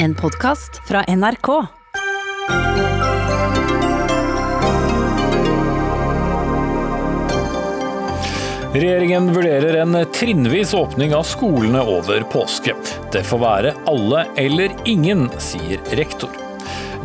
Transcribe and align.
En 0.00 0.14
podkast 0.14 0.80
fra 0.88 1.04
NRK. 1.16 1.48
Regjeringen 8.72 9.32
vurderer 9.34 9.76
en 9.76 10.06
trinnvis 10.14 10.74
åpning 10.74 11.14
av 11.14 11.22
skolene 11.22 11.82
over 11.82 12.22
påske. 12.30 12.76
Det 13.12 13.24
får 13.26 13.40
være 13.42 13.72
alle 13.90 14.22
eller 14.38 14.76
ingen, 14.86 15.26
sier 15.42 15.82
rektor. 15.98 16.30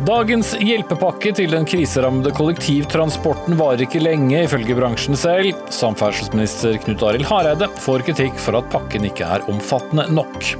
Dagens 0.06 0.52
hjelpepakke 0.62 1.32
til 1.34 1.50
den 1.54 1.66
kriserammede 1.66 2.30
kollektivtransporten 2.36 3.58
varer 3.58 3.88
ikke 3.88 4.04
lenge, 4.04 4.44
ifølge 4.44 4.78
bransjen 4.78 5.18
selv. 5.18 5.66
Samferdselsminister 5.74 6.78
Knut 6.86 7.02
Arild 7.10 7.26
Hareide 7.26 7.70
får 7.82 8.06
kritikk 8.06 8.38
for 8.38 8.60
at 8.60 8.70
pakken 8.70 9.10
ikke 9.10 9.26
er 9.26 9.50
omfattende 9.50 10.06
nok. 10.14 10.54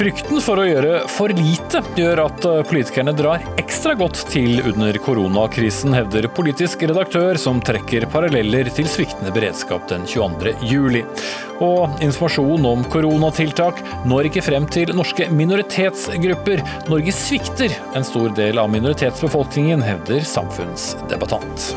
Frykten 0.00 0.38
for 0.40 0.56
å 0.56 0.62
gjøre 0.64 1.02
for 1.12 1.28
lite 1.36 1.82
gjør 1.92 2.22
at 2.22 2.46
politikerne 2.70 3.12
drar 3.12 3.42
ekstra 3.60 3.92
godt 4.00 4.22
til 4.32 4.62
under 4.70 4.96
koronakrisen, 5.04 5.92
hevder 5.92 6.24
politisk 6.32 6.86
redaktør, 6.88 7.36
som 7.36 7.60
trekker 7.60 8.06
paralleller 8.08 8.72
til 8.72 8.88
sviktende 8.88 9.34
beredskap 9.36 9.84
den 9.92 10.08
22. 10.08 10.56
juli. 10.70 11.04
Og 11.60 12.00
informasjon 12.00 12.64
om 12.72 12.88
koronatiltak 12.88 13.84
når 14.08 14.30
ikke 14.30 14.46
frem 14.48 14.72
til 14.72 14.96
norske 14.96 15.28
minoritetsgrupper. 15.36 16.64
Norge 16.88 17.18
svikter 17.20 17.76
en 17.92 18.08
stor 18.08 18.32
del 18.40 18.64
av 18.64 18.72
minoritetsbefolkningen, 18.72 19.84
hevder 19.84 20.24
samfunnsdebattant. 20.24 21.74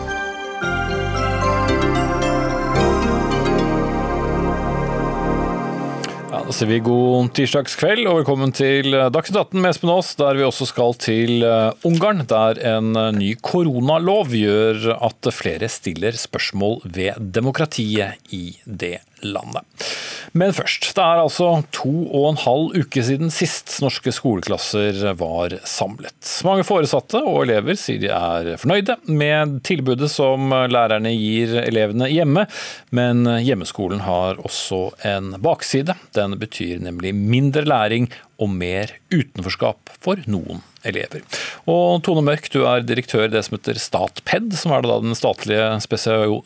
Sier 6.54 6.70
vi 6.70 6.84
god 6.86 7.32
tirsdagskveld 7.34 8.06
og 8.06 8.20
velkommen 8.20 8.52
til 8.54 8.94
Dagsnytt 8.94 9.40
18 9.40 9.62
med 9.64 9.72
Espen 9.72 9.90
Aas, 9.90 10.12
der 10.20 10.38
vi 10.38 10.44
også 10.46 10.68
skal 10.70 10.94
til 11.02 11.42
eh, 11.48 11.88
Ungarn, 11.88 12.22
der 12.30 12.60
en 12.76 12.92
eh, 13.00 13.10
ny 13.16 13.32
koronalov 13.42 14.36
gjør 14.38 14.92
at 14.94 15.32
flere 15.34 15.70
stiller 15.72 16.14
spørsmål 16.20 16.84
ved 16.86 17.18
demokratiet 17.34 18.22
i 18.36 18.44
det 18.66 19.00
landet. 19.26 19.88
Men 20.34 20.54
først, 20.56 20.88
det 20.98 21.04
er 21.04 21.22
altså 21.22 21.50
to 21.76 21.92
og 22.10 22.32
en 22.32 22.40
halv 22.42 22.80
uke 22.84 23.04
siden 23.06 23.30
sist 23.34 23.76
norske 23.84 24.14
skoleklasser 24.16 25.14
var 25.20 25.54
samlet. 25.70 26.16
Mange 26.48 26.66
foresatte 26.66 27.22
og 27.22 27.44
elever 27.44 27.78
sier 27.78 28.02
de 28.02 28.10
er 28.10 28.50
fornøyde 28.62 28.98
med 29.14 29.60
tilbudet 29.68 30.10
som 30.12 30.50
lærerne 30.50 31.14
gir 31.14 31.54
elevene 31.62 32.10
hjemme, 32.10 32.48
men 32.96 33.28
hjemmeskolen 33.46 34.02
har 34.08 34.42
også 34.42 34.88
en 35.06 35.36
bakside. 35.44 35.94
Den 36.18 36.40
betyr 36.42 36.82
nemlig 36.82 37.14
mindre 37.14 37.68
læring 37.70 38.10
og 38.44 38.52
mer 38.52 38.91
utenforskap 39.13 39.95
for 40.03 40.19
noen 40.27 40.61
elever. 40.83 41.23
Og 41.69 42.03
Tone 42.03 42.23
Mørk, 42.25 42.49
du 42.52 42.63
er 42.67 42.83
direktør 42.83 43.25
i 43.30 43.31
det 43.31 43.45
som 43.47 43.58
heter 43.58 43.80
Statped, 43.80 44.52
som 44.59 44.75
er 44.75 44.86
den 44.86 45.16
statlige 45.17 45.69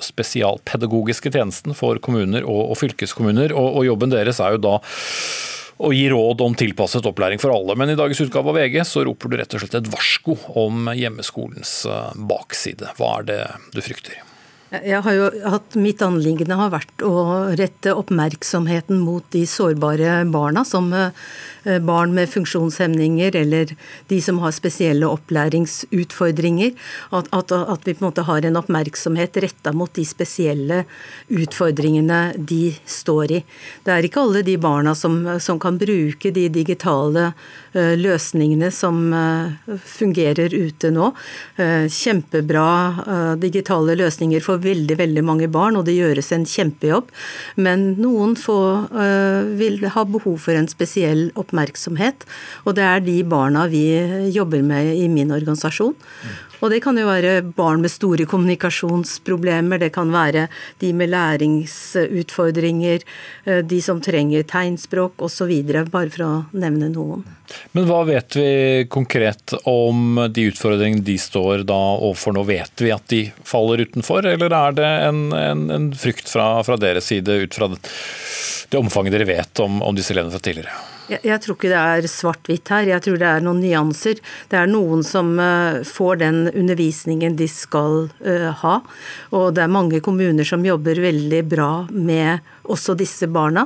spesialpedagogiske 0.05 1.33
tjenesten 1.33 1.77
for 1.77 1.99
kommuner 2.03 2.45
og, 2.45 2.75
fylkeskommuner. 2.77 3.55
Og, 3.55 3.81
og 3.81 3.87
jobben 3.89 4.13
deres 4.13 4.41
er 4.43 4.55
jo 4.55 4.65
da 4.69 4.77
å 5.77 5.91
gi 5.93 6.07
råd 6.09 6.41
om 6.41 6.55
tilpasset 6.57 7.05
opplæring 7.05 7.41
for 7.41 7.53
alle. 7.53 7.75
Men 7.77 7.93
i 7.93 7.97
dagens 7.97 8.21
utgave 8.25 8.53
av 8.53 8.57
VG 8.57 8.79
så 8.87 9.05
roper 9.05 9.29
du 9.29 9.37
rett 9.41 9.53
og 9.53 9.61
slett 9.61 9.77
et 9.81 9.91
varsko 9.93 10.37
om 10.57 10.89
hjemmeskolens 10.97 11.79
eh, 11.89 12.15
bakside. 12.29 12.93
Hva 12.97 13.19
er 13.19 13.29
det 13.29 13.43
du 13.75 13.83
frykter? 13.85 14.17
Jeg 14.67 14.99
har 14.99 15.13
jo 15.15 15.27
hatt, 15.47 15.75
Mitt 15.79 16.01
anliggende 16.03 16.57
har 16.59 16.73
vært 16.73 17.03
å 17.05 17.11
rette 17.55 17.93
oppmerksomheten 17.95 18.99
mot 18.99 19.23
de 19.31 19.45
sårbare 19.47 20.25
barna, 20.27 20.65
som 20.67 20.89
eh, 20.91 21.77
barn 21.87 22.11
med 22.15 22.27
funksjonshemninger 22.27 23.37
eller 23.39 23.71
de 24.11 24.19
som 24.23 24.41
har 24.43 24.51
spesielle 24.51 25.07
opplæringsutfordringer. 25.07 26.73
At, 27.15 27.29
at, 27.31 27.53
at 27.55 27.87
vi 27.87 27.95
på 27.95 28.03
en 28.03 28.07
måte 28.09 28.25
har 28.27 28.43
en 28.43 28.59
oppmerksomhet 28.59 29.39
retta 29.45 29.71
mot 29.71 29.93
de 29.95 30.03
spesielle 30.07 30.81
utfordringene 31.31 32.19
de 32.35 32.75
står 32.83 33.37
i. 33.39 33.41
Det 33.87 33.95
er 33.95 34.09
ikke 34.09 34.25
alle 34.25 34.43
de 34.43 34.57
barna 34.59 34.97
som, 34.99 35.15
som 35.39 35.63
kan 35.63 35.79
bruke 35.79 36.33
de 36.35 36.49
digitale 36.51 37.29
eh, 37.71 37.95
løsningene 37.95 38.73
som 38.75 38.99
eh, 39.15 39.79
fungerer 39.95 40.51
ute 40.51 40.91
nå. 40.91 41.13
Kjempebra 41.57 43.35
digitale 43.39 43.95
løsninger 43.97 44.43
for 44.43 44.56
veldig 44.63 44.97
veldig 44.99 45.23
mange 45.25 45.49
barn, 45.51 45.77
og 45.79 45.85
det 45.87 45.97
gjøres 45.97 46.31
en 46.35 46.45
kjempejobb. 46.47 47.11
Men 47.59 47.87
noen 48.01 48.35
få 48.39 48.59
uh, 48.91 49.47
vil 49.59 49.81
ha 49.93 50.05
behov 50.07 50.39
for 50.45 50.57
en 50.57 50.69
spesiell 50.71 51.27
oppmerksomhet, 51.39 52.27
og 52.65 52.77
det 52.77 52.85
er 52.87 53.03
de 53.05 53.17
barna 53.27 53.67
vi 53.71 53.85
jobber 54.33 54.63
med 54.65 54.93
i 54.95 55.07
min 55.11 55.33
organisasjon. 55.35 55.95
Og 56.59 56.71
det 56.73 56.81
kan 56.83 56.97
jo 56.97 57.05
være 57.07 57.41
barn 57.57 57.83
med 57.83 57.93
store 57.93 58.25
kommunikasjonsproblemer, 58.29 59.81
det 59.81 59.91
kan 59.95 60.11
være 60.13 60.47
de 60.81 60.91
med 60.97 61.11
læringsutfordringer, 61.13 63.05
eh, 63.45 63.61
de 63.61 63.81
som 63.81 64.01
trenger 64.01 64.47
tegnspråk 64.47 65.21
osv., 65.21 65.53
bare 65.91 66.09
for 66.09 66.25
å 66.25 66.31
nevne 66.57 66.89
noen. 66.93 67.25
Men 67.71 67.87
hva 67.87 68.01
vet 68.07 68.35
vi 68.35 68.49
konkret 68.91 69.53
om 69.69 70.19
de 70.33 70.49
utfordringene 70.49 71.05
de 71.05 71.17
står 71.21 71.63
da 71.67 71.77
overfor 71.77 72.35
nå? 72.35 72.43
Vet 72.47 72.83
vi 72.83 72.91
at 72.91 73.07
de 73.13 73.21
faller 73.47 73.85
utenfor, 73.85 74.25
eller 74.25 74.53
er 74.53 74.77
det 74.77 74.91
en, 75.07 75.23
en, 75.37 75.65
en 75.71 75.89
frykt 75.95 76.29
fra, 76.31 76.55
fra, 76.67 76.79
deres 76.81 77.07
side 77.13 77.41
ut 77.45 77.55
fra 77.55 77.71
det, 77.71 77.81
omfanget 78.77 79.15
dere 79.15 79.29
vet 79.29 79.63
om, 79.63 79.81
om 79.85 79.95
disse 79.95 80.15
elevene 80.15 80.35
fra 80.35 80.43
tidligere? 80.43 80.96
Jeg, 81.07 81.21
jeg, 81.23 81.41
tror 81.43 81.55
ikke 81.55 81.71
det 81.71 81.79
er 81.79 82.09
svart-hvitt 82.11 82.71
her, 82.73 82.89
jeg 82.91 83.03
tror 83.05 83.19
det 83.21 83.29
er 83.29 83.45
noen 83.45 83.61
nyanser. 83.63 84.19
Det 84.51 84.59
er 84.59 84.67
noen 84.71 85.05
som 85.07 85.35
uh, 85.39 85.79
får 85.87 86.19
den 86.23 86.41
undervisningen 86.51 87.37
de 87.39 87.47
skal 87.51 88.09
uh, 88.25 88.49
ha. 88.63 88.75
Og 89.31 89.53
det 89.55 89.63
er 89.63 89.71
mange 89.71 90.01
kommuner 90.03 90.47
som 90.47 90.65
jobber 90.67 90.99
veldig 91.07 91.43
bra 91.47 91.71
med 91.91 92.43
også 92.67 92.95
disse 92.99 93.27
barna. 93.31 93.65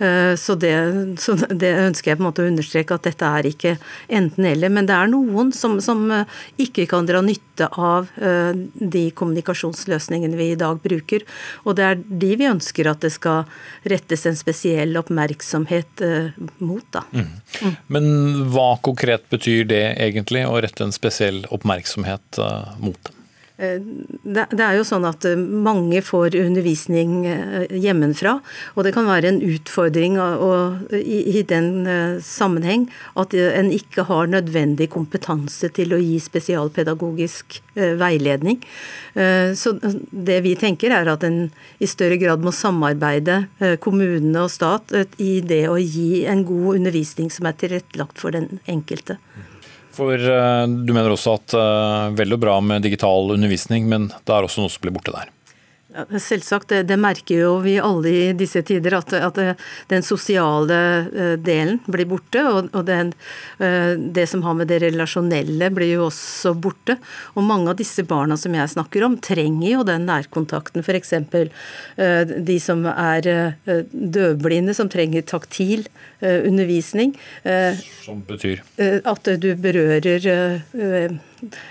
Uh, 0.00 0.34
så 0.38 0.56
det, 0.60 0.74
så 1.22 1.36
det, 1.48 1.72
ønsker 1.88 2.12
jeg 2.12 2.20
på 2.20 2.24
en 2.24 2.28
måte 2.28 2.44
å 2.44 2.50
understreke, 2.50 2.96
at 2.96 3.06
dette 3.08 3.28
er 3.38 3.48
ikke 3.48 3.76
enten-eller. 4.12 4.72
Men 4.72 4.88
det 4.88 4.96
er 4.96 5.12
noen 5.12 5.52
som, 5.56 5.78
som 5.84 6.04
ikke 6.60 6.86
kan 6.90 7.08
dra 7.08 7.22
nytte 7.24 7.68
av 7.78 8.08
de 8.12 9.02
kommunikasjonsløsningene 9.14 10.38
vi 10.38 10.48
i 10.52 10.58
dag 10.58 10.80
bruker. 10.82 11.22
Og 11.68 11.76
det 11.78 11.84
er 11.86 12.00
de 12.00 12.30
vi 12.40 12.48
ønsker 12.48 12.88
at 12.90 13.04
det 13.04 13.12
skal 13.14 13.44
rettes 13.88 14.24
en 14.26 14.38
spesiell 14.38 14.96
oppmerksomhet 14.98 16.02
mot. 16.64 16.84
Da. 16.94 17.04
Mm. 17.12 17.76
Men 17.92 18.10
hva 18.54 18.72
konkret 18.84 19.28
betyr 19.32 19.68
det 19.70 19.84
egentlig, 19.92 20.46
å 20.48 20.58
rette 20.64 20.88
en 20.88 20.94
spesiell 20.96 21.44
oppmerksomhet 21.52 22.40
mot 22.82 22.98
dem? 23.06 23.21
Eh, 23.60 23.80
det 24.24 24.64
er 24.64 24.78
jo 24.78 24.84
sånn 24.86 25.04
at 25.04 25.26
eh, 25.28 25.36
mange 25.36 26.00
får 26.04 26.36
undervisning 26.40 27.26
eh, 27.28 27.74
hjemmefra, 27.84 28.38
og 28.74 28.86
det 28.86 28.94
kan 28.96 29.08
være 29.08 29.28
en 29.28 29.40
utfordring 29.44 30.16
i 31.02 31.42
den 31.48 31.68
sammenheng 32.24 32.86
at 33.18 33.34
en 33.36 33.70
ikke 33.74 34.06
har 34.08 34.30
nødvendig 34.30 34.88
kompetanse 34.92 35.70
til 35.76 35.94
å 35.94 36.00
gi 36.00 36.18
spesialpedagogisk 36.22 37.60
veiledning. 37.74 38.60
Så 39.58 39.74
det 39.80 40.38
vi 40.44 40.54
tenker 40.58 40.94
er 40.94 41.10
at 41.12 41.24
en 41.26 41.38
i 41.82 41.88
større 41.90 42.18
grad 42.20 42.44
må 42.44 42.52
samarbeide, 42.56 43.42
kommunene 43.84 44.46
og 44.46 44.52
stat, 44.52 44.92
i 45.22 45.40
det 45.44 45.64
å 45.70 45.78
gi 45.80 46.24
en 46.30 46.44
god 46.48 46.82
undervisning 46.82 47.32
som 47.32 47.48
er 47.48 47.58
tilrettelagt 47.60 48.20
for 48.22 48.34
den 48.36 48.60
enkelte. 48.70 49.18
For 49.92 50.16
uh, 50.16 50.64
Du 50.66 50.94
mener 50.94 51.12
også 51.12 51.36
at 51.38 51.58
uh, 51.58 52.08
vel 52.16 52.36
og 52.36 52.42
bra 52.42 52.58
med 52.64 52.84
digital 52.86 53.36
undervisning, 53.36 53.88
men 53.90 54.10
det 54.12 54.34
er 54.34 54.48
også 54.48 54.64
noe 54.64 54.72
som 54.72 54.84
blir 54.84 54.94
borte 54.96 55.14
der? 55.14 55.30
Ja, 55.92 56.06
selvsagt, 56.24 56.70
det, 56.70 56.86
det, 56.88 56.96
merker 56.96 57.42
jo 57.42 57.48
vi 57.60 57.74
alle 57.76 58.08
i 58.08 58.20
disse 58.32 58.62
tider, 58.64 58.94
at, 58.96 59.12
at 59.12 59.40
den 59.90 60.04
sosiale 60.06 60.78
eh, 61.04 61.34
delen 61.36 61.82
blir 61.84 62.08
borte. 62.08 62.40
Og, 62.48 62.70
og 62.72 62.86
den, 62.88 63.10
det 63.60 64.24
som 64.30 64.40
har 64.46 64.56
med 64.56 64.70
det 64.72 64.78
relasjonelle, 64.86 65.68
blir 65.76 65.90
jo 65.98 66.06
også 66.06 66.54
borte. 66.56 66.96
Og 67.36 67.44
mange 67.44 67.68
av 67.74 67.76
disse 67.76 68.06
barna 68.08 68.38
som 68.40 68.56
jeg 68.56 68.72
snakker 68.72 69.04
om, 69.04 69.18
trenger 69.20 69.68
jo 69.68 69.84
den 69.84 70.08
nærkontakten. 70.08 70.80
F.eks. 70.80 71.12
de 72.48 72.56
som 72.70 72.88
er 72.88 73.28
døvblinde, 73.92 74.72
som 74.72 74.88
trenger 74.88 75.28
taktil 75.28 75.84
Eh, 75.84 76.11
undervisning. 76.22 77.18
Eh, 77.42 77.78
som 78.04 78.22
betyr? 78.26 78.62
Eh, 78.76 78.98
at 79.04 79.28
du 79.40 79.54
berører 79.56 80.26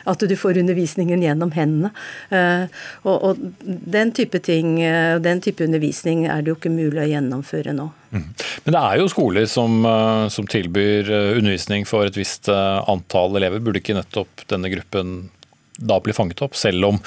At 0.03 0.19
du 0.19 0.35
får 0.35 0.57
undervisningen 0.59 1.21
gjennom 1.23 1.53
hendene. 1.55 1.93
Og, 3.07 3.23
og 3.23 3.37
den 3.63 4.11
type 4.11 4.41
ting, 4.43 4.73
den 5.23 5.39
type 5.41 5.63
undervisning 5.63 6.25
er 6.27 6.41
det 6.41 6.51
jo 6.51 6.57
ikke 6.57 6.73
mulig 6.73 7.05
å 7.05 7.07
gjennomføre 7.07 7.71
nå. 7.77 7.85
Mm. 8.11 8.25
Men 8.65 8.75
det 8.75 8.81
er 8.81 8.99
jo 8.99 9.07
skoler 9.13 9.47
som, 9.47 9.87
som 10.27 10.49
tilbyr 10.51 11.07
undervisning 11.37 11.87
for 11.87 12.09
et 12.09 12.19
visst 12.19 12.51
antall 12.51 13.39
elever. 13.39 13.63
Burde 13.63 13.79
ikke 13.79 13.95
nettopp 13.95 14.43
denne 14.51 14.73
gruppen 14.75 15.29
da 15.79 16.01
bli 16.03 16.19
fanget 16.19 16.43
opp, 16.43 16.59
selv 16.59 16.91
om 16.91 16.99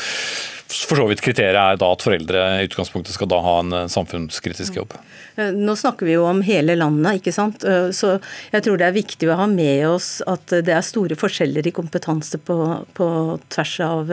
for 0.82 0.98
så 0.98 1.06
vidt 1.06 1.22
kriteriet 1.22 1.58
er 1.58 1.78
da 1.78 1.90
at 1.94 2.02
foreldre 2.02 2.44
i 2.58 2.66
utgangspunktet 2.66 3.14
skal 3.14 3.28
da 3.30 3.40
ha 3.44 3.58
en 3.62 3.74
eh, 3.76 3.90
samfunnskritisk 3.90 4.78
jobb? 4.80 4.94
Eh, 5.36 5.52
nå 5.54 5.76
snakker 5.78 6.08
vi 6.08 6.16
jo 6.16 6.24
om 6.26 6.40
hele 6.46 6.76
landet, 6.78 7.20
ikke 7.20 7.34
sant. 7.34 7.64
Eh, 7.68 7.90
så 7.94 8.16
jeg 8.52 8.64
tror 8.64 8.80
det 8.80 8.88
er 8.88 8.96
viktig 8.96 9.28
å 9.30 9.38
ha 9.38 9.46
med 9.50 9.84
oss 9.88 10.08
at 10.30 10.56
det 10.66 10.74
er 10.74 10.86
store 10.86 11.18
forskjeller 11.18 11.68
i 11.68 11.74
kompetanse 11.74 12.40
på, 12.42 12.56
på 12.96 13.08
tvers 13.54 13.74
av 13.84 14.10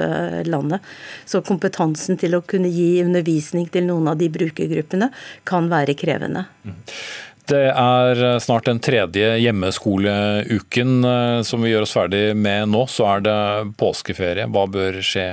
landet. 0.47 0.85
Så 1.25 1.41
kompetansen 1.45 2.19
til 2.21 2.37
å 2.37 2.43
kunne 2.45 2.69
gi 2.71 3.01
undervisning 3.03 3.67
til 3.71 3.87
noen 3.87 4.11
av 4.11 4.19
de 4.21 4.29
brukergruppene 4.33 5.09
kan 5.47 5.69
være 5.71 5.97
krevende. 5.97 6.45
Mm. 6.65 6.77
Det 7.51 7.63
er 7.73 8.21
snart 8.39 8.67
den 8.69 8.79
tredje 8.79 9.33
hjemmeskoleuken 9.41 10.91
som 11.43 11.65
vi 11.65 11.71
gjør 11.73 11.87
oss 11.87 11.95
ferdig 11.97 12.21
med 12.37 12.69
nå. 12.71 12.85
Så 12.87 13.07
er 13.09 13.25
det 13.25 13.39
påskeferie. 13.81 14.45
Hva 14.53 14.67
bør 14.71 15.01
skje 15.03 15.25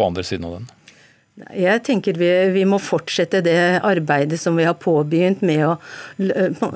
på 0.00 0.06
andre 0.06 0.24
siden 0.24 0.44
av 0.48 0.52
den? 0.52 0.68
Jeg 1.38 1.80
tenker 1.86 2.18
vi, 2.20 2.28
vi, 2.52 2.62
må 2.68 2.76
fortsette 2.82 3.40
det 3.44 3.80
arbeidet 3.86 4.36
som 4.42 4.58
vi 4.58 4.66
har 4.66 4.76
påbegynt 4.76 5.40
med 5.46 5.62
å 5.64 5.76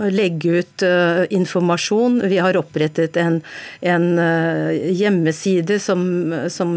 legge 0.08 0.60
ut 0.62 0.84
uh, 0.86 1.24
informasjon. 1.34 2.22
Vi 2.30 2.38
har 2.40 2.56
opprettet 2.56 3.18
en, 3.20 3.40
en 3.84 4.06
uh, 4.16 4.70
hjemmeside 4.72 5.76
som, 5.82 6.06
som 6.48 6.72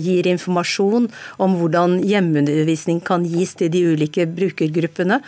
gir 0.00 0.26
informasjon 0.32 1.06
om 1.38 1.56
hvordan 1.60 1.98
hjemmeundervisning 2.08 3.02
kan 3.06 3.26
gis 3.28 3.54
til 3.60 3.70
de 3.72 3.84
ulike 3.92 4.26
brukergruppene. 4.26 5.20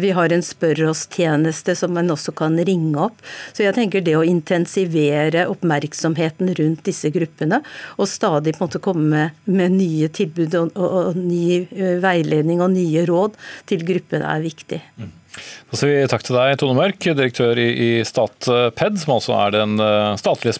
Vi 0.00 0.10
har 0.16 0.32
en 0.32 0.42
spør 0.44 0.84
oss-tjeneste 0.90 1.74
som 1.78 1.94
man 1.96 2.12
også 2.12 2.34
kan 2.36 2.56
ringe 2.66 2.98
opp. 3.06 3.22
Så 3.52 3.64
jeg 3.64 3.76
tenker 3.76 4.04
det 4.04 4.16
å 4.18 4.24
intensivere 4.26 5.46
oppmerksomheten 5.50 6.52
rundt 6.58 6.84
disse 6.88 7.10
gruppene, 7.14 7.62
og 7.98 8.10
stadig 8.10 8.54
en 8.54 8.62
måte 8.64 8.82
komme 8.84 9.04
med, 9.08 9.42
med 9.48 9.76
nye 9.78 10.10
tilbud 10.14 10.56
og, 10.58 10.74
og 10.74 11.13
ny 11.16 11.64
veiledning 12.02 12.62
og 12.64 12.74
nye 12.74 13.04
råd 13.08 13.36
til 13.70 13.84
gruppen 13.86 14.24
er 14.26 14.42
viktig. 14.44 14.80
Mm. 15.00 15.12
Da 15.34 15.78
sier 15.78 15.90
vi 15.90 16.10
takk 16.10 16.22
til 16.22 16.36
deg, 16.38 16.52
Tone 16.60 16.76
Mørk, 16.78 17.00
direktør 17.18 17.58
i 17.58 17.88
Statped, 18.06 19.00
som 19.02 19.16
altså 19.16 19.34
er 19.34 19.56
den 19.56 19.72
statlige 20.20 20.54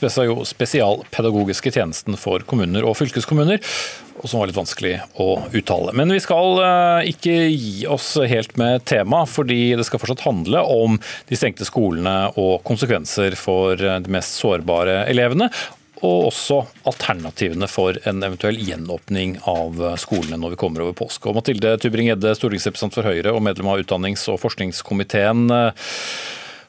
spesialpedagogiske 0.50 1.70
tjenesten 1.76 2.18
for 2.18 2.42
kommuner 2.48 2.82
og 2.82 2.96
fylkeskommuner, 2.98 3.62
og 4.18 4.26
som 4.26 4.40
var 4.40 4.50
litt 4.50 4.58
vanskelig 4.58 4.96
å 5.22 5.28
uttale. 5.54 5.94
Men 5.94 6.10
vi 6.10 6.18
skal 6.24 6.58
ikke 7.06 7.36
gi 7.52 7.86
oss 7.86 8.16
helt 8.18 8.58
med 8.58 8.82
tema, 8.90 9.22
fordi 9.30 9.76
det 9.78 9.86
skal 9.86 10.02
fortsatt 10.02 10.26
handle 10.26 10.64
om 10.66 10.98
de 11.30 11.38
stengte 11.38 11.68
skolene 11.68 12.34
og 12.34 12.66
konsekvenser 12.66 13.38
for 13.38 13.78
de 13.78 14.10
mest 14.10 14.42
sårbare 14.42 15.04
elevene 15.06 15.52
og 16.02 16.29
også 16.29 16.61
alternativene 16.91 17.69
for 17.70 17.99
en 18.08 18.23
eventuell 18.26 18.58
gjenåpning 18.58 19.37
av 19.50 19.79
skolene 20.00 20.38
når 20.41 20.55
vi 20.55 20.61
kommer 20.61 20.85
over 20.85 20.96
påske. 20.99 21.31
Og 21.31 21.38
Mathilde 21.38 21.76
Tubring-Gjedde, 21.81 22.35
stortingsrepresentant 22.38 22.99
for 22.99 23.08
Høyre 23.08 23.35
og 23.35 23.44
medlem 23.46 23.70
av 23.73 23.85
utdannings- 23.85 24.26
og 24.32 24.41
forskningskomiteen. 24.43 25.46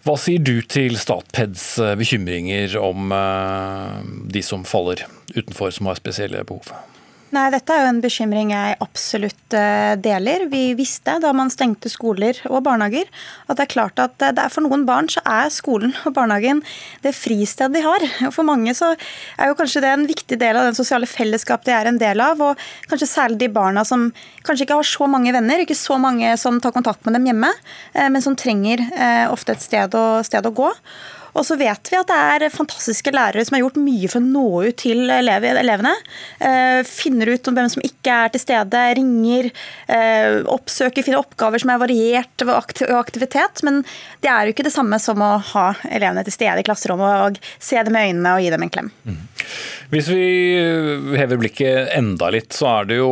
Hva 0.05 0.17
sier 0.21 0.43
du 0.45 0.59
til 0.69 0.99
Statpeds 1.01 1.63
bekymringer 1.97 2.77
om 2.77 3.09
eh, 3.15 3.95
de 4.35 4.43
som 4.45 4.61
faller 4.67 5.01
utenfor, 5.33 5.73
som 5.73 5.89
har 5.89 5.97
spesielle 5.97 6.43
behov? 6.45 6.69
Nei, 7.35 7.49
Dette 7.51 7.73
er 7.73 7.81
jo 7.83 7.87
en 7.89 7.97
bekymring 7.99 8.51
jeg 8.53 8.75
absolutt 8.83 9.55
eh, 9.57 9.95
deler. 9.99 10.45
Vi 10.47 10.69
visste 10.77 11.17
da 11.19 11.33
man 11.35 11.49
stengte 11.51 11.89
skoler 11.91 12.37
og 12.47 12.61
barnehager 12.63 13.09
at 13.49 13.57
det 13.57 13.65
er 13.65 13.71
klart 13.73 13.99
at 13.99 14.15
det 14.21 14.39
er 14.39 14.53
for 14.53 14.63
noen 14.63 14.85
barn 14.87 15.09
så 15.11 15.19
er 15.27 15.51
skolen 15.51 15.91
og 16.05 16.13
barnehagen 16.15 16.61
det 17.03 17.11
fristedet 17.17 17.75
de 17.75 17.81
har. 17.83 18.05
For 18.31 18.47
mange 18.47 18.71
så 18.77 18.93
er 18.93 19.51
jo 19.51 19.57
kanskje 19.59 19.83
det 19.83 19.91
en 19.91 20.07
viktig 20.07 20.37
del 20.39 20.61
av 20.61 20.69
den 20.69 20.77
sosiale 20.77 21.09
fellesskap 21.09 21.65
de 21.67 21.75
er 21.75 21.89
en 21.91 21.99
del 21.99 22.23
av. 22.23 22.39
Og 22.39 22.63
kanskje 22.87 23.11
særlig 23.11 23.41
de 23.41 23.51
barna 23.57 23.83
som 23.83 24.07
kanskje 24.45 24.69
ikke 24.69 24.79
har 24.79 24.87
så 24.93 25.09
mange 25.11 25.35
venner, 25.35 25.65
ikke 25.65 25.75
så 25.75 25.99
mange 25.99 26.37
som 26.39 26.61
tar 26.63 26.75
kontakt 26.77 27.03
med 27.03 27.17
dem 27.17 27.27
hjemme, 27.33 27.51
eh, 27.97 28.07
men 28.07 28.23
som 28.23 28.37
trenger 28.39 28.85
eh, 28.93 29.25
ofte 29.27 29.57
et 29.57 29.65
sted 29.65 29.99
å, 29.99 30.05
sted 30.23 30.47
å 30.47 30.55
gå. 30.55 30.71
Og 31.35 31.43
så 31.43 31.57
vet 31.59 31.91
vi 31.91 31.97
at 31.99 32.07
det 32.07 32.17
er 32.17 32.53
fantastiske 32.53 33.11
lærere 33.11 33.43
som 33.45 33.57
har 33.57 33.65
gjort 33.65 33.79
mye 33.81 34.09
for 34.11 34.21
å 34.21 34.25
nå 34.25 34.45
ut 34.69 34.77
til 34.79 35.03
elevene. 35.11 35.91
Eh, 36.39 36.79
finner 36.87 37.33
ut 37.35 37.49
om 37.49 37.57
hvem 37.57 37.71
som 37.71 37.83
ikke 37.83 38.19
er 38.25 38.31
til 38.31 38.43
stede, 38.43 38.83
ringer, 38.99 39.49
eh, 39.91 40.39
oppsøker, 40.51 41.03
finner 41.03 41.19
oppgaver 41.19 41.61
som 41.61 41.73
er 41.73 41.81
variert 41.83 42.45
ved 42.45 42.55
aktivitet. 42.95 43.63
Men 43.67 43.83
det 44.23 44.31
er 44.31 44.45
jo 44.45 44.55
ikke 44.55 44.67
det 44.69 44.75
samme 44.75 44.99
som 45.03 45.19
å 45.19 45.33
ha 45.51 45.67
elevene 45.89 46.23
til 46.23 46.37
stede 46.37 46.63
i 46.63 46.67
klasserommet 46.67 47.27
og 47.27 47.39
se 47.59 47.83
dem 47.83 47.99
i 47.99 48.07
øynene 48.07 48.35
og 48.37 48.45
gi 48.45 48.53
dem 48.55 48.63
en 48.63 48.75
klem. 48.77 48.91
Mm. 49.03 49.19
Hvis 49.91 50.07
vi 50.09 50.23
hever 51.19 51.37
blikket 51.37 51.91
enda 51.93 52.31
litt, 52.33 52.55
så 52.55 52.71
er 52.79 52.87
det 52.89 52.97
jo 52.97 53.11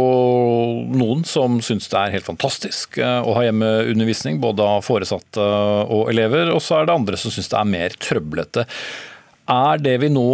noen 0.96 1.22
som 1.28 1.60
syns 1.64 1.92
det 1.92 2.00
er 2.00 2.16
helt 2.16 2.28
fantastisk 2.28 2.98
eh, 2.98 3.20
å 3.20 3.36
ha 3.38 3.46
hjemmeundervisning, 3.46 4.40
både 4.44 4.66
av 4.66 4.88
foresatte 4.88 5.44
og 5.44 6.10
elever. 6.14 6.50
Og 6.56 6.64
så 6.64 6.80
er 6.80 6.88
det 6.88 6.96
andre 6.96 7.20
som 7.20 7.34
syns 7.34 7.52
det 7.52 7.60
er 7.60 7.70
mer 7.70 8.00
trøblete. 8.14 8.68
Er 9.54 9.82
det 9.84 9.98
vi 10.00 10.08
nå, 10.14 10.28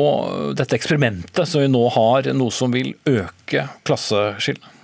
dette 0.53 0.77
eksperimentet 0.77 1.49
som 1.49 1.63
vi 1.63 1.71
nå 1.71 1.87
har, 1.95 2.29
noe 2.37 2.53
som 2.53 2.75
vil 2.75 2.93
øke 3.09 3.65
klasseskillene? 3.87 4.75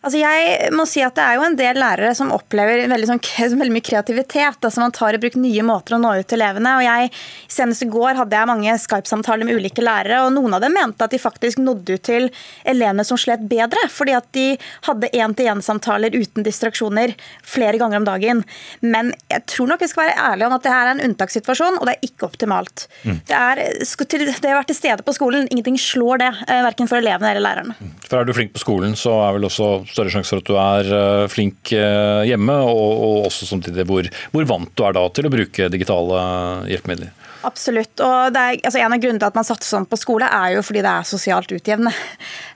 Altså 0.00 0.16
jeg 0.16 0.70
må 0.72 0.86
si 0.88 1.02
at 1.04 1.12
Det 1.18 1.24
er 1.24 1.36
jo 1.36 1.44
en 1.44 1.56
del 1.58 1.76
lærere 1.76 2.14
som 2.16 2.30
opplever 2.32 2.86
veldig, 2.88 3.08
sånn, 3.10 3.20
veldig 3.60 3.74
mye 3.74 3.84
kreativitet. 3.84 4.56
altså 4.64 4.80
Man 4.80 4.94
tar 4.96 5.16
i 5.16 5.20
bruk 5.20 5.36
nye 5.36 5.64
måter 5.66 5.96
å 5.96 6.00
nå 6.00 6.14
ut 6.16 6.28
til 6.30 6.40
elevene. 6.40 6.78
og 6.78 6.84
jeg, 6.86 7.10
Senest 7.52 7.84
i 7.84 7.90
går 7.92 8.16
hadde 8.16 8.38
jeg 8.38 8.48
mange 8.48 8.76
Skype-samtaler 8.80 9.48
med 9.48 9.60
ulike 9.60 9.84
lærere. 9.84 10.22
og 10.24 10.32
Noen 10.32 10.56
av 10.56 10.64
dem 10.64 10.72
mente 10.76 11.04
at 11.04 11.12
de 11.12 11.20
faktisk 11.20 11.60
nådde 11.60 11.98
ut 11.98 12.04
til 12.08 12.30
elevene 12.64 13.04
som 13.04 13.20
slet 13.20 13.44
bedre. 13.50 13.82
Fordi 13.92 14.14
at 14.16 14.30
de 14.36 14.46
hadde 14.88 15.10
én-til-én-samtaler 15.12 16.16
uten 16.16 16.48
distraksjoner 16.48 17.12
flere 17.44 17.76
ganger 17.80 18.00
om 18.00 18.08
dagen. 18.08 18.42
Men 18.80 19.12
jeg 19.28 19.44
tror 19.52 19.68
nok 19.68 19.84
vi 19.84 19.90
skal 19.92 20.06
være 20.06 20.16
ærlige 20.30 20.48
om 20.48 20.56
at 20.56 20.64
det 20.64 20.74
her 20.74 20.86
er 20.86 20.94
en 20.96 21.04
unntakssituasjon, 21.10 21.76
og 21.76 21.84
det 21.88 21.98
er 21.98 22.08
ikke 22.08 22.30
optimalt. 22.30 22.86
Mm. 23.04 23.20
Det, 23.28 23.36
er, 23.36 23.62
det 23.68 24.48
har 24.48 24.62
vært 24.62 24.72
til 24.72 24.80
stede 24.80 25.04
på 25.04 25.16
skolen. 25.16 25.44
Ingenting 25.52 25.76
slår 25.80 26.24
det, 26.24 26.32
eh, 26.48 26.64
verken 26.64 26.88
for 26.88 27.02
elevene 27.02 27.34
eller 27.34 27.44
lærerne. 27.44 27.92
For 28.08 28.22
Er 28.22 28.24
du 28.24 28.32
flink 28.36 28.56
på 28.56 28.64
skolen, 28.64 28.96
så 28.96 29.12
er 29.28 29.36
vel 29.36 29.48
også 29.50 29.70
større 29.92 30.12
sjanse 30.12 30.32
for 30.32 30.42
at 30.42 30.50
du 30.50 30.56
er 30.60 30.92
eh, 30.98 31.28
flink 31.32 31.72
eh, 31.76 32.26
hjemme, 32.30 32.56
og, 32.66 32.92
og 33.06 33.30
også 33.30 33.48
samtidig 33.48 33.86
hvor, 33.88 34.08
hvor 34.34 34.48
vant 34.50 34.74
du 34.76 34.86
er 34.86 34.96
da 34.96 35.06
til 35.14 35.28
å 35.28 35.34
bruke 35.34 35.70
digitale 35.72 36.22
hjelpemidler. 36.70 37.12
Absolutt. 37.46 38.00
og 38.04 38.36
er, 38.36 38.58
altså 38.58 38.80
En 38.80 38.92
av 38.92 39.00
grunnene 39.00 39.20
til 39.20 39.30
at 39.30 39.36
man 39.38 39.46
satser 39.48 39.70
sånn 39.70 39.86
på 39.88 39.98
skole, 40.00 40.28
er 40.28 40.56
jo 40.56 40.64
fordi 40.64 40.82
det 40.84 40.92
er 40.92 41.08
sosialt 41.08 41.52
utjevnende. 41.56 41.94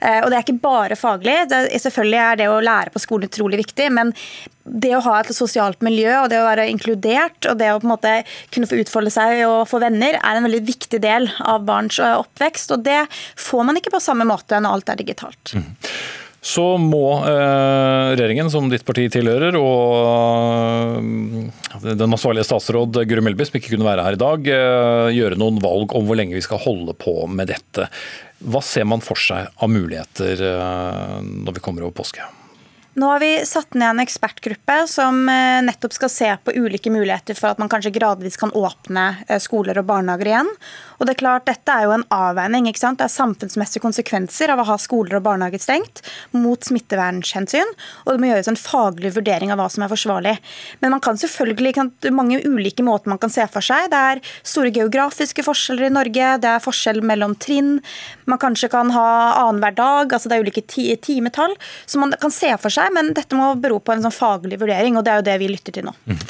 Eh, 0.05 0.19
og 0.21 0.27
Det 0.29 0.35
er 0.37 0.43
ikke 0.43 0.61
bare 0.61 0.95
faglig. 0.99 1.33
Det, 1.49 1.59
selvfølgelig 1.81 2.17
er 2.19 2.35
det 2.37 2.47
å 2.51 2.59
lære 2.61 2.91
på 2.93 2.99
skolen 3.01 3.31
utrolig 3.31 3.57
viktig, 3.63 3.87
men 3.95 4.11
det 4.65 4.91
å 4.93 4.99
ha 5.01 5.15
et 5.17 5.31
sosialt 5.33 5.81
miljø 5.85 6.11
og 6.19 6.27
det 6.29 6.37
å 6.37 6.45
være 6.45 6.67
inkludert 6.69 7.47
og 7.49 7.57
det 7.57 7.71
å 7.71 7.79
på 7.79 7.87
en 7.87 7.93
måte 7.93 8.11
kunne 8.53 8.69
få 8.69 8.77
utfolde 8.83 9.13
seg 9.15 9.41
og 9.47 9.63
få 9.71 9.79
venner, 9.81 10.19
er 10.19 10.37
en 10.37 10.45
veldig 10.45 10.61
viktig 10.67 10.99
del 11.01 11.31
av 11.41 11.65
barns 11.65 11.97
oppvekst. 12.03 12.75
og 12.75 12.85
Det 12.85 12.99
får 13.47 13.65
man 13.65 13.79
ikke 13.79 13.95
på 13.95 14.03
samme 14.03 14.27
måte 14.29 14.59
når 14.59 14.77
alt 14.77 14.93
er 14.93 15.01
digitalt. 15.01 15.55
Mm 15.55 15.71
så 16.45 16.63
må 16.77 17.07
eh, 17.25 18.11
regjeringen, 18.13 18.51
som 18.53 18.67
ditt 18.69 18.85
parti 18.85 19.07
tilhører, 19.09 19.55
og 19.57 20.99
eh, 21.01 21.87
den 21.89 22.05
ansvarlige 22.05 22.45
statsråd 22.45 22.99
Guri 23.09 23.23
Melby, 23.25 23.47
som 23.49 23.57
ikke 23.57 23.71
kunne 23.73 23.87
være 23.87 24.05
her 24.05 24.17
i 24.17 24.21
dag, 24.21 24.49
eh, 24.53 25.09
gjøre 25.17 25.39
noen 25.41 25.57
valg 25.63 25.95
om 25.97 26.05
hvor 26.05 26.19
lenge 26.19 26.37
vi 26.37 26.45
skal 26.45 26.61
holde 26.61 26.93
på 27.01 27.17
med 27.33 27.49
dette. 27.49 27.89
Hva 28.45 28.61
ser 28.61 28.85
man 28.85 29.01
for 29.01 29.17
seg 29.17 29.49
av 29.57 29.71
muligheter 29.71 30.43
når 31.25 31.55
vi 31.55 31.61
kommer 31.63 31.85
over 31.87 31.95
påske? 31.97 32.21
Nå 32.99 33.07
har 33.09 33.23
vi 33.23 33.31
satt 33.47 33.73
ned 33.73 33.95
en 33.95 34.03
ekspertgruppe 34.03 34.75
som 34.91 35.23
nettopp 35.25 35.95
skal 35.95 36.11
se 36.11 36.27
på 36.43 36.53
ulike 36.53 36.91
muligheter 36.93 37.35
for 37.39 37.55
at 37.55 37.61
man 37.63 37.71
kanskje 37.71 37.93
gradvis 37.95 38.37
kan 38.39 38.53
åpne 38.55 39.07
skoler 39.41 39.79
og 39.81 39.87
barnehager 39.89 40.29
igjen. 40.29 40.51
Og 40.99 41.07
det 41.07 41.15
er 41.15 41.21
klart, 41.21 41.45
Dette 41.49 41.71
er 41.71 41.85
jo 41.87 41.93
en 41.95 42.05
avveining. 42.13 42.67
ikke 42.69 42.81
sant? 42.81 42.99
Det 42.99 43.07
er 43.07 43.13
samfunnsmessige 43.13 43.83
konsekvenser 43.83 44.51
av 44.53 44.61
å 44.61 44.67
ha 44.69 44.77
skoler 44.81 45.19
og 45.19 45.25
barnehager 45.27 45.61
stengt 45.61 46.01
mot 46.35 46.61
smittevernhensyn. 46.63 47.73
Og 48.05 48.13
det 48.13 48.21
må 48.21 48.31
gjøres 48.31 48.49
en 48.51 48.59
faglig 48.59 49.13
vurdering 49.15 49.51
av 49.53 49.59
hva 49.61 49.67
som 49.71 49.85
er 49.85 49.91
forsvarlig. 49.91 50.35
Men 50.81 50.95
man 50.95 51.03
kan 51.03 51.19
selvfølgelig 51.19 51.75
kan, 51.77 51.91
mange 52.15 52.41
ulike 52.45 52.85
måter 52.85 53.11
man 53.11 53.21
kan 53.21 53.33
se 53.33 53.45
for 53.51 53.65
seg. 53.65 53.89
Det 53.91 54.01
er 54.11 54.23
store 54.43 54.73
geografiske 54.75 55.45
forskjeller 55.45 55.89
i 55.89 55.95
Norge. 55.95 56.31
Det 56.43 56.51
er 56.51 56.63
forskjell 56.63 57.01
mellom 57.05 57.35
trinn. 57.41 57.79
Man 58.29 58.41
kanskje 58.41 58.71
kan 58.73 58.91
ha 58.95 59.07
annenhver 59.45 59.75
dag. 59.77 60.13
altså 60.13 60.29
Det 60.29 60.37
er 60.37 60.47
ulike 60.47 60.65
timetall 60.65 61.55
som 61.85 62.05
man 62.05 62.15
kan 62.21 62.33
se 62.33 62.51
for 62.61 62.73
seg. 62.73 62.93
Men 62.95 63.13
dette 63.17 63.37
må 63.37 63.53
bero 63.59 63.79
på 63.79 63.95
en 63.95 64.05
sånn 64.05 64.15
faglig 64.15 64.59
vurdering, 64.61 64.97
og 64.97 65.05
det 65.05 65.13
er 65.13 65.21
jo 65.21 65.27
det 65.29 65.37
vi 65.41 65.51
lytter 65.51 65.75
til 65.75 65.89
nå. 65.89 65.95
Mm. 66.09 66.21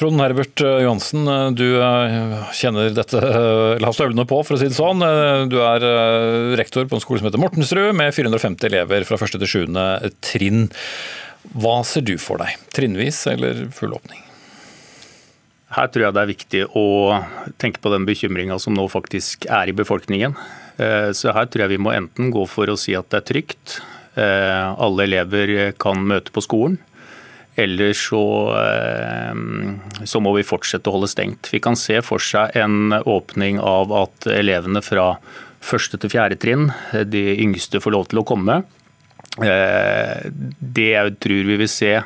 Trond 0.00 0.22
Herbert 0.22 0.62
Johansen, 0.62 1.26
du 1.58 1.66
eh, 1.82 2.36
kjenner 2.56 2.92
dette, 2.94 3.18
eller 3.20 3.88
har 3.88 3.96
støvlene 4.10 4.26
på, 4.26 4.40
for 4.44 4.56
å 4.56 4.60
si 4.60 4.68
det 4.68 4.76
sånn. 4.76 5.02
Eh, 5.04 5.46
du 5.50 5.60
er 5.62 5.84
eh, 5.86 6.56
rektor 6.58 6.86
på 6.88 6.96
en 6.96 7.02
skole 7.02 7.20
som 7.20 7.28
heter 7.28 7.40
Mortensrud, 7.40 7.94
med 7.94 8.14
450 8.14 8.66
elever 8.66 9.06
fra 9.06 9.16
1. 9.16 9.38
til 9.38 9.68
7. 9.70 9.78
trinn. 10.20 10.68
Hva 11.54 11.80
ser 11.84 12.02
du 12.02 12.16
for 12.18 12.42
deg? 12.42 12.56
Trinnvis 12.74 13.22
eller 13.30 13.68
full 13.72 13.94
åpning? 13.94 14.20
Her 15.70 15.86
tror 15.86 16.08
jeg 16.08 16.14
det 16.16 16.22
er 16.22 16.32
viktig 16.32 16.64
å 16.74 16.86
tenke 17.62 17.78
på 17.80 17.92
den 17.92 18.06
bekymringa 18.08 18.58
som 18.58 18.74
nå 18.74 18.88
faktisk 18.90 19.46
er 19.46 19.70
i 19.70 19.76
befolkningen. 19.76 20.34
Eh, 20.82 21.12
så 21.14 21.34
her 21.36 21.46
tror 21.46 21.64
jeg 21.64 21.76
vi 21.76 21.82
må 21.82 21.94
enten 21.94 22.32
gå 22.34 22.44
for 22.50 22.70
å 22.70 22.78
si 22.78 22.96
at 22.98 23.10
det 23.10 23.22
er 23.22 23.32
trygt, 23.34 23.80
alle 24.20 25.04
elever 25.06 25.70
kan 25.80 26.02
møte 26.04 26.32
på 26.34 26.42
skolen. 26.42 26.74
Eller 27.58 27.92
så, 27.98 28.22
så, 30.06 30.20
må 30.22 30.32
vi 30.36 30.46
fortsette 30.46 30.88
å 30.88 30.94
holde 30.94 31.10
stengt. 31.10 31.50
Vi 31.52 31.60
kan 31.60 31.76
se 31.76 31.98
for 32.06 32.22
seg 32.22 32.54
en 32.56 32.94
åpning 33.00 33.58
av 33.60 33.90
at 33.92 34.28
elevene 34.30 34.80
fra 34.86 35.16
første 35.60 35.98
til 36.00 36.12
fjerde 36.14 36.38
trinn, 36.40 36.70
de 37.10 37.24
yngste, 37.42 37.82
får 37.82 37.96
lov 37.96 38.06
til 38.08 38.22
å 38.22 38.26
komme. 38.28 38.62
Det 39.36 40.88
jeg 40.88 41.16
tror 41.20 41.50
vi 41.50 41.58
vil 41.60 41.68
se 41.68 41.98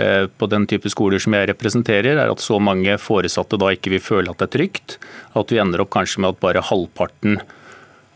Eh, 0.00 0.26
på 0.26 0.46
den 0.46 0.66
type 0.70 0.90
skoler 0.92 1.20
som 1.20 1.34
jeg 1.34 1.48
representerer, 1.50 2.16
er 2.16 2.30
at 2.30 2.42
så 2.42 2.60
mange 2.62 2.94
foresatte 3.02 3.58
da 3.60 3.72
ikke 3.74 3.92
vil 3.96 4.04
føle 4.04 4.32
at 4.32 4.40
det 4.40 4.48
er 4.48 4.54
trygt. 4.54 4.98
At 5.36 5.52
vi 5.52 5.60
ender 5.60 5.82
opp 5.82 5.92
kanskje 5.96 6.22
med 6.22 6.36
at 6.36 6.42
bare 6.44 6.62
halvparten 6.64 7.40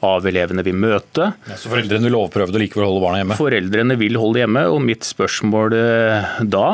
av 0.04 0.28
elevene 0.28 0.64
vil 0.66 0.76
møte. 0.78 1.30
Ja, 1.48 1.58
så 1.60 1.72
foreldrene 1.72 2.08
vil 2.08 2.18
overprøve 2.18 2.52
det 2.52 2.60
og 2.60 2.64
likevel 2.64 2.88
holde 2.88 3.04
barna 3.04 3.22
hjemme? 3.22 3.38
Foreldrene 3.40 3.98
vil 4.00 4.20
holde 4.20 4.42
hjemme, 4.42 4.66
og 4.70 4.80
mitt 4.84 5.08
spørsmål 5.08 5.78
eh, 5.78 6.36
da 6.54 6.66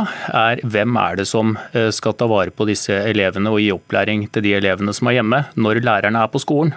er 0.42 0.64
hvem 0.66 1.00
er 1.00 1.22
det 1.22 1.28
som 1.30 1.54
eh, 1.72 1.88
skal 1.94 2.16
ta 2.18 2.28
vare 2.30 2.54
på 2.54 2.68
disse 2.70 2.98
elevene 3.10 3.52
og 3.52 3.62
gi 3.62 3.70
opplæring 3.74 4.26
til 4.34 4.46
de 4.46 4.56
elevene 4.58 4.94
som 4.96 5.10
er 5.10 5.20
hjemme, 5.20 5.44
når 5.56 5.82
lærerne 5.86 6.26
er 6.26 6.32
på 6.32 6.42
skolen? 6.42 6.76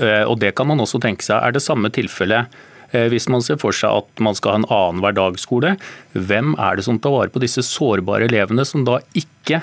Og 0.00 0.36
Det 0.38 0.52
kan 0.54 0.68
man 0.70 0.78
også 0.78 1.00
tenke 1.02 1.26
seg 1.26 1.42
er 1.42 1.50
det 1.50 1.64
samme 1.64 1.90
tilfellet 1.90 2.52
Eh, 2.90 3.06
hvis 3.10 3.28
man 3.30 3.42
ser 3.44 3.58
for 3.60 3.74
seg 3.76 4.02
at 4.02 4.22
man 4.22 4.36
skal 4.36 4.54
ha 4.54 4.60
en 4.60 4.70
annen 4.74 5.02
hverdagsskole, 5.04 5.76
hvem 6.14 6.56
er 6.58 6.78
det 6.78 6.86
som 6.86 6.98
tar 6.98 7.14
vare 7.14 7.30
på 7.30 7.42
disse 7.42 7.62
sårbare 7.66 8.26
elevene 8.26 8.66
som 8.66 8.84
da 8.86 8.98
ikke 9.16 9.62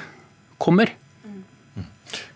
kommer? 0.64 0.94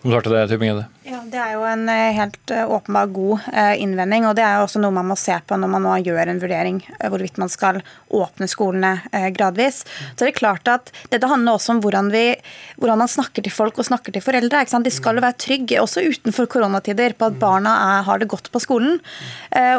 Kommentar 0.02 0.26
til 0.26 0.36
det, 0.36 0.42
Tybing-Gjedde? 0.52 0.88
Ja, 1.02 1.18
Det 1.26 1.40
er 1.42 1.56
jo 1.56 1.64
en 1.66 1.88
eh, 1.90 2.14
helt 2.14 2.52
eh, 2.54 2.68
åpenbar 2.70 3.08
god 3.10 3.48
eh, 3.50 3.74
innvending. 3.82 4.28
og 4.30 4.36
Det 4.38 4.44
er 4.46 4.60
jo 4.60 4.68
også 4.68 4.78
noe 4.84 4.94
man 4.94 5.08
må 5.10 5.16
se 5.18 5.34
på 5.34 5.58
når 5.58 5.70
man 5.74 5.82
nå 5.82 5.96
gjør 6.06 6.30
en 6.30 6.42
vurdering 6.44 6.78
hvorvidt 7.00 7.40
man 7.42 7.50
skal 7.50 7.80
åpne 8.14 8.46
skolene 8.46 8.92
gradvis. 9.34 9.80
Så 10.12 10.20
det 10.22 10.28
er 10.28 10.38
klart 10.38 10.70
at 10.70 10.92
Dette 11.10 11.26
handler 11.26 11.58
også 11.58 11.74
om 11.74 11.80
hvordan, 11.82 12.12
vi, 12.14 12.36
hvordan 12.78 13.02
man 13.02 13.10
snakker 13.10 13.42
til 13.42 13.54
folk 13.54 13.80
og 13.82 13.88
snakker 13.88 14.14
til 14.14 14.22
foreldre. 14.22 14.62
De 14.62 14.94
skal 14.94 15.18
jo 15.18 15.24
være 15.24 15.40
trygge, 15.42 15.80
også 15.82 16.04
utenfor 16.06 16.46
koronatider, 16.52 17.16
på 17.18 17.32
at 17.32 17.40
barna 17.42 17.74
er, 17.88 18.06
har 18.06 18.22
det 18.22 18.30
godt 18.30 18.52
på 18.54 18.62
skolen. 18.62 19.00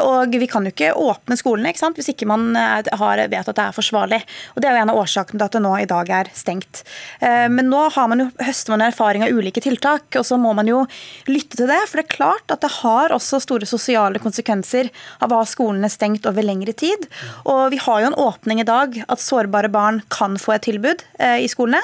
Og 0.03 0.33
Vi 0.33 0.47
kan 0.49 0.65
jo 0.65 0.73
ikke 0.73 0.91
åpne 0.97 1.37
skolene 1.39 1.71
ikke 1.71 1.91
hvis 1.95 2.11
ikke 2.13 2.27
man 2.29 2.57
har, 2.57 3.23
vet 3.31 3.49
at 3.49 3.55
det 3.55 3.63
er 3.63 3.75
forsvarlig. 3.75 4.19
Og 4.55 4.61
Det 4.61 4.69
er 4.69 4.75
jo 4.75 4.83
en 4.83 4.93
av 4.93 5.01
årsakene 5.03 5.39
til 5.39 5.47
at 5.47 5.55
det 5.55 5.63
nå 5.63 5.73
i 5.79 5.89
dag 5.89 6.13
er 6.19 6.31
stengt. 6.35 6.83
Men 7.21 7.69
nå 7.71 7.85
har 7.95 8.09
man 8.11 8.25
jo, 8.25 8.29
høster 8.41 8.75
man 8.75 8.85
erfaring 8.89 9.25
av 9.25 9.33
ulike 9.33 9.63
tiltak, 9.63 10.09
og 10.19 10.27
så 10.27 10.39
må 10.41 10.55
man 10.57 10.69
jo 10.69 10.83
lytte 11.29 11.59
til 11.59 11.69
det. 11.69 11.79
For 11.89 11.99
det 11.99 12.05
er 12.05 12.15
klart 12.15 12.53
at 12.53 12.63
det 12.63 12.71
har 12.79 13.13
også 13.15 13.41
store 13.43 13.67
sosiale 13.69 14.21
konsekvenser 14.23 14.89
av 15.23 15.33
å 15.33 15.41
ha 15.41 15.47
skolene 15.49 15.89
stengt 15.91 16.27
over 16.29 16.45
lengre 16.45 16.75
tid. 16.77 17.07
Og 17.49 17.73
vi 17.73 17.81
har 17.83 18.03
jo 18.03 18.11
en 18.11 18.19
åpning 18.27 18.63
i 18.63 18.67
dag 18.67 18.97
at 19.03 19.23
sårbare 19.23 19.71
barn 19.73 20.01
kan 20.13 20.37
få 20.41 20.55
et 20.57 20.65
tilbud 20.67 21.03
eh, 21.19 21.43
i 21.43 21.49
skolene. 21.51 21.81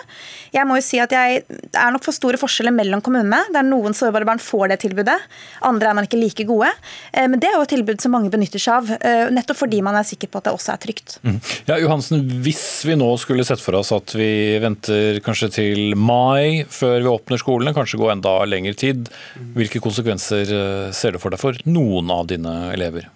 Jeg 0.54 0.68
må 0.68 0.80
jo 0.80 0.86
si 0.86 1.00
at 1.02 1.14
jeg, 1.14 1.44
Det 1.48 1.78
er 1.78 1.94
nok 1.94 2.06
for 2.06 2.16
store 2.16 2.40
forskjeller 2.42 2.74
mellom 2.76 3.04
kommunene. 3.06 3.42
Der 3.54 3.66
noen 3.66 3.96
sårbare 3.98 4.28
barn 4.28 4.42
får 4.44 4.74
det 4.74 4.82
tilbudet, 4.86 5.18
andre 5.66 5.92
er 5.92 5.98
man 5.98 6.08
ikke 6.08 6.20
like 6.20 6.46
gode. 6.50 6.72
Eh, 7.14 7.28
men 7.28 7.40
det 7.42 7.52
er 7.52 7.58
jo 7.58 7.66
et 7.66 7.74
tilbud 7.76 8.02
som 8.02 8.14
mange 8.16 8.32
benytter 8.34 8.62
seg 8.62 8.80
av, 8.80 8.92
eh, 9.00 9.28
nettopp 9.34 9.62
fordi 9.64 9.82
man 9.86 9.98
er 10.00 10.08
sikker 10.08 10.32
på 10.32 10.42
at 10.42 10.50
det 10.50 10.56
også 10.56 10.74
er 10.76 10.84
trygt. 10.84 11.18
Mm. 11.24 11.40
Ja, 11.70 11.80
Johansen, 11.82 12.26
Hvis 12.44 12.86
vi 12.86 12.96
nå 13.00 13.10
skulle 13.20 13.46
sett 13.48 13.62
for 13.62 13.78
oss 13.80 13.92
at 13.96 14.14
vi 14.16 14.58
venter 14.62 15.20
kanskje 15.26 15.52
til 15.60 15.96
mai 16.00 16.66
før 16.70 17.00
vi 17.02 17.12
åpner 17.12 17.42
skolene, 17.42 17.74
kanskje 17.76 18.00
gå 18.00 18.10
enda 18.12 18.36
lengre 18.48 18.76
tid, 18.78 19.10
hvilke 19.56 19.82
konsekvenser 19.84 20.54
eh, 20.56 20.92
ser 20.96 21.16
du 21.16 21.22
for 21.22 21.34
deg 21.34 21.42
for 21.42 21.58
noen 21.70 22.12
av 22.14 22.28
dine 22.32 22.56
elever? 22.74 23.10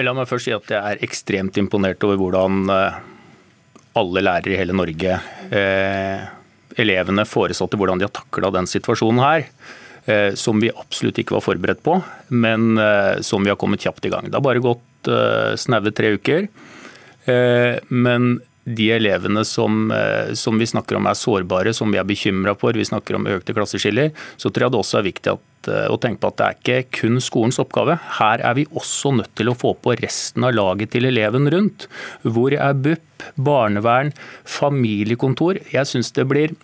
La 0.00 0.14
meg 0.16 0.28
først 0.30 0.48
si 0.48 0.54
at 0.56 0.70
jeg 0.72 0.80
er 0.80 1.02
ekstremt 1.04 1.58
imponert 1.60 2.02
over 2.06 2.20
hvordan 2.20 2.62
eh, 2.72 3.00
alle 4.00 4.24
lærere 4.24 4.54
i 4.54 4.58
hele 4.60 4.76
Norge, 4.76 5.18
eh, 5.52 6.26
elevene, 6.80 7.26
foresatte, 7.28 7.76
hvordan 7.76 8.00
de 8.00 8.08
har 8.08 8.16
takla 8.16 8.52
den 8.54 8.68
situasjonen 8.70 9.20
her. 9.20 9.48
Eh, 10.04 10.34
som 10.34 10.58
vi 10.58 10.70
absolutt 10.74 11.20
ikke 11.22 11.36
var 11.36 11.44
forberedt 11.44 11.82
på, 11.86 11.94
men 12.34 12.74
eh, 12.80 13.20
som 13.22 13.44
vi 13.44 13.52
har 13.52 13.58
kommet 13.60 13.84
kjapt 13.84 14.08
i 14.08 14.10
gang. 14.10 14.26
Det 14.26 14.34
har 14.34 14.42
bare 14.42 14.62
gått 14.62 15.10
eh, 15.10 15.52
snaue 15.54 15.92
tre 15.94 16.16
uker. 16.18 16.48
men 17.88 18.40
de 18.64 18.88
elevene 18.94 19.44
som, 19.44 19.90
eh, 19.90 20.34
som, 20.38 20.58
vi 20.58 20.66
snakker 20.66 20.96
om 20.96 21.06
er 21.10 21.18
sårbare, 21.18 21.72
som 21.74 21.90
vi 21.90 21.98
er 21.98 22.06
bekymra 22.06 22.54
for, 22.58 22.72
vi 22.72 22.86
snakker 22.86 23.18
om 23.18 23.26
økte 23.26 23.54
klasseskiller, 23.56 24.12
så 24.36 24.50
tror 24.50 24.66
jeg 24.66 24.74
det 24.74 24.80
også 24.82 24.98
er 25.00 25.08
viktig 25.08 25.32
at, 25.32 25.68
eh, 25.68 25.88
å 25.90 25.98
tenke 25.98 26.22
på 26.22 26.30
at 26.30 26.36
det 26.38 26.46
er 26.46 26.58
ikke 26.60 27.00
kun 27.00 27.20
skolens 27.20 27.58
oppgave. 27.58 27.98
Her 28.18 28.38
er 28.38 28.54
vi 28.54 28.66
også 28.66 29.16
nødt 29.18 29.34
til 29.34 29.50
å 29.50 29.58
få 29.58 29.74
på 29.74 29.96
resten 29.98 30.44
av 30.44 30.54
laget 30.54 30.92
til 30.94 31.06
eleven 31.10 31.50
rundt. 31.50 31.88
Hvor 32.22 32.54
er 32.54 32.74
BUP, 32.74 33.26
barnevern, 33.36 34.12
familiekontor? 34.44 35.58
Jeg 35.72 35.86
syns 35.90 36.12
det 36.12 36.28
blir 36.28 36.54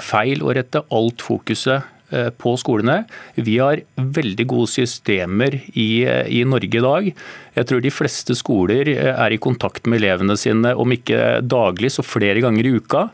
feil 0.00 0.40
å 0.44 0.54
rette 0.56 0.84
alt 0.90 1.20
fokuset 1.20 1.88
på 2.38 2.54
skolene. 2.60 3.02
Vi 3.34 3.56
har 3.58 3.82
veldig 3.96 4.46
gode 4.50 4.70
systemer 4.72 5.56
i, 5.72 6.04
eh, 6.04 6.28
i, 6.28 6.42
Norge 6.44 6.78
i 6.78 6.84
dag. 6.84 7.10
Jeg 7.56 7.68
tror 7.68 7.82
de 7.82 7.92
fleste 7.92 8.36
skoler 8.38 8.88
eh, 8.92 9.12
er 9.12 9.34
i 9.34 9.40
kontakt 9.42 9.86
med 9.86 10.02
elevene 10.02 10.36
sine, 10.40 10.74
om 10.74 10.92
ikke 10.92 11.42
daglig, 11.44 11.92
så 11.94 12.04
flere 12.04 12.42
ganger 12.44 12.66
i 12.66 12.74
uka. 12.78 13.08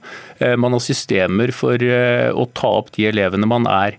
Man 0.61 0.75
har 0.77 0.83
systemer 0.83 1.51
for 1.57 1.75
å 1.79 2.45
ta 2.55 2.71
opp 2.79 2.93
de 2.95 3.09
elevene 3.09 3.49
man 3.49 3.67
er 3.67 3.97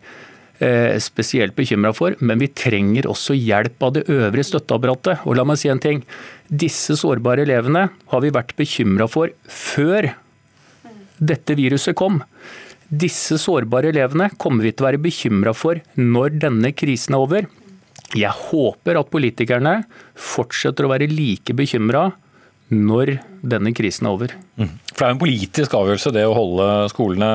spesielt 1.00 1.56
bekymra 1.56 1.92
for, 1.96 2.16
men 2.20 2.40
vi 2.42 2.50
trenger 2.52 3.08
også 3.08 3.36
hjelp 3.36 3.84
av 3.84 3.94
det 3.96 4.06
øvrige 4.12 4.50
støtteapparatet. 4.50 5.26
Og 5.28 5.38
la 5.40 5.46
meg 5.48 5.60
si 5.60 5.72
en 5.72 5.80
ting. 5.84 6.02
Disse 6.48 6.96
sårbare 7.00 7.46
elevene 7.48 7.86
har 8.12 8.24
vi 8.24 8.32
vært 8.36 8.56
bekymra 8.60 9.08
for 9.12 9.32
før 9.48 10.12
dette 11.20 11.56
viruset 11.60 11.96
kom. 12.00 12.22
Disse 12.90 13.38
sårbare 13.38 13.92
elevene 13.94 14.32
kommer 14.42 14.66
vi 14.66 14.74
til 14.74 14.86
å 14.86 14.90
være 14.90 15.02
bekymra 15.04 15.54
for 15.54 15.82
når 16.00 16.40
denne 16.42 16.72
krisen 16.74 17.14
er 17.14 17.26
over. 17.26 17.50
Jeg 18.18 18.34
håper 18.50 18.98
at 18.98 19.12
politikerne 19.14 19.76
fortsetter 20.18 20.88
å 20.88 20.92
være 20.94 21.10
like 21.12 21.54
bekymra 21.54 22.08
når 22.74 23.18
denne 23.46 23.74
krisen 23.78 24.10
er 24.10 24.16
over. 24.16 24.34
Mm. 24.58 24.74
For 24.94 25.04
Det 25.04 25.08
er 25.08 25.14
en 25.14 25.22
politisk 25.22 25.76
avgjørelse 25.78 26.14
det 26.18 26.26
å 26.26 26.36
holde 26.38 26.68
skolene 26.94 27.30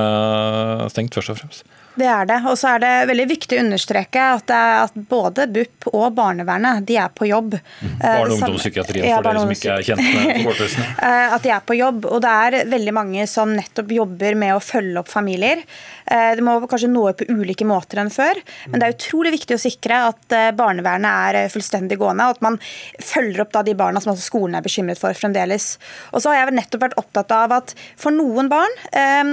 stengt, 0.90 1.14
først 1.14 1.34
og 1.34 1.38
fremst? 1.38 1.64
Det 1.94 2.06
er 2.10 2.26
det. 2.26 2.40
Og 2.50 2.58
så 2.58 2.74
er 2.74 2.82
det 2.82 2.92
veldig 3.10 3.26
viktig 3.30 3.58
å 3.58 3.62
understreke 3.62 4.26
at, 4.36 4.50
at, 4.50 4.96
både 5.10 5.46
BUP 5.54 5.88
og 5.92 6.06
barnevernet 6.16 6.86
de 6.88 6.98
er 6.98 7.12
på 7.14 7.28
jobb. 7.30 7.54
Mm. 7.54 7.94
Barne- 8.00 8.24
og 8.24 8.36
ungdomspsykiatrien 8.36 9.08
ja, 9.08 9.20
for 9.20 9.28
dere 9.28 9.44
som 9.44 9.54
ikke 9.54 9.76
er 9.76 9.88
kjent 9.90 10.04
med 10.04 10.30
forkortelsene. 10.42 10.90
Eh, 11.04 11.34
at 11.36 11.42
de 11.44 11.50
er 11.52 11.64
på 11.66 11.76
jobb. 11.76 12.06
Og 12.08 12.22
det 12.24 12.30
er 12.46 12.70
veldig 12.70 12.94
mange 12.96 13.26
som 13.30 13.52
nettopp 13.54 13.92
jobber 13.92 14.38
med 14.38 14.56
å 14.56 14.62
følge 14.62 15.02
opp 15.02 15.10
familier. 15.10 15.62
Eh, 16.10 16.32
det 16.36 16.44
må 16.44 16.56
kanskje 16.68 16.90
nå 16.92 17.04
på 17.18 17.28
ulike 17.32 17.66
måter 17.68 18.00
enn 18.02 18.12
før, 18.12 18.40
men 18.70 18.80
det 18.80 18.88
er 18.88 18.96
utrolig 18.96 19.34
viktig 19.38 19.56
å 19.56 19.62
sikre 19.62 20.00
at 20.10 20.36
eh, 20.36 20.50
barnevernet 20.56 21.38
er 21.38 21.52
fullstendig 21.52 21.98
gående, 22.00 22.28
og 22.28 22.38
at 22.38 22.44
man 22.44 22.58
følger 23.02 23.44
opp 23.44 23.54
de 23.64 23.76
barna 23.78 24.02
som 24.02 24.16
skolen 24.18 24.58
er 24.58 24.64
bekymret 24.64 25.00
for 25.00 25.14
fremdeles. 25.16 25.74
Og 26.12 26.22
så 26.22 26.32
har 26.32 26.42
jeg 26.42 26.58
nettopp 26.58 26.86
vært 26.88 26.98
opptatt 27.00 27.34
av 27.34 27.54
at 27.54 27.74
for 28.00 28.14
noen 28.14 28.50
barn, 28.50 28.72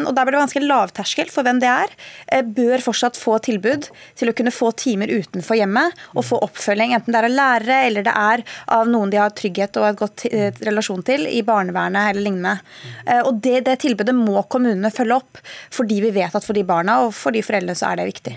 og 0.05 0.11
der 0.15 0.25
blir 0.25 0.35
det 0.35 0.41
ganske 0.43 0.61
lavterskel 0.63 1.29
for 1.33 1.45
hvem 1.45 1.59
det 1.61 1.69
er, 1.69 1.93
bør 2.45 2.83
fortsatt 2.85 3.17
få 3.19 3.37
tilbud 3.43 3.87
til 4.19 4.29
å 4.29 4.35
kunne 4.37 4.53
få 4.53 4.71
timer 4.77 5.11
utenfor 5.11 5.57
hjemmet 5.57 5.97
og 6.15 6.25
få 6.27 6.39
oppfølging, 6.45 6.93
enten 6.95 7.13
det 7.13 7.21
er 7.21 7.27
av 7.27 7.35
lærere 7.35 7.77
eller 7.87 8.05
det 8.05 8.13
er 8.17 8.43
av 8.77 8.89
noen 8.89 9.11
de 9.11 9.19
har 9.21 9.33
trygghet 9.35 9.77
og 9.79 9.87
et 9.89 9.99
godt 9.99 10.25
eh, 10.29 10.61
relasjon 10.67 11.03
til 11.07 11.27
i 11.29 11.41
barnevernet 11.45 12.11
eller 12.11 12.25
lignende. 12.25 12.55
Eh, 13.05 13.21
og 13.21 13.41
det, 13.43 13.61
det 13.67 13.77
tilbudet 13.83 14.15
må 14.17 14.43
kommunene 14.51 14.91
følge 14.93 15.19
opp, 15.21 15.41
fordi 15.73 16.01
vi 16.05 16.13
vet 16.15 16.35
at 16.37 16.45
for 16.45 16.57
de 16.57 16.60
barna 16.67 17.01
og 17.05 17.15
for 17.17 17.35
de 17.35 17.43
foreldrene 17.45 17.77
så 17.77 17.91
er 17.91 18.01
det 18.01 18.09
viktig. 18.11 18.35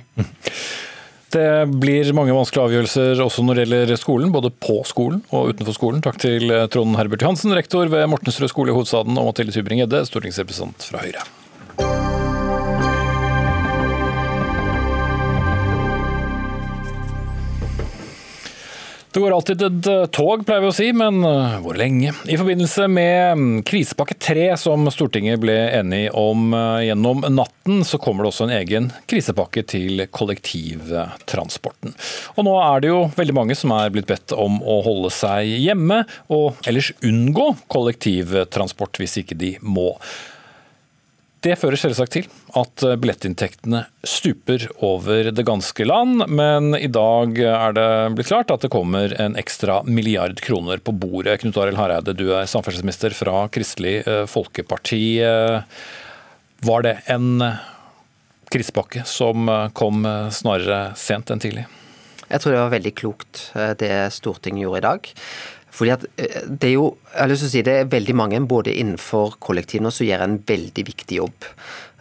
Det 1.34 1.46
blir 1.82 2.12
mange 2.14 2.34
vanskelige 2.36 2.68
avgjørelser 2.68 3.22
også 3.24 3.42
når 3.42 3.58
det 3.58 3.64
gjelder 3.64 3.98
skolen, 3.98 4.34
både 4.34 4.52
på 4.54 4.80
skolen 4.86 5.22
og 5.34 5.54
utenfor 5.54 5.74
skolen. 5.74 6.02
Takk 6.04 6.20
til 6.22 6.52
Trond 6.70 6.94
Herbert 6.98 7.24
Johansen, 7.26 7.54
rektor 7.58 7.90
ved 7.90 8.06
Mortensrud 8.12 8.52
skole 8.52 8.70
i 8.70 8.76
hovedstaden, 8.76 9.18
og 9.18 9.32
Mathilde 9.32 9.56
Tybring-Gjedde, 9.56 10.04
stortingsrepresentant 10.06 10.86
fra 10.92 11.02
Høyre. 11.02 11.26
Det 19.14 19.20
går 19.20 19.30
alltid 19.30 19.60
et 19.62 19.88
tog, 20.10 20.40
pleier 20.42 20.64
vi 20.64 20.70
å 20.72 20.74
si, 20.74 20.88
men 20.90 21.20
eh, 21.22 21.52
hvor 21.62 21.76
lenge? 21.78 22.10
I 22.26 22.34
forbindelse 22.34 22.88
med 22.90 23.38
mm, 23.38 23.52
krisepakke 23.62 24.16
3 24.18 24.48
som 24.58 24.88
Stortinget 24.90 25.38
ble 25.38 25.54
enig 25.76 26.08
om 26.18 26.48
eh, 26.50 26.88
gjennom 26.88 27.22
natten, 27.30 27.84
så 27.86 28.00
kommer 28.02 28.26
det 28.26 28.32
også 28.32 28.48
en 28.48 28.56
egen 28.56 28.90
krisepakke 29.06 29.62
til 29.70 30.02
kollektivtransporten. 30.10 31.94
Og 32.34 32.48
nå 32.48 32.56
er 32.58 32.82
det 32.82 32.90
jo 32.90 33.00
veldig 33.14 33.38
mange 33.38 33.54
som 33.54 33.76
er 33.78 33.94
blitt 33.94 34.10
bedt 34.10 34.34
om 34.34 34.58
å 34.58 34.80
holde 34.82 35.14
seg 35.14 35.46
hjemme, 35.62 36.02
og 36.34 36.66
ellers 36.66 36.90
unngå 37.06 37.52
kollektivtransport 37.70 38.98
hvis 38.98 39.20
ikke 39.22 39.38
de 39.38 39.54
må. 39.62 39.92
Det 41.44 41.58
fører 41.60 41.76
selvsagt 41.76 42.14
til 42.14 42.28
at 42.56 42.82
billettinntektene 43.02 43.82
stuper 44.08 44.62
over 44.86 45.26
det 45.28 45.44
ganske 45.44 45.84
land, 45.84 46.22
men 46.32 46.72
i 46.78 46.88
dag 46.88 47.36
er 47.36 47.74
det 47.76 47.88
blitt 48.16 48.30
klart 48.30 48.54
at 48.54 48.64
det 48.64 48.70
kommer 48.72 49.12
en 49.20 49.36
ekstra 49.36 49.82
milliard 49.84 50.40
kroner 50.40 50.80
på 50.80 50.94
bordet. 50.96 51.42
Knut 51.42 51.58
Arild 51.60 51.76
Hareide, 51.76 52.14
du 52.16 52.30
er 52.32 52.48
samferdselsminister 52.48 53.12
fra 53.12 53.42
Kristelig 53.52 53.98
eh, 54.08 54.22
Folkeparti. 54.30 55.02
Eh, 55.20 55.84
var 56.64 56.86
det 56.86 56.94
en 57.12 57.44
krisepakke 58.48 59.04
som 59.04 59.50
kom 59.76 60.06
snarere 60.32 60.94
sent 60.96 61.28
enn 61.28 61.44
tidlig? 61.44 61.66
Jeg 62.30 62.40
tror 62.40 62.54
det 62.54 62.62
var 62.62 62.72
veldig 62.72 62.92
klokt 62.96 63.40
det 63.82 63.92
Stortinget 64.16 64.64
gjorde 64.64 64.80
i 64.80 64.86
dag. 64.86 65.10
Fordi 65.74 65.94
at 65.94 66.04
eh, 66.20 66.42
det 66.48 66.70
er 66.70 66.76
jo, 66.76 66.90
jeg 67.12 67.20
har 67.20 67.30
lyst 67.30 67.44
til 67.44 67.50
å 67.50 67.54
si 67.54 67.64
det 67.66 67.78
er 67.80 67.90
veldig 67.92 68.16
mange 68.18 68.42
både 68.50 68.74
innenfor 68.74 69.38
kollektivene 69.44 69.92
som 69.94 70.06
gjør 70.06 70.26
en 70.26 70.38
veldig 70.46 70.86
viktig 70.90 71.18
jobb. 71.18 71.48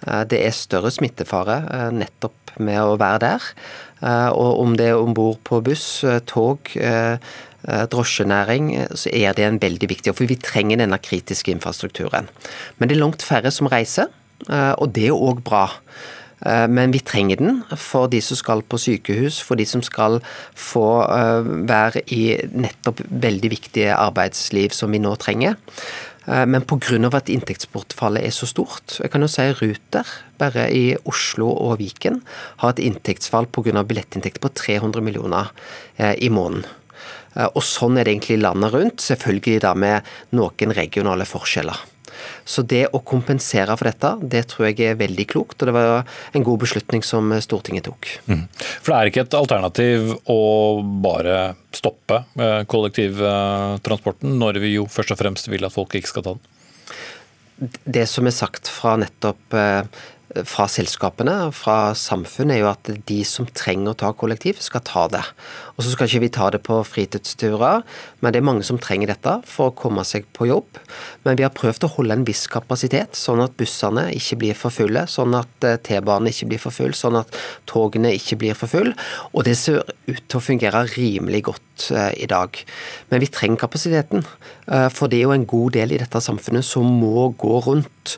Eh, 0.05 0.21
det 0.29 0.43
er 0.43 0.57
større 0.57 0.91
smittefare 0.93 1.57
eh, 1.63 1.89
nettopp 2.03 2.55
med 2.61 2.77
å 2.83 2.99
være 3.01 3.23
der. 3.23 3.49
Og 4.35 4.59
om 4.59 4.73
det 4.77 4.89
er 4.91 4.99
om 4.99 5.13
bord 5.15 5.39
på 5.47 5.61
buss, 5.63 6.03
tog, 6.27 6.67
drosjenæring, 7.63 8.67
så 8.99 9.09
er 9.15 9.33
det 9.37 9.45
en 9.47 9.59
veldig 9.63 9.87
viktig 9.89 10.11
jobb. 10.11 10.17
For 10.19 10.29
vi 10.29 10.37
trenger 10.43 10.81
denne 10.81 10.99
kritiske 10.99 11.53
infrastrukturen. 11.55 12.27
Men 12.77 12.91
det 12.91 12.97
er 12.97 12.99
langt 12.99 13.23
færre 13.25 13.49
som 13.55 13.71
reiser, 13.71 14.11
og 14.51 14.91
det 14.93 15.07
er 15.07 15.15
òg 15.15 15.39
bra. 15.47 15.63
Eh, 16.45 16.67
men 16.67 16.91
vi 16.91 17.01
trenger 17.03 17.39
den 17.39 17.59
for 17.79 18.09
de 18.11 18.19
som 18.23 18.39
skal 18.39 18.63
på 18.67 18.79
sykehus, 18.81 19.39
for 19.43 19.59
de 19.59 19.65
som 19.67 19.83
skal 19.85 20.19
få 20.59 20.87
eh, 21.07 21.51
være 21.69 22.03
i 22.15 22.23
nettopp 22.51 23.03
veldig 23.07 23.53
viktige 23.53 23.95
arbeidsliv 23.95 24.75
som 24.75 24.91
vi 24.93 25.01
nå 25.03 25.15
trenger. 25.21 25.55
Eh, 26.27 26.45
men 26.49 26.65
pga. 26.67 26.99
at 27.13 27.31
inntektsbortfallet 27.31 28.23
er 28.23 28.31
så 28.31 28.47
stort 28.47 28.99
Jeg 28.99 29.11
kan 29.11 29.21
jo 29.21 29.27
si 29.27 29.47
Ruter, 29.59 30.07
bare 30.37 30.69
i 30.71 30.95
Oslo 31.05 31.49
og 31.49 31.79
Viken, 31.79 32.21
har 32.57 32.69
et 32.69 32.83
inntektsfall 32.83 33.47
pga. 33.47 33.83
billettinntekter 33.83 34.41
på 34.41 34.53
300 34.53 35.01
millioner 35.01 35.51
i 35.97 36.29
måneden. 36.29 36.65
Og 37.55 37.63
sånn 37.65 37.97
er 37.97 38.05
det 38.05 38.13
egentlig 38.13 38.43
landet 38.43 38.73
rundt, 38.73 39.01
selvfølgelig 39.01 39.61
da 39.63 39.73
med 39.73 40.05
noen 40.37 40.73
regionale 40.77 41.25
forskjeller. 41.25 41.92
Så 42.45 42.63
det 42.67 42.85
å 42.93 43.01
kompensere 43.05 43.75
for 43.79 43.89
dette, 43.89 44.13
det 44.33 44.45
tror 44.51 44.69
jeg 44.69 44.79
er 44.91 44.99
veldig 44.99 45.27
klokt. 45.31 45.59
Og 45.59 45.69
det 45.69 45.75
var 45.75 46.07
en 46.33 46.45
god 46.45 46.63
beslutning 46.63 47.05
som 47.05 47.31
Stortinget 47.43 47.87
tok. 47.89 48.09
Mm. 48.29 48.45
For 48.55 48.93
det 48.93 48.97
er 48.97 49.11
ikke 49.11 49.25
et 49.27 49.37
alternativ 49.39 50.15
å 50.31 50.41
bare 51.03 51.37
stoppe 51.73 52.23
eh, 52.39 52.61
kollektivtransporten, 52.69 54.35
når 54.39 54.61
vi 54.63 54.75
jo 54.77 54.87
først 54.91 55.15
og 55.15 55.21
fremst 55.21 55.49
vil 55.51 55.65
at 55.67 55.75
folk 55.75 55.95
ikke 55.97 56.11
skal 56.11 56.27
ta 56.27 56.35
den? 56.37 56.49
Det 57.85 58.07
som 58.09 58.27
er 58.27 58.35
sagt 58.35 58.67
fra 58.71 58.95
nettopp 58.99 59.55
eh, 59.55 59.85
fra 60.49 60.65
selskapene 60.71 61.35
fra 61.53 61.93
samfunnet, 61.97 62.55
er 62.55 62.63
jo 62.63 62.71
at 62.71 62.89
de 63.09 63.19
som 63.27 63.45
trenger 63.45 63.93
å 63.93 63.99
ta 63.99 64.09
kollektiv, 64.17 64.61
skal 64.63 64.81
ta 64.85 65.05
det. 65.11 65.21
Og 65.73 65.81
så 65.81 65.93
skal 65.93 66.09
ikke 66.09 66.21
vi 66.21 66.31
ta 66.33 66.49
det 66.53 66.61
på 66.67 66.75
fritidsturer, 66.85 67.81
men 68.21 68.33
det 68.33 68.39
er 68.39 68.45
mange 68.45 68.65
som 68.67 68.77
trenger 68.81 69.09
dette 69.09 69.33
for 69.49 69.71
å 69.71 69.75
komme 69.77 70.03
seg 70.05 70.27
på 70.37 70.45
jobb. 70.45 70.77
Men 71.25 71.39
vi 71.39 71.45
har 71.45 71.53
prøvd 71.55 71.87
å 71.87 71.91
holde 71.95 72.19
en 72.19 72.25
viss 72.27 72.45
kapasitet, 72.51 73.17
sånn 73.17 73.41
at 73.41 73.55
bussene 73.57 74.05
ikke 74.13 74.37
blir 74.43 74.57
for 74.57 74.73
fulle, 74.73 75.05
sånn 75.09 75.33
at 75.39 75.65
eh, 75.65 75.79
T-banen 75.81 76.29
ikke 76.29 76.51
blir 76.51 76.61
for 76.61 76.75
full, 76.75 76.93
sånn 76.97 77.17
at 77.23 77.39
togene 77.69 78.13
ikke 78.13 78.37
blir 78.43 78.57
for 78.57 78.69
full. 78.69 78.91
Og 79.33 79.47
det 79.47 79.55
ser 79.57 79.81
ut 79.81 80.21
til 80.21 80.37
å 80.39 80.43
fungere 80.43 80.83
rimelig 80.93 81.41
godt 81.49 81.87
eh, 81.95 82.11
i 82.21 82.29
dag. 82.29 82.61
Men 83.09 83.23
vi 83.25 83.31
trenger 83.33 83.63
kapasiteten, 83.65 84.27
eh, 84.67 84.87
for 84.93 85.09
det 85.09 85.23
er 85.23 85.25
jo 85.25 85.33
en 85.39 85.49
god 85.49 85.73
del 85.79 85.95
i 85.97 86.01
dette 86.03 86.21
samfunnet 86.21 86.67
som 86.67 86.85
må 87.01 87.31
gå 87.39 87.57
rundt. 87.65 88.17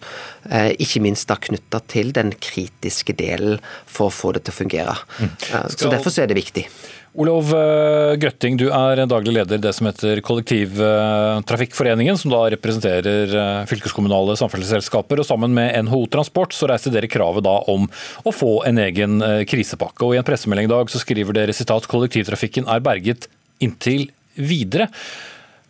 Ikke 0.81 0.99
minst 1.01 1.25
da 1.29 1.39
knytta 1.41 1.79
til 1.89 2.11
den 2.13 2.31
kritiske 2.41 3.15
delen 3.17 3.57
for 3.89 4.11
å 4.11 4.13
få 4.13 4.33
det 4.35 4.43
til 4.45 4.53
å 4.53 4.57
fungere. 4.59 4.93
Mm. 5.17 5.31
Så 5.73 5.89
Derfor 5.89 6.13
så 6.13 6.21
er 6.21 6.29
det 6.29 6.37
viktig. 6.37 6.67
Olov 7.15 7.47
eh, 7.55 8.17
Grøtting, 8.19 8.57
du 8.59 8.65
er 8.75 8.99
daglig 9.07 9.31
leder 9.37 9.55
i 9.55 9.63
det 9.63 9.71
som 9.77 9.87
heter 9.87 10.19
Kollektivtrafikkforeningen, 10.25 12.17
som 12.19 12.33
da 12.33 12.41
representerer 12.51 13.31
eh, 13.31 13.61
fylkeskommunale 13.69 14.35
samferdselsselskaper. 14.35 15.21
og 15.23 15.27
Sammen 15.29 15.55
med 15.55 15.71
NHO 15.87 16.01
Transport 16.11 16.51
så 16.55 16.67
reiste 16.67 16.91
dere 16.91 17.07
kravet 17.11 17.45
da 17.47 17.55
om 17.71 17.87
å 17.87 18.35
få 18.35 18.65
en 18.67 18.81
egen 18.83 19.23
eh, 19.23 19.45
krisepakke. 19.47 20.03
og 20.03 20.11
I 20.11 20.19
en 20.19 20.27
pressemelding 20.27 20.67
i 20.67 20.73
dag 20.73 20.91
så 20.91 20.99
skriver 20.99 21.39
dere 21.39 21.55
sitat 21.55 21.87
kollektivtrafikken 21.87 22.67
er 22.67 22.83
berget 22.83 23.29
inntil 23.63 24.09
videre. 24.35 24.89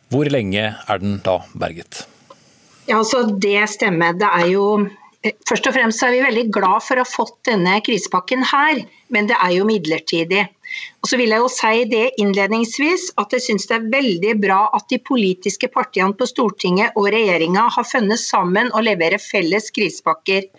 Hvor 0.10 0.26
lenge 0.34 0.66
er 0.74 0.98
den 1.04 1.22
da 1.26 1.44
berget? 1.54 2.08
Ja, 2.90 3.04
altså 3.04 3.22
Det 3.30 3.70
stemmer. 3.70 4.18
Det 4.18 4.34
er 4.34 4.50
jo 4.56 4.70
Først 5.50 5.66
og 5.66 5.74
fremst 5.74 6.04
er 6.06 6.12
vi 6.14 6.20
veldig 6.22 6.50
glad 6.54 6.84
for 6.86 7.02
å 7.02 7.02
ha 7.02 7.10
fått 7.10 7.40
denne 7.50 7.80
krisepakken 7.82 8.44
her, 8.46 8.84
men 9.10 9.26
det 9.26 9.34
er 9.42 9.56
jo 9.56 9.66
midlertidig. 9.66 10.44
Og 11.04 11.10
så 11.10 11.20
vil 11.22 11.34
jeg 11.34 11.44
jo 11.44 11.50
si 11.52 11.84
det 11.92 12.06
innledningsvis 12.22 13.12
at 13.22 13.36
jeg 13.36 13.44
syns 13.46 13.68
det 13.70 13.78
er 13.78 13.90
veldig 13.94 14.34
bra 14.42 14.62
at 14.78 14.88
de 14.90 15.00
politiske 15.06 15.70
partiene 15.74 16.18
på 16.18 16.28
Stortinget 16.30 16.98
og 16.98 17.12
regjeringa 17.14 17.68
har 17.76 17.88
funnet 17.88 18.22
sammen 18.22 18.72
og 18.74 18.88
leverer 18.88 19.22
felles 19.22 19.70
krisepakker. 19.76 20.50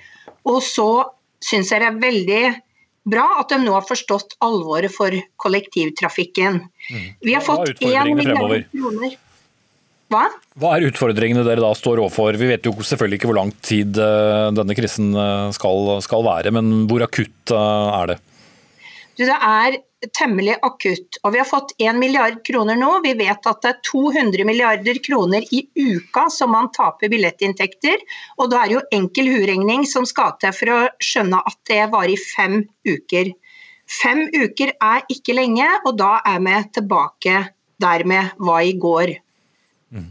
Og 0.47 0.63
så 0.65 0.91
syns 1.43 1.73
jeg 1.73 1.83
det 1.83 1.91
er 1.91 2.01
veldig 2.05 2.45
bra 3.07 3.27
at 3.41 3.53
de 3.53 3.61
nå 3.63 3.75
har 3.75 3.87
forstått 3.87 4.39
alvoret 4.45 4.93
for 4.95 5.15
kollektivtrafikken. 5.43 6.65
Mm. 6.91 7.07
Vi 7.23 7.37
har 7.37 7.45
fått 7.45 7.75
én 7.83 8.15
milliard 8.15 8.67
kroner. 8.73 9.17
Hva? 10.07 10.29
Hva 10.55 10.77
er 10.77 10.87
utfordringene 10.87 11.43
dere 11.47 11.63
da 11.65 11.73
står 11.75 11.99
overfor? 11.99 12.37
Vi 12.39 12.47
vet 12.47 12.67
jo 12.67 12.77
selvfølgelig 12.79 13.19
ikke 13.19 13.31
hvor 13.33 13.41
lang 13.41 13.51
tid 13.67 13.99
eh, 13.99 14.53
denne 14.55 14.77
krisen 14.79 15.11
eh, 15.19 15.49
skal, 15.57 15.97
skal 16.05 16.23
være, 16.27 16.53
men 16.55 16.87
hvor 16.91 17.03
akutt 17.07 17.55
eh, 17.55 17.99
er 17.99 18.13
det? 18.13 18.19
Det 19.19 19.33
er 19.33 19.79
temmelig 20.19 20.57
akutt. 20.63 21.19
Og 21.25 21.33
vi 21.33 21.41
har 21.41 21.49
fått 21.49 21.73
1 21.79 21.97
milliard 21.99 22.43
kroner 22.47 22.77
nå. 22.79 22.91
Vi 23.05 23.15
vet 23.19 23.49
at 23.49 23.63
det 23.65 23.73
er 23.73 23.81
200 23.89 24.47
milliarder 24.49 25.01
kroner 25.05 25.47
i 25.55 25.65
uka 25.75 26.27
som 26.33 26.53
man 26.55 26.71
taper 26.75 27.11
billettinntekter. 27.13 28.05
Og 28.37 28.53
da 28.53 28.63
er 28.63 28.71
det 28.71 28.79
jo 28.79 28.87
enkel 29.01 29.33
huregning 29.33 29.87
som 29.89 30.07
skal 30.09 30.37
til 30.43 30.55
for 30.57 30.75
å 30.75 30.81
skjønne 31.03 31.41
at 31.41 31.59
det 31.71 31.83
varer 31.95 32.15
i 32.15 32.21
fem 32.21 32.63
uker. 32.87 33.33
Fem 33.87 34.25
uker 34.35 34.75
er 34.83 35.05
ikke 35.13 35.37
lenge, 35.37 35.69
og 35.87 35.95
da 36.01 36.17
er 36.27 36.43
vi 36.43 36.57
tilbake 36.75 37.45
der 37.83 38.03
vi 38.09 38.19
var 38.49 38.67
i 38.67 38.75
går. 38.83 39.15
Mm. 39.95 40.09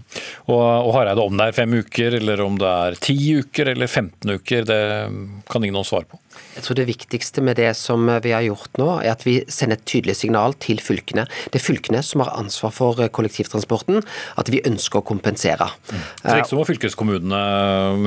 Og, 0.47 0.61
og 0.61 0.91
Hareide, 0.95 1.23
om 1.25 1.35
det 1.35 1.49
er 1.49 1.57
fem 1.57 1.73
uker, 1.75 2.15
eller 2.21 2.43
om 2.45 2.55
det 2.61 2.69
er 2.87 2.99
ti 3.03 3.17
uker 3.41 3.73
eller 3.73 3.89
15 3.91 4.37
uker, 4.39 4.67
det 4.69 4.81
kan 5.51 5.65
ingen 5.65 5.87
svare 5.87 6.07
på. 6.07 6.19
Jeg 6.55 6.63
tror 6.63 6.79
Det 6.79 6.87
viktigste 6.87 7.43
med 7.43 7.59
det 7.59 7.71
som 7.77 8.07
vi 8.23 8.31
har 8.31 8.43
gjort 8.45 8.79
nå, 8.79 8.89
er 9.03 9.13
at 9.13 9.25
vi 9.27 9.37
sender 9.51 9.79
et 9.79 9.87
tydelig 9.87 10.15
signal 10.21 10.55
til 10.63 10.79
fylkene. 10.83 11.27
Det 11.51 11.59
er 11.59 11.65
fylkene 11.65 12.01
som 12.05 12.23
har 12.23 12.35
ansvar 12.39 12.73
for 12.75 12.99
kollektivtransporten, 13.15 14.01
at 14.39 14.51
vi 14.51 14.63
ønsker 14.65 15.01
å 15.01 15.05
kompensere. 15.05 15.67
Mm. 15.91 16.05
Så 16.21 16.37
ikke 16.39 16.51
så 16.53 16.59
må 16.59 16.67
fylkeskommunene 16.69 17.41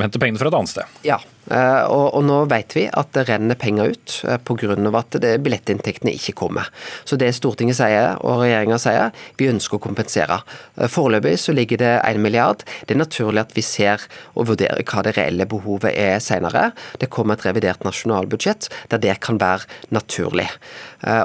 hente 0.01 0.21
pengene 0.21 0.41
fra 0.41 0.49
et 0.49 0.59
annet 0.59 0.73
sted? 0.73 0.97
Ja, 1.07 1.19
Eh, 1.38 1.38
og, 1.49 2.13
og, 2.13 2.23
nå 2.25 2.43
vet 2.51 2.75
vi 2.77 2.85
at 2.87 3.11
det 3.15 3.25
renner 3.29 3.57
penger 3.59 3.93
ut 3.93 4.15
eh, 4.27 4.37
pga. 4.37 4.75
at 4.99 5.17
billettinntektene 5.41 6.13
ikke 6.13 6.35
kommer. 6.43 6.69
Så 7.05 7.17
det 7.17 7.31
Stortinget 7.37 7.79
sier 7.79 8.19
og 8.21 8.43
regjeringa 8.43 8.77
sier, 8.81 9.15
vi 9.39 9.49
ønsker 9.49 9.79
å 9.79 9.83
kompensere. 9.83 10.41
Eh, 10.77 10.89
foreløpig 10.91 11.37
så 11.41 11.55
ligger 11.55 11.81
det 11.81 11.93
1 12.03 12.21
milliard. 12.21 12.65
Det 12.85 12.93
er 12.95 13.01
naturlig 13.01 13.41
at 13.41 13.55
vi 13.57 13.63
ser 13.65 14.05
og 14.35 14.51
vurderer 14.51 14.85
hva 14.85 15.03
det 15.05 15.15
reelle 15.17 15.49
behovet 15.49 15.93
er 15.95 16.19
senere. 16.23 16.69
Det 17.01 17.09
kommer 17.09 17.37
et 17.37 17.47
revidert 17.47 17.85
nasjonalbudsjett 17.87 18.69
der 18.93 19.01
det 19.01 19.17
kan 19.25 19.39
være 19.41 19.65
naturlig. 19.93 20.47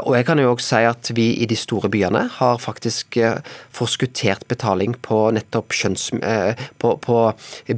Og 0.07 0.15
jeg 0.15 0.27
kan 0.29 0.39
jo 0.39 0.53
også 0.53 0.69
si 0.69 0.83
at 0.87 1.09
vi 1.17 1.25
i 1.43 1.47
de 1.51 1.57
store 1.59 1.89
byene 1.91 2.29
har 2.37 2.61
faktisk 2.63 3.17
forskuttert 3.75 4.47
betaling 4.51 4.95
på 5.03 5.19
nettopp 5.35 5.75
skjønns, 5.75 6.05
på, 6.79 6.93
på 7.03 7.19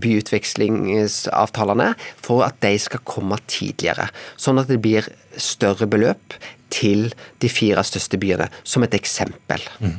byutvekslingsavtalene 0.04 1.88
for 2.20 2.35
for 2.36 2.44
at 2.46 2.60
de 2.64 2.76
skal 2.80 3.04
komme 3.08 3.38
tidligere. 3.48 4.10
Sånn 4.36 4.60
at 4.60 4.70
det 4.70 4.80
blir 4.84 5.08
større 5.40 5.88
beløp 5.88 6.36
til 6.76 7.10
de 7.42 7.50
fire 7.50 7.82
største 7.86 8.18
byene, 8.20 8.48
som 8.66 8.84
et 8.84 8.96
eksempel. 8.96 9.62
Mm. 9.80 9.96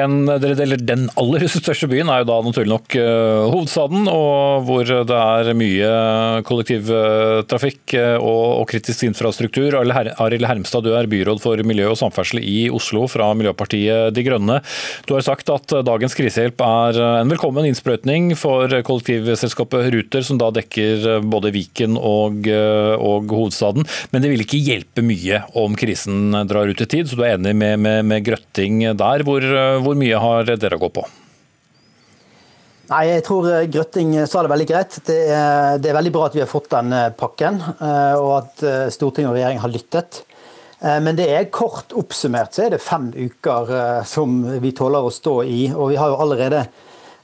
En, 0.00 0.16
den 0.30 1.08
aller 1.18 1.46
største 1.50 1.88
byen 1.90 2.10
er 2.12 2.22
jo 2.22 2.28
da 2.28 2.36
naturlig 2.46 2.70
nok 2.70 2.96
uh, 3.00 3.48
hovedstaden, 3.50 4.06
og 4.10 4.66
hvor 4.68 4.86
det 4.86 5.16
er 5.16 5.50
mye 5.58 5.90
kollektivtrafikk 6.46 7.96
uh, 7.98 8.16
og, 8.18 8.44
og, 8.60 8.64
kritisk 8.70 9.08
infrastruktur. 9.08 9.74
Arild 9.80 10.46
Hermstad, 10.46 10.86
du 10.86 10.94
er 10.94 11.10
byråd 11.10 11.42
for 11.42 11.60
miljø 11.66 11.88
og 11.90 11.98
samferdsel 11.98 12.42
i 12.42 12.68
Oslo 12.70 13.06
fra 13.10 13.32
Miljøpartiet 13.34 14.14
De 14.14 14.24
Grønne. 14.26 14.60
Du 15.08 15.16
har 15.16 15.26
sagt 15.26 15.50
at 15.50 15.74
dagens 15.86 16.14
krisehjelp 16.18 16.62
er 16.62 17.00
en 17.22 17.32
velkommen 17.32 17.66
innsprøytning 17.66 18.34
for 18.38 18.70
kollektivselskapet 18.86 19.90
Ruter, 19.94 20.24
som 20.26 20.38
da 20.40 20.52
dekker 20.54 21.24
både 21.26 21.52
Viken 21.54 21.98
og, 21.98 22.46
og 22.46 23.34
hovedstaden, 23.34 23.86
men 24.12 24.22
det 24.22 24.30
vil 24.32 24.44
ikke 24.44 24.62
hjelpe 24.62 25.02
mye 25.04 25.42
om 25.58 25.74
krisen 25.78 26.09
prosessen 26.10 26.46
drar 26.48 26.66
ut 26.66 26.80
i 26.80 26.86
tid, 26.86 27.08
så 27.08 27.16
du 27.16 27.24
er 27.24 27.36
enig 27.36 27.54
med, 27.54 27.78
med, 27.78 28.04
med 28.04 28.24
Grøtting 28.24 28.80
der. 28.96 29.24
Hvor, 29.24 29.40
hvor, 29.82 29.94
mye 29.94 30.18
har 30.18 30.44
dere 30.56 30.76
å 30.76 30.80
gå 30.80 30.90
på? 30.90 31.04
Nei, 32.90 33.04
jeg 33.06 33.24
tror 33.24 33.46
Grøtting 33.70 34.26
sa 34.26 34.42
det 34.42 34.50
veldig 34.50 34.66
greit. 34.68 34.98
Det 35.06 35.20
er, 35.30 35.78
det 35.78 35.90
er 35.90 35.98
veldig 35.98 36.12
bra 36.12 36.26
at 36.26 36.34
vi 36.34 36.42
har 36.42 36.50
fått 36.50 36.70
den 36.70 36.92
pakken, 37.16 37.60
og 38.18 38.32
at 38.40 38.64
Stortinget 38.90 39.30
og 39.30 39.36
regjeringen 39.38 39.62
har 39.62 39.72
lyttet. 39.72 40.24
Men 40.80 41.14
det 41.14 41.28
er 41.28 41.50
kort 41.52 41.92
oppsummert 41.92 42.56
så 42.56 42.64
er 42.64 42.72
det 42.72 42.80
fem 42.80 43.10
uker 43.12 44.00
som 44.08 44.40
vi 44.62 44.72
tåler 44.72 45.04
å 45.04 45.12
stå 45.12 45.42
i. 45.44 45.66
Og 45.74 45.92
vi 45.92 45.98
har 46.00 46.10
jo 46.10 46.22
allerede 46.24 46.64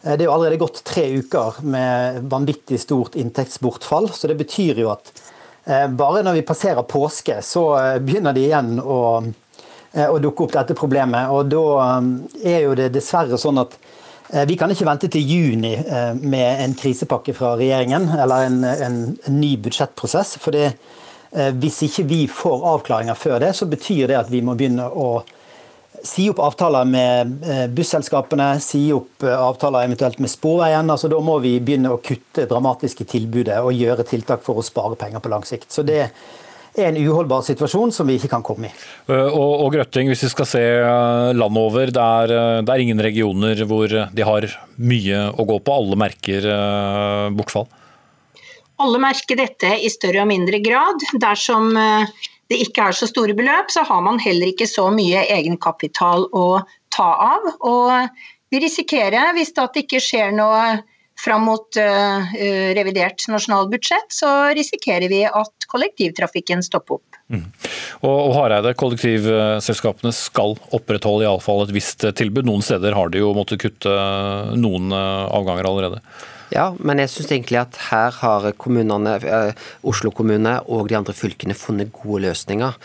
det 0.06 0.20
er 0.20 0.28
jo 0.28 0.34
allerede 0.36 0.60
gått 0.60 0.84
tre 0.86 1.08
uker 1.18 1.56
med 1.66 2.28
vanvittig 2.30 2.76
stort 2.78 3.16
inntektsbortfall. 3.18 4.12
Så 4.14 4.28
det 4.30 4.36
betyr 4.38 4.78
jo 4.84 4.92
at 4.92 5.10
bare 5.66 6.20
når 6.22 6.36
vi 6.36 6.42
passerer 6.46 6.86
påske, 6.86 7.40
så 7.42 7.64
begynner 7.98 8.36
de 8.36 8.44
igjen 8.46 8.76
å 8.78 9.00
Eh, 9.96 10.10
å 10.12 10.18
dukke 10.20 10.44
opp 10.44 10.52
dette 10.52 10.76
problemet. 10.76 11.30
Og 11.32 11.48
da 11.48 11.62
eh, 11.86 12.56
er 12.56 12.66
jo 12.66 12.74
det 12.76 12.90
dessverre 12.92 13.38
sånn 13.40 13.62
at 13.62 13.78
eh, 14.32 14.44
vi 14.48 14.58
kan 14.60 14.72
ikke 14.72 14.88
vente 14.88 15.08
til 15.12 15.24
juni 15.24 15.72
med 16.20 16.64
en 16.64 16.76
krisepakke 16.76 17.32
fra 17.36 17.54
regjeringen 17.56 18.10
eller 18.18 18.50
en, 18.50 18.58
en, 18.66 18.98
ny 19.32 19.54
budsjettprosess. 19.64 20.36
for 20.42 20.56
Hvis 21.60 21.82
ikke 21.88 22.04
vi 22.08 22.20
får 22.28 22.66
avklaringer 22.74 23.16
før 23.18 23.40
det, 23.40 23.54
så 23.56 23.68
betyr 23.68 24.10
det 24.10 24.20
at 24.20 24.30
vi 24.32 24.42
må 24.44 24.54
begynne 24.58 24.86
å 24.88 25.08
si 26.06 26.28
opp 26.30 26.40
avtaler 26.44 26.86
med 26.88 27.34
busselskapene, 27.76 28.48
si 28.62 28.86
opp 28.94 29.26
avtaler 29.26 29.88
eventuelt 29.88 30.20
med 30.22 30.30
Sporveien. 30.32 30.90
altså 30.90 31.10
Da 31.12 31.20
må 31.20 31.38
vi 31.44 31.56
begynne 31.60 31.92
å 31.92 32.00
kutte 32.02 32.46
dramatisk 32.48 33.02
i 33.02 33.10
tilbudet 33.16 33.58
og 33.60 33.74
gjøre 33.74 34.06
tiltak 34.06 34.46
for 34.46 34.60
å 34.60 34.66
spare 34.66 34.98
penger 34.98 35.24
på 35.24 35.32
lang 35.32 35.46
sikt. 35.46 35.70
Så 35.74 35.84
det 35.86 36.00
er 36.76 36.90
en 36.90 36.98
uholdbar 37.00 37.44
situasjon 37.46 37.92
som 37.94 38.08
vi 38.08 38.18
ikke 38.18 38.30
kan 38.34 38.44
komme 38.44 38.68
i. 38.68 38.74
Eh, 39.08 39.28
og, 39.30 39.64
og 39.64 39.72
Grøtting, 39.74 40.10
hvis 40.12 40.26
vi 40.26 40.32
skal 40.32 40.48
se 40.50 40.62
eh, 40.62 41.32
landet 41.36 41.62
over, 41.62 41.92
det 41.92 42.04
er, 42.20 42.36
eh, 42.36 42.60
det 42.66 42.74
er, 42.74 42.84
ingen 42.84 43.02
regioner 43.02 43.64
hvor 43.68 43.88
de 43.90 44.28
har 44.30 44.48
mye 44.76 45.24
å 45.32 45.48
gå 45.48 45.58
på. 45.64 45.76
Alle 45.76 46.00
merker 46.00 46.48
bortfall? 47.36 47.68
Alle 48.82 49.00
merker 49.00 49.38
dette 49.40 49.72
i 49.80 49.88
større 49.92 50.26
og 50.26 50.30
mindre 50.30 50.60
grad. 50.64 51.04
Dersom 51.20 51.72
det 52.50 52.60
ikke 52.62 52.88
er 52.88 52.96
så 52.96 53.08
store 53.10 53.34
beløp, 53.36 53.72
så 53.74 53.84
har 53.86 54.02
man 54.06 54.20
heller 54.22 54.52
ikke 54.52 54.68
så 54.70 54.88
mye 54.94 55.24
egenkapital 55.34 56.28
å 56.36 56.46
ta 56.94 57.08
av. 57.32 57.48
Og 57.66 58.52
vi 58.54 58.60
risikerer, 58.62 59.32
hvis 59.36 59.54
det 59.56 59.66
ikke 59.82 60.02
skjer 60.02 60.36
noe 60.36 60.76
fram 61.16 61.46
mot 61.48 61.78
uh, 61.80 62.34
revidert 62.76 63.24
nasjonalbudsjett, 63.32 64.10
så 64.12 64.30
risikerer 64.56 65.08
vi 65.08 65.22
at 65.24 65.66
kollektivtrafikken 65.72 66.62
stopper 66.62 66.98
opp. 66.98 67.18
Mm. 67.32 67.46
Og, 68.04 68.12
og 68.12 68.34
Hareide, 68.36 68.74
kollektivselskapene 68.78 70.12
skal 70.14 70.54
opprettholde 70.76 71.24
iallfall 71.26 71.64
et 71.64 71.74
visst 71.74 72.04
tilbud. 72.20 72.46
Noen 72.46 72.62
steder 72.62 72.94
har 72.94 73.10
de 73.10 73.24
jo 73.24 73.32
måttet 73.34 73.64
kutte 73.64 73.96
noen 74.60 74.92
avganger 74.92 75.72
allerede. 75.72 76.04
Ja, 76.54 76.68
men 76.78 77.00
jeg 77.02 77.10
syns 77.10 77.32
egentlig 77.32 77.58
at 77.58 77.78
her 77.88 78.14
har 78.20 78.46
kommunene, 78.60 79.16
eh, 79.24 79.52
Oslo 79.82 80.12
kommune 80.14 80.60
og 80.70 80.88
de 80.88 80.96
andre 80.98 81.14
fylkene 81.16 81.56
funnet 81.58 81.92
gode 81.92 82.22
løsninger. 82.22 82.76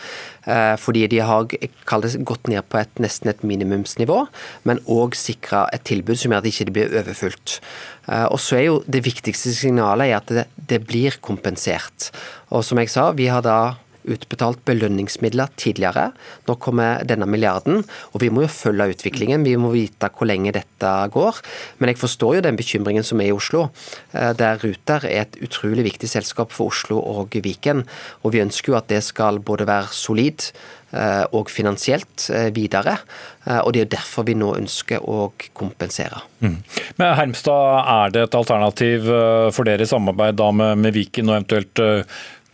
Eh, 0.46 0.74
fordi 0.76 1.06
de 1.06 1.20
har 1.22 1.46
gått 1.46 2.48
ned 2.48 2.66
på 2.68 2.80
et, 2.80 2.90
nesten 2.98 3.30
et 3.30 3.44
minimumsnivå, 3.46 4.26
men 4.64 4.82
òg 4.90 5.14
sikra 5.14 5.68
et 5.72 5.84
tilbud 5.84 6.18
som 6.18 6.32
gjør 6.32 6.42
at 6.42 6.48
det 6.48 6.54
ikke 6.54 6.74
blir 6.74 6.96
overfullt. 7.02 7.60
Eh, 8.08 8.26
og 8.26 8.40
så 8.42 8.58
er 8.58 8.66
jo 8.66 8.82
Det 8.82 9.04
viktigste 9.04 9.54
signalet 9.54 10.10
er 10.10 10.16
at 10.16 10.26
det, 10.26 10.46
det 10.56 10.86
blir 10.86 11.14
kompensert. 11.22 12.10
Og 12.50 12.64
som 12.64 12.78
jeg 12.78 12.90
sa, 12.90 13.12
vi 13.12 13.26
har 13.26 13.42
da 13.42 13.76
utbetalt 14.08 14.62
belønningsmidler 14.68 15.52
tidligere. 15.60 16.10
Nå 16.48 16.56
kommer 16.62 17.04
denne 17.08 17.28
milliarden, 17.30 17.82
og 18.12 18.22
vi 18.22 18.30
må 18.32 18.44
jo 18.46 18.52
følge 18.52 18.90
utviklingen. 18.96 19.46
Vi 19.46 19.56
må 19.60 19.72
vite 19.74 20.10
hvor 20.12 20.28
lenge 20.28 20.54
dette 20.54 20.92
går. 21.14 21.40
Men 21.78 21.92
jeg 21.92 22.00
forstår 22.00 22.38
jo 22.38 22.44
den 22.46 22.58
bekymringen 22.58 23.06
som 23.06 23.22
er 23.22 23.30
i 23.30 23.36
Oslo, 23.36 23.68
eh, 24.12 24.32
der 24.38 24.60
Ruter 24.62 25.06
er 25.08 25.26
et 25.26 25.40
utrolig 25.42 25.86
viktig 25.92 26.10
selskap 26.10 26.52
for 26.54 26.72
Oslo 26.72 27.00
og 27.00 27.34
Viken. 27.42 27.84
Og 28.22 28.34
vi 28.34 28.44
ønsker 28.44 28.72
jo 28.72 28.78
at 28.80 28.90
det 28.92 29.02
skal 29.06 29.40
både 29.42 29.66
være 29.68 29.92
solid 29.94 30.48
eh, 30.92 31.24
og 31.32 31.50
finansielt 31.50 32.28
eh, 32.30 32.50
videre. 32.54 32.98
Og 33.42 33.72
Det 33.74 33.80
er 33.82 33.94
derfor 33.96 34.22
vi 34.22 34.36
nå 34.38 34.52
ønsker 34.54 35.02
å 35.02 35.32
kompensere. 35.58 36.20
Mm. 36.44 36.60
Men 37.00 37.16
Hermstad, 37.18 37.88
er 37.90 38.12
det 38.14 38.22
et 38.28 38.36
alternativ 38.38 39.08
for 39.50 39.66
dere 39.66 39.82
i 39.82 39.90
samarbeid 39.90 40.38
med, 40.54 40.78
med 40.78 40.94
Viken, 40.94 41.26
og 41.26 41.40
eventuelt 41.40 41.82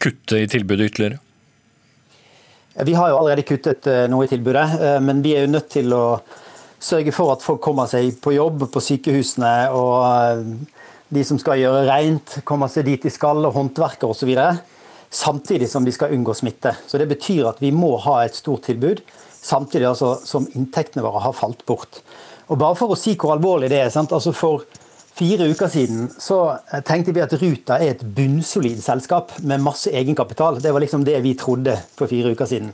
kutte 0.00 0.40
i 0.40 0.48
tilbudet 0.48 0.88
ytterligere? 0.88 1.20
Vi 2.84 2.94
har 2.94 3.08
jo 3.10 3.16
allerede 3.18 3.42
kuttet 3.42 3.86
eh, 3.90 4.04
noe 4.10 4.28
i 4.28 4.30
tilbudet, 4.30 4.66
eh, 4.78 4.98
men 5.02 5.18
vi 5.24 5.32
er 5.34 5.46
jo 5.46 5.50
nødt 5.50 5.66
til 5.72 5.90
å 5.96 6.20
sørge 6.78 7.10
for 7.10 7.32
at 7.32 7.42
folk 7.42 7.58
kommer 7.64 7.88
seg 7.90 8.20
på 8.22 8.36
jobb 8.36 8.68
på 8.70 8.82
sykehusene, 8.84 9.54
og 9.74 9.96
eh, 10.06 10.76
de 11.10 11.24
som 11.26 11.40
skal 11.42 11.58
gjøre 11.58 11.88
rent, 11.88 12.36
kommer 12.46 12.70
seg 12.70 12.86
dit 12.86 13.02
de 13.02 13.10
skal, 13.10 13.42
og 13.42 13.56
håndverkere 13.56 14.14
osv. 14.14 14.30
Samtidig 15.10 15.66
som 15.72 15.82
de 15.82 15.94
skal 15.96 16.14
unngå 16.14 16.36
smitte. 16.38 16.76
Så 16.86 17.00
Det 17.02 17.08
betyr 17.10 17.48
at 17.50 17.58
vi 17.64 17.72
må 17.74 17.96
ha 18.04 18.20
et 18.22 18.38
stort 18.38 18.68
tilbud, 18.68 19.02
samtidig 19.42 19.88
altså 19.90 20.14
som 20.22 20.46
inntektene 20.54 21.02
våre 21.02 21.24
har 21.24 21.34
falt 21.34 21.66
bort. 21.66 22.02
Og 22.46 22.60
Bare 22.62 22.78
for 22.78 22.94
å 22.94 23.00
si 23.00 23.16
hvor 23.18 23.34
alvorlig 23.34 23.72
det 23.72 23.82
er. 23.82 23.90
Altså 23.90 24.30
For 24.36 24.68
fire 25.18 25.48
uker 25.50 25.68
siden 25.68 26.10
så 26.18 26.38
eh, 26.72 26.82
tenkte 26.86 27.12
vi 27.12 27.22
at 27.24 27.34
Ruta 27.40 27.78
er 27.78 27.94
et 27.94 28.04
bunnsolid 28.16 28.80
selskap 28.82 29.34
med 29.42 29.64
masse 29.64 29.90
egenkapital. 29.90 30.60
Det 30.62 30.72
var 30.72 30.84
liksom 30.84 31.04
det 31.06 31.18
vi 31.24 31.34
trodde 31.38 31.74
for 31.96 32.10
fire 32.10 32.34
uker 32.34 32.46
siden. 32.46 32.72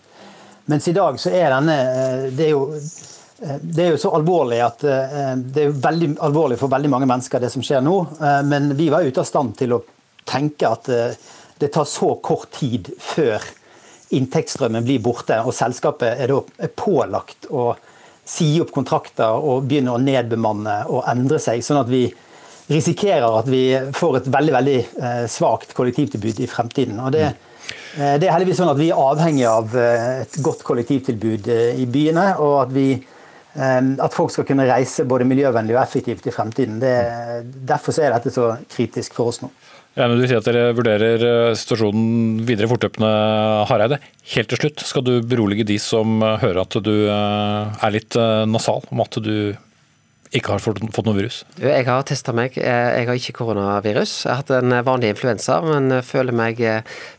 Mens 0.68 0.88
i 0.88 0.94
dag 0.96 1.18
så 1.20 1.33
er 1.33 1.50
denne 1.52 1.78
eh, 1.80 2.26
Det 2.33 2.48
er 2.48 2.52
jo, 2.52 2.66
eh, 2.76 3.59
det 3.62 3.87
er 3.87 3.94
jo 3.94 4.02
så 4.02 4.12
alvorlig 4.18 4.61
at 4.64 4.85
det 4.85 5.64
er 5.64 5.78
veldig 5.88 6.14
alvorlig 6.24 6.61
for 6.61 6.72
veldig 6.72 6.92
mange 6.92 7.09
mennesker, 7.09 7.40
det 7.40 7.52
som 7.52 7.64
skjer 7.64 7.85
nå. 7.85 7.96
Men 8.48 8.72
vi 8.76 8.90
var 8.92 9.04
ute 9.04 9.22
av 9.22 9.28
stand 9.28 9.57
til 9.59 9.76
å 9.76 9.83
tenke 10.24 10.68
at 10.68 10.88
det 11.61 11.70
tar 11.72 11.87
så 11.88 12.14
kort 12.24 12.50
tid 12.57 12.90
før 13.00 13.42
inntektsstrømmen 14.14 14.85
blir 14.87 15.02
borte, 15.02 15.37
og 15.42 15.54
selskapet 15.57 16.20
er 16.22 16.30
da 16.30 16.68
pålagt 16.76 17.48
å 17.50 17.72
si 18.24 18.54
opp 18.62 18.72
kontrakter 18.72 19.37
og 19.37 19.66
begynne 19.68 19.92
å 19.94 20.00
nedbemanne 20.00 20.78
og 20.88 21.04
endre 21.11 21.40
seg. 21.42 21.64
sånn 21.64 21.83
at 21.83 21.90
vi 21.90 22.07
risikerer 22.70 23.40
at 23.40 23.48
vi 23.50 23.64
får 23.96 24.20
et 24.20 24.31
veldig 24.33 24.55
veldig 24.55 24.77
eh, 24.81 25.24
svakt 25.31 25.74
kollektivtilbud 25.77 26.44
i 26.44 26.48
fremtiden. 26.50 27.00
Og 27.05 27.12
det, 27.14 27.27
eh, 27.98 28.14
det 28.20 28.29
er 28.29 28.33
heldigvis 28.35 28.62
sånn 28.62 28.72
at 28.72 28.81
Vi 28.81 28.90
er 28.92 29.00
avhengig 29.00 29.44
av 29.48 29.74
eh, 29.77 30.22
et 30.22 30.38
godt 30.44 30.64
kollektivtilbud 30.66 31.50
i 31.50 31.85
byene. 31.87 32.31
og 32.38 32.62
at, 32.64 32.72
vi, 32.74 32.88
at 33.55 34.14
folk 34.14 34.33
skal 34.33 34.48
kunne 34.48 34.66
reise 34.68 35.05
både 35.05 35.29
miljøvennlig 35.29 35.77
og 35.77 35.83
effektivt 35.85 36.27
i 36.27 36.35
fremtiden. 36.35 36.81
Det, 36.83 36.96
derfor 37.68 38.00
er 38.00 38.16
dette 38.16 38.33
så 38.35 38.55
kritisk 38.70 39.14
for 39.14 39.33
oss 39.33 39.42
nå. 39.44 39.53
Ja, 39.94 40.09
men 40.11 40.18
du 40.18 40.24
sier 40.27 40.40
at 40.40 40.48
dere 40.48 40.72
vurderer 40.74 41.55
situasjonen 41.55 42.40
videre 42.48 42.66
fortløpende, 42.66 43.11
Hareide. 43.70 44.00
Helt 44.33 44.48
til 44.50 44.59
slutt, 44.59 44.83
skal 44.83 45.05
du 45.07 45.12
berolige 45.22 45.68
de 45.68 45.77
som 45.79 46.18
hører 46.18 46.64
at 46.64 46.74
du 46.83 47.07
er 47.07 47.94
litt 47.94 48.18
nasal 48.50 48.83
om 48.90 49.05
at 49.05 49.20
du 49.22 49.55
ikke 50.32 50.54
har 50.54 50.64
fått, 50.64 50.82
fått 50.94 51.06
noe 51.08 51.18
virus? 51.18 51.42
Jeg 51.60 51.87
har 51.88 52.04
testa 52.08 52.34
meg. 52.37 52.56
Jeg 52.58 53.08
har 53.08 53.20
ikke 53.20 53.37
koronavirus. 53.42 54.24
Jeg 54.24 54.32
har 54.32 54.42
hatt 54.42 54.52
en 54.58 54.76
vanlig 54.87 55.14
influensa, 55.14 55.60
men 55.66 56.00
føler 56.06 56.37
meg 56.37 56.60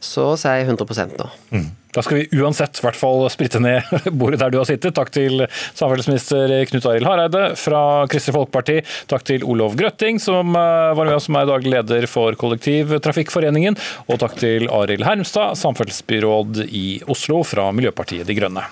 så 0.04 0.32
å 0.34 0.38
si 0.40 0.54
100 0.66 1.18
nå. 1.20 1.32
Mm. 1.54 1.74
Da 1.96 2.02
skal 2.04 2.18
vi 2.18 2.42
uansett 2.42 2.82
hvert 2.84 2.98
fall 3.00 3.24
spritte 3.32 3.62
ned 3.64 3.88
bordet 4.20 4.42
der 4.42 4.52
du 4.52 4.60
har 4.60 4.68
sittet. 4.68 4.96
Takk 4.98 5.14
til 5.16 5.46
samferdselsminister 5.48 6.52
Knut 6.72 6.88
Arild 6.92 7.08
Hareide 7.08 7.44
fra 7.60 7.82
Kristelig 8.12 8.36
Folkeparti. 8.36 8.82
Takk 9.12 9.24
til 9.30 9.46
Olov 9.48 9.78
Grøtting, 9.80 10.20
som 10.20 10.52
eh, 10.60 10.92
var 10.98 11.08
med 11.08 11.16
oss 11.16 11.30
som 11.30 11.40
er 11.40 11.48
daglig 11.50 11.72
leder 11.72 12.10
for 12.12 12.36
Kollektivtrafikkforeningen. 12.42 13.80
Og 14.12 14.20
takk 14.22 14.36
til 14.42 14.68
Arild 14.68 15.08
Hermstad, 15.08 15.56
samferdselsbyråd 15.62 16.66
i 16.68 16.86
Oslo 17.12 17.44
fra 17.48 17.72
Miljøpartiet 17.76 18.28
De 18.28 18.36
Grønne. 18.38 18.68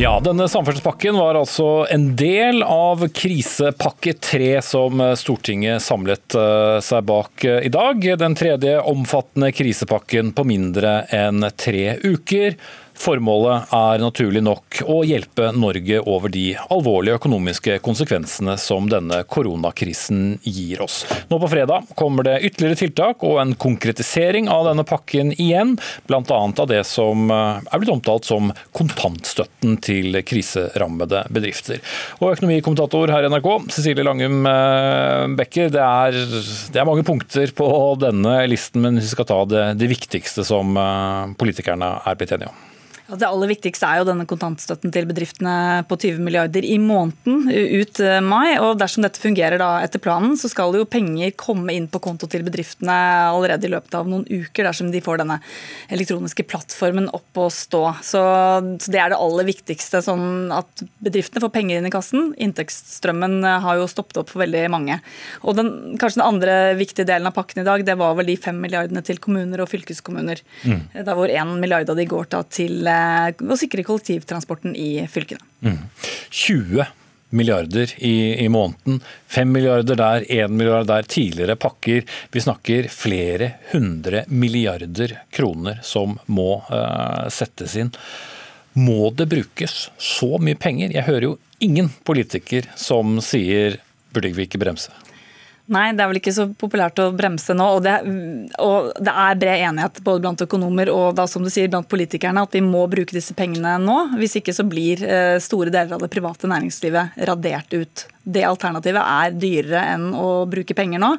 Ja, 0.00 0.14
denne 0.24 0.46
samferdselspakken 0.48 1.16
var 1.20 1.36
altså 1.36 1.84
en 1.92 2.14
del 2.16 2.62
av 2.64 3.02
krisepakke 3.12 4.14
tre 4.16 4.62
som 4.64 5.02
Stortinget 5.20 5.84
samlet 5.84 6.36
eh, 6.40 6.78
seg 6.80 7.04
bak 7.04 7.44
eh, 7.44 7.66
i 7.68 7.72
dag. 7.74 8.06
Den 8.22 8.32
tredje 8.38 8.78
omfattende 8.80 9.50
krisepakken 9.52 10.32
på 10.32 10.46
mindre 10.48 11.02
enn 11.12 11.44
tre 11.52 11.98
uker. 12.00 12.56
Formålet 13.00 13.70
er 13.72 14.02
naturlig 14.02 14.42
nok 14.44 14.82
å 14.84 14.98
hjelpe 15.08 15.46
Norge 15.56 16.02
over 16.04 16.28
de 16.32 16.50
alvorlige 16.68 17.16
økonomiske 17.16 17.78
konsekvensene 17.80 18.58
som 18.60 18.90
denne 18.92 19.22
koronakrisen 19.24 20.34
gir 20.44 20.82
oss. 20.84 21.06
Nå 21.30 21.38
på 21.40 21.48
fredag 21.48 21.88
kommer 21.96 22.28
det 22.28 22.36
ytterligere 22.50 22.76
tiltak 22.82 23.24
og 23.24 23.38
en 23.40 23.56
konkretisering 23.56 24.50
av 24.52 24.68
denne 24.68 24.84
pakken 24.84 25.32
igjen, 25.32 25.78
bl.a. 26.10 26.20
av 26.28 26.68
det 26.68 26.82
som 26.84 27.32
er 27.32 27.80
blitt 27.80 27.94
omtalt 27.94 28.28
som 28.28 28.52
kontantstøtten 28.76 29.80
til 29.80 30.20
kriserammede 30.20 31.24
bedrifter. 31.32 31.80
Og 32.20 32.34
Økonomikommentator 32.34 33.16
her 33.16 33.24
i 33.24 33.32
NRK, 33.32 33.50
Cecilie 33.72 34.04
Langum 34.04 34.44
eh, 34.44 35.24
Becker, 35.40 35.72
det 35.72 35.86
er, 35.86 36.20
det 36.20 36.76
er, 36.76 36.88
mange 36.88 37.06
punkter 37.08 37.56
på 37.56 37.70
denne 38.02 38.42
listen, 38.50 38.84
men 38.84 39.00
vi 39.00 39.08
skal 39.08 39.28
ta 39.30 39.46
det, 39.48 39.70
det 39.80 39.88
viktigste 39.88 40.44
som 40.44 40.76
eh, 40.76 41.38
politikerne 41.40 41.96
er 42.04 42.20
blitt 42.20 42.36
enige 42.36 42.52
om. 42.52 42.66
Det 43.18 43.26
aller 43.26 43.50
viktigste 43.50 43.88
er 43.88 44.00
jo 44.00 44.06
denne 44.08 44.26
kontantstøtten 44.28 44.92
til 44.94 45.06
bedriftene 45.08 45.82
på 45.88 45.96
20 45.98 46.20
milliarder 46.22 46.66
i 46.66 46.76
måneden 46.78 47.48
ut 47.50 48.00
eh, 48.04 48.20
mai. 48.22 48.58
og 48.62 48.78
Dersom 48.80 49.04
dette 49.04 49.22
fungerer 49.22 49.58
da 49.60 49.70
etter 49.84 50.02
planen, 50.02 50.36
så 50.38 50.50
skal 50.52 50.76
jo 50.76 50.86
penger 50.88 51.32
komme 51.38 51.74
inn 51.74 51.88
på 51.90 52.02
konto 52.02 52.28
til 52.30 52.44
bedriftene 52.46 52.96
allerede 53.30 53.66
i 53.66 53.72
løpet 53.72 53.96
av 53.98 54.10
noen 54.10 54.26
uker, 54.28 54.66
dersom 54.68 54.92
de 54.92 55.02
får 55.02 55.22
denne 55.22 55.40
elektroniske 55.90 56.46
plattformen 56.50 57.08
opp 57.16 57.40
og 57.42 57.50
stå. 57.54 57.82
Så, 58.06 58.22
så 58.78 58.94
Det 58.94 59.02
er 59.02 59.14
det 59.14 59.20
aller 59.20 59.48
viktigste. 59.48 60.02
sånn 60.04 60.52
at 60.54 60.84
Bedriftene 61.00 61.42
får 61.42 61.54
penger 61.54 61.80
inn 61.80 61.88
i 61.88 61.92
kassen. 61.92 62.30
Inntektsstrømmen 62.38 63.40
har 63.64 63.80
jo 63.80 63.88
stoppet 63.90 64.22
opp 64.22 64.30
for 64.32 64.44
veldig 64.44 64.66
mange. 64.72 65.00
Og 65.42 65.58
den, 65.58 65.72
Kanskje 66.00 66.20
den 66.20 66.26
andre 66.26 66.54
viktige 66.78 67.08
delen 67.08 67.28
av 67.28 67.34
pakken 67.36 67.62
i 67.62 67.66
dag, 67.66 67.82
det 67.86 67.96
var 67.98 68.14
vel 68.18 68.30
de 68.30 68.38
fem 68.40 68.58
milliardene 68.60 69.02
til 69.04 69.18
kommuner 69.22 69.64
og 69.64 69.70
fylkeskommuner. 69.72 70.42
Mm. 70.62 70.80
Der 70.94 71.16
hvor 71.16 71.30
én 71.32 71.56
milliard 71.60 71.90
av 71.90 71.98
de 71.98 72.06
går 72.08 72.30
til 72.52 72.86
eh, 72.88 72.99
å 73.40 73.58
sikre 73.60 73.84
kollektivtransporten 73.86 74.76
i 74.78 75.06
fylkene. 75.10 75.42
Mm. 75.66 75.78
20 76.30 76.86
milliarder 77.30 77.92
i, 77.96 78.44
i, 78.44 78.48
måneden. 78.48 79.00
5 79.26 79.52
milliarder 79.52 79.96
der, 79.96 80.24
1 80.28 80.50
milliard 80.50 80.86
der. 80.90 81.02
Tidligere 81.02 81.56
pakker. 81.56 82.02
Vi 82.30 82.40
snakker 82.40 82.88
flere 82.92 83.52
hundre 83.72 84.24
milliarder 84.28 85.20
kroner 85.30 85.78
som 85.86 86.18
må 86.26 86.62
uh, 86.70 87.28
settes 87.30 87.76
inn. 87.78 87.92
Må 88.72 89.10
det 89.14 89.28
brukes 89.30 89.88
så 89.98 90.38
mye 90.42 90.58
penger? 90.58 90.94
Jeg 90.94 91.06
hører 91.06 91.28
jo 91.30 91.36
ingen 91.62 91.90
politiker 92.06 92.66
som 92.78 93.18
sier 93.24 93.80
burde 94.14 94.32
vi 94.34 94.46
ikke 94.46 94.60
bremse? 94.62 94.90
Nei, 95.70 95.92
det 95.94 96.02
er 96.02 96.10
vel 96.10 96.18
ikke 96.18 96.34
så 96.34 96.48
populært 96.58 96.98
å 96.98 97.10
bremse 97.14 97.54
nå. 97.54 97.66
Og 97.76 97.84
det, 97.84 97.94
og 98.58 98.90
det, 98.98 99.12
er 99.12 99.38
bred 99.38 99.64
enighet 99.68 100.00
både 100.06 100.24
blant 100.24 100.42
økonomer 100.42 100.90
og 100.90 101.14
da, 101.18 101.28
som 101.30 101.44
du 101.46 101.50
sier, 101.52 101.70
blant 101.70 101.86
politikerne 101.90 102.42
at 102.42 102.56
vi 102.56 102.62
må 102.64 102.82
bruke 102.90 103.14
disse 103.14 103.36
pengene 103.38 103.76
nå. 103.82 103.98
Hvis 104.18 104.40
ikke 104.40 104.54
så 104.56 104.66
blir 104.66 105.04
eh, 105.06 105.36
store 105.42 105.70
deler 105.70 105.94
av 105.94 106.02
det 106.02 106.10
private 106.10 106.50
næringslivet 106.50 107.22
radert 107.30 107.76
ut 107.78 108.06
det 108.28 108.42
alternativet 108.44 109.00
er 109.00 109.36
dyrere 109.40 109.80
enn 109.94 110.10
å 110.16 110.44
bruke 110.50 110.74
penger 110.76 111.00
nå. 111.00 111.14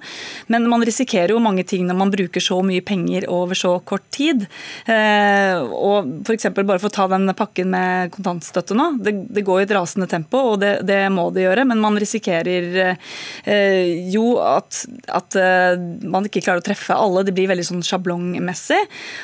Men 0.53 0.67
man 0.69 0.83
risikerer 0.85 1.33
jo 1.33 1.41
mange 1.41 1.63
ting 1.67 1.87
når 1.87 1.97
man 1.97 2.11
bruker 2.13 2.43
så 2.43 2.59
mye 2.65 2.83
penger 2.85 3.25
over 3.31 3.57
så 3.57 3.73
kort 3.87 4.05
tid. 4.13 4.45
Eh, 4.85 5.57
og 5.57 6.11
f.eks. 6.27 6.51
bare 6.53 6.77
for 6.77 6.91
å 6.91 6.93
ta 6.93 7.07
den 7.11 7.31
pakken 7.37 7.71
med 7.73 8.13
kontantstøtte 8.13 8.77
nå. 8.77 8.91
Det, 9.01 9.15
det 9.33 9.45
går 9.47 9.63
i 9.63 9.65
et 9.65 9.73
rasende 9.75 10.07
tempo, 10.11 10.43
og 10.53 10.61
det, 10.61 10.73
det, 10.87 11.01
må 11.13 11.29
det 11.33 11.47
gjøre. 11.47 11.65
Men 11.71 11.81
man 11.81 11.97
risikerer 12.01 12.69
eh, 12.85 14.11
jo 14.13 14.35
at, 14.43 14.83
at 15.09 15.39
eh, 15.39 15.81
man 16.05 16.29
ikke 16.29 16.43
klarer 16.45 16.61
å 16.61 16.67
treffe 16.69 16.97
alle. 16.97 17.25
Det 17.25 17.35
blir 17.35 17.49
veldig 17.49 17.65
sånn 17.65 17.85
sjablongmessig. 17.85 18.81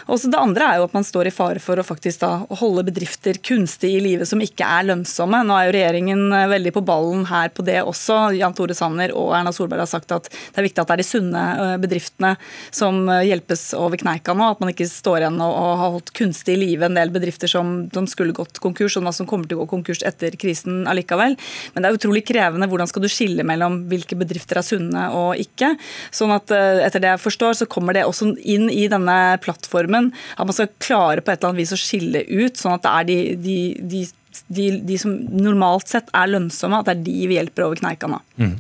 Og 0.10 0.26
det 0.26 0.42
andre 0.42 0.72
er 0.72 0.82
jo 0.82 0.90
at 0.90 0.98
man 0.98 1.06
står 1.06 1.30
i 1.30 1.36
fare 1.36 1.62
for 1.62 1.78
å 1.78 1.86
faktisk 1.86 2.26
da 2.26 2.34
holde 2.58 2.88
bedrifter 2.90 3.38
kunstig 3.38 3.94
i 3.94 4.04
live 4.04 4.26
som 4.26 4.42
ikke 4.42 4.66
er 4.66 4.90
lønnsomme. 4.90 5.44
Nå 5.46 5.56
er 5.56 5.70
jo 5.70 5.78
regjeringen 5.78 6.26
veldig 6.50 6.74
på 6.74 6.86
ballen 6.88 7.28
her 7.30 7.54
på 7.54 7.67
det 7.68 7.82
også. 7.84 8.32
Jan 8.38 8.56
Tore 8.58 8.76
Sanner 8.78 9.14
og 9.18 9.34
Erna 9.38 9.54
Solberg 9.56 9.84
har 9.84 9.90
sagt 9.90 10.14
at 10.16 10.30
det 10.32 10.62
er 10.62 10.68
viktig 10.68 10.84
at 10.84 10.90
det 10.90 10.98
er 10.98 11.04
de 11.04 11.08
sunne 11.08 11.44
eh, 11.54 11.74
bedriftene 11.82 12.34
som 12.74 13.04
eh, 13.12 13.26
hjelpes 13.30 13.70
over 13.78 14.00
kneika 14.02 14.36
nå. 14.38 14.52
At 14.54 14.64
man 14.64 14.72
ikke 14.74 14.88
står 14.90 15.24
igjen 15.24 15.40
og, 15.44 15.56
har 15.82 15.94
holdt 15.98 16.14
kunstig 16.18 16.58
i 16.58 16.62
live 16.62 16.88
en 16.88 16.98
del 16.98 17.14
bedrifter 17.14 17.52
som, 17.52 17.76
som 17.94 18.08
skulle 18.10 18.36
gått 18.38 18.62
konkurs, 18.64 18.98
og 19.00 19.08
som 19.16 19.30
kommer 19.30 19.50
til 19.50 19.60
å 19.60 19.66
gå 19.66 19.72
konkurs 19.76 20.04
etter 20.08 20.36
krisen 20.40 20.86
allikevel. 20.90 21.38
Men 21.74 21.84
det 21.84 21.90
er 21.90 22.00
utrolig 22.00 22.26
krevende. 22.28 22.70
Hvordan 22.72 22.92
skal 22.92 23.06
du 23.06 23.12
skille 23.12 23.46
mellom 23.48 23.84
hvilke 23.92 24.18
bedrifter 24.20 24.62
er 24.62 24.68
sunne 24.68 25.08
og 25.16 25.42
ikke? 25.42 25.74
Sånn 26.16 26.34
at 26.36 26.54
eh, 26.56 26.84
etter 26.88 27.04
det 27.04 27.14
jeg 27.14 27.26
forstår, 27.26 27.60
så 27.62 27.70
kommer 27.70 27.98
det 27.98 28.08
også 28.08 28.34
inn 28.48 28.70
i 28.74 28.88
denne 28.92 29.18
plattformen 29.44 30.12
at 30.38 30.46
man 30.46 30.56
skal 30.56 30.72
klare 30.84 31.24
på 31.24 31.32
et 31.32 31.40
eller 31.40 31.54
annet 31.54 31.64
vis 31.64 31.76
å 31.76 31.80
skille 31.82 32.24
ut, 32.28 32.58
sånn 32.60 32.78
at 32.78 32.86
det 32.86 32.94
er 32.94 33.08
de, 33.10 33.20
de, 33.42 33.58
de 33.92 34.06
de, 34.48 34.70
de, 34.86 34.98
som 35.02 35.14
normalt 35.34 35.90
sett 35.90 36.12
er 36.16 36.30
lønnsomme, 36.32 36.80
at 36.80 36.90
det 36.90 36.96
er 36.96 37.04
de 37.06 37.28
vi 37.30 37.38
hjelper 37.38 37.66
over 37.68 37.80
kneika. 37.80 38.10
Mm. 38.38 38.54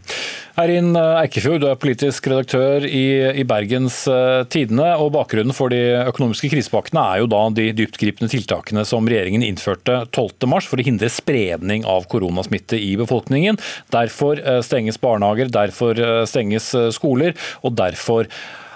Eirin 0.57 0.97
Eikefjord, 0.97 1.61
du 1.61 1.67
er 1.69 1.79
politisk 1.79 2.27
redaktør 2.31 2.85
i, 2.87 3.05
i 3.41 3.45
Bergens 3.47 3.99
uh, 4.09 4.41
Tidende. 4.49 4.89
og 4.97 5.11
Bakgrunnen 5.15 5.55
for 5.55 5.73
de 5.73 5.79
økonomiske 6.01 6.49
krisepakkene 6.55 7.03
er 7.13 7.21
jo 7.21 7.29
da 7.31 7.43
de 7.53 7.69
dyptgripende 7.77 8.31
tiltakene 8.33 8.83
som 8.89 9.07
regjeringen 9.07 9.45
innførte 9.45 10.01
12.3 10.09 10.63
for 10.65 10.81
å 10.81 10.87
hindre 10.89 11.11
spredning 11.13 11.85
av 11.87 12.09
koronasmitte 12.11 12.79
i 12.81 12.95
befolkningen. 12.99 13.61
Derfor 13.93 14.41
uh, 14.41 14.59
stenges 14.65 14.99
barnehager, 15.01 15.53
derfor 15.53 15.99
stenges 16.27 16.71
skoler, 16.95 17.37
og 17.65 17.77
derfor 17.77 18.27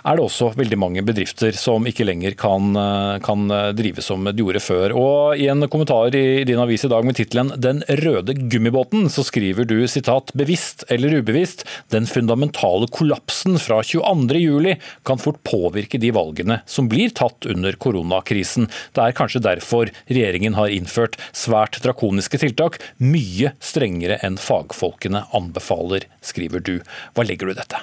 er 0.01 0.17
det 0.17 0.25
også 0.25 0.51
veldig 0.57 0.79
mange 0.81 1.03
bedrifter 1.05 1.55
som 1.57 1.85
ikke 1.87 2.05
lenger 2.07 2.35
kan, 2.39 2.71
eh, 2.77 3.19
kan 3.23 3.45
eh, 3.51 3.71
drive 3.77 4.03
som 4.03 4.25
de 4.25 4.35
gjorde 4.37 4.61
før. 4.63 4.95
Og 4.97 5.39
I 5.39 5.47
en 5.51 5.67
kommentar 5.71 6.15
i 6.17 6.43
din 6.47 6.61
avis 6.61 6.85
i 6.85 6.91
dag 6.91 7.05
med 7.05 7.17
tittelen 7.17 7.53
'Den 7.57 7.83
røde 8.01 8.33
gummibåten' 8.33 9.09
så 9.09 9.23
skriver 9.23 9.65
du 9.67 9.87
sitat 9.87 10.31
'bevisst 10.33 10.83
eller 10.89 11.21
ubevisst, 11.21 11.65
den 11.89 12.05
fundamentale 12.05 12.87
kollapsen 12.87 13.59
fra 13.59 13.81
22.07 13.81 14.77
kan 15.05 15.17
fort 15.17 15.43
påvirke 15.43 15.99
de 15.99 16.11
valgene 16.11 16.61
som 16.65 16.89
blir 16.89 17.09
tatt 17.09 17.45
under 17.45 17.73
koronakrisen'. 17.73 18.69
Det 18.93 19.01
er 19.01 19.17
kanskje 19.17 19.41
derfor 19.41 19.91
regjeringen 20.09 20.55
har 20.55 20.67
innført 20.67 21.17
svært 21.33 21.81
drakoniske 21.81 22.39
tiltak, 22.39 22.79
mye 22.99 23.53
strengere 23.59 24.19
enn 24.23 24.37
fagfolkene 24.37 25.27
anbefaler, 25.33 26.05
skriver 26.21 26.59
du. 26.59 26.81
Hva 27.15 27.25
legger 27.25 27.47
du 27.47 27.51
i 27.51 27.61
dette? 27.61 27.81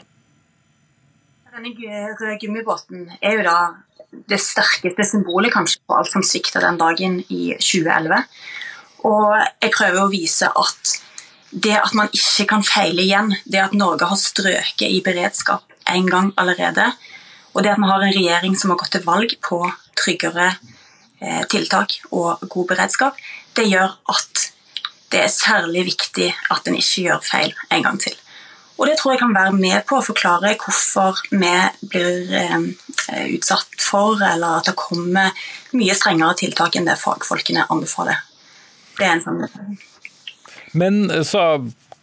Denne 1.59 2.15
røde 2.15 2.37
gummibåten 2.39 3.09
er 3.19 3.33
jo 3.35 3.43
da 3.43 3.57
det 4.31 4.37
sterkeste 4.39 5.03
symbolet 5.03 5.51
kanskje 5.51 5.81
på 5.83 5.97
alt 5.99 6.13
som 6.13 6.23
svikta 6.23 6.61
den 6.63 6.79
dagen 6.79 7.17
i 7.35 7.57
2011. 7.59 8.21
Og 9.09 9.33
jeg 9.65 9.73
prøver 9.75 9.99
å 10.05 10.13
vise 10.13 10.47
at 10.47 10.93
det 11.51 11.75
at 11.81 11.97
man 11.99 12.13
ikke 12.15 12.47
kan 12.53 12.63
feile 12.63 13.03
igjen, 13.03 13.33
det 13.51 13.65
at 13.65 13.75
Norge 13.75 14.07
har 14.07 14.21
strøket 14.21 14.87
i 14.87 15.01
beredskap 15.03 15.67
en 15.91 16.07
gang 16.07 16.31
allerede, 16.39 16.87
og 17.57 17.67
det 17.67 17.75
at 17.75 17.83
vi 17.83 17.91
har 17.91 18.07
en 18.07 18.17
regjering 18.21 18.55
som 18.61 18.71
har 18.71 18.79
gått 18.79 18.95
til 18.95 19.07
valg 19.09 19.35
på 19.43 19.59
tryggere 19.99 20.53
eh, 20.53 21.43
tiltak 21.51 21.99
og 22.13 22.47
god 22.47 22.71
beredskap, 22.71 23.19
det 23.59 23.67
gjør 23.67 23.99
at 24.15 24.47
det 25.11 25.25
er 25.25 25.35
særlig 25.35 25.89
viktig 25.91 26.31
at 26.55 26.71
en 26.71 26.79
ikke 26.79 27.09
gjør 27.09 27.29
feil 27.33 27.55
en 27.75 27.89
gang 27.89 27.99
til. 28.07 28.15
Og 28.79 28.87
det 28.87 28.95
tror 28.99 29.15
jeg 29.15 29.23
kan 29.25 29.35
være 29.35 29.57
med 29.59 29.83
på 29.89 29.99
å 29.99 30.05
forklare 30.07 30.55
hvorfor 30.61 31.19
vi 31.33 31.55
blir 31.91 32.31
eh, 32.39 32.69
utsatt 33.35 33.83
for, 33.83 34.23
eller 34.23 34.61
at 34.61 34.71
det 34.71 34.79
kommer 34.79 35.35
mye 35.75 35.97
strengere 35.99 36.39
tiltak 36.39 36.79
enn 36.79 36.87
det 36.87 36.99
fagfolkene 37.01 37.67
anbefaler. 37.67 38.23
Det 38.99 39.07
er 39.07 39.17
en 39.17 39.25
sånn 39.25 39.77
Men 40.79 41.05
så 41.27 41.43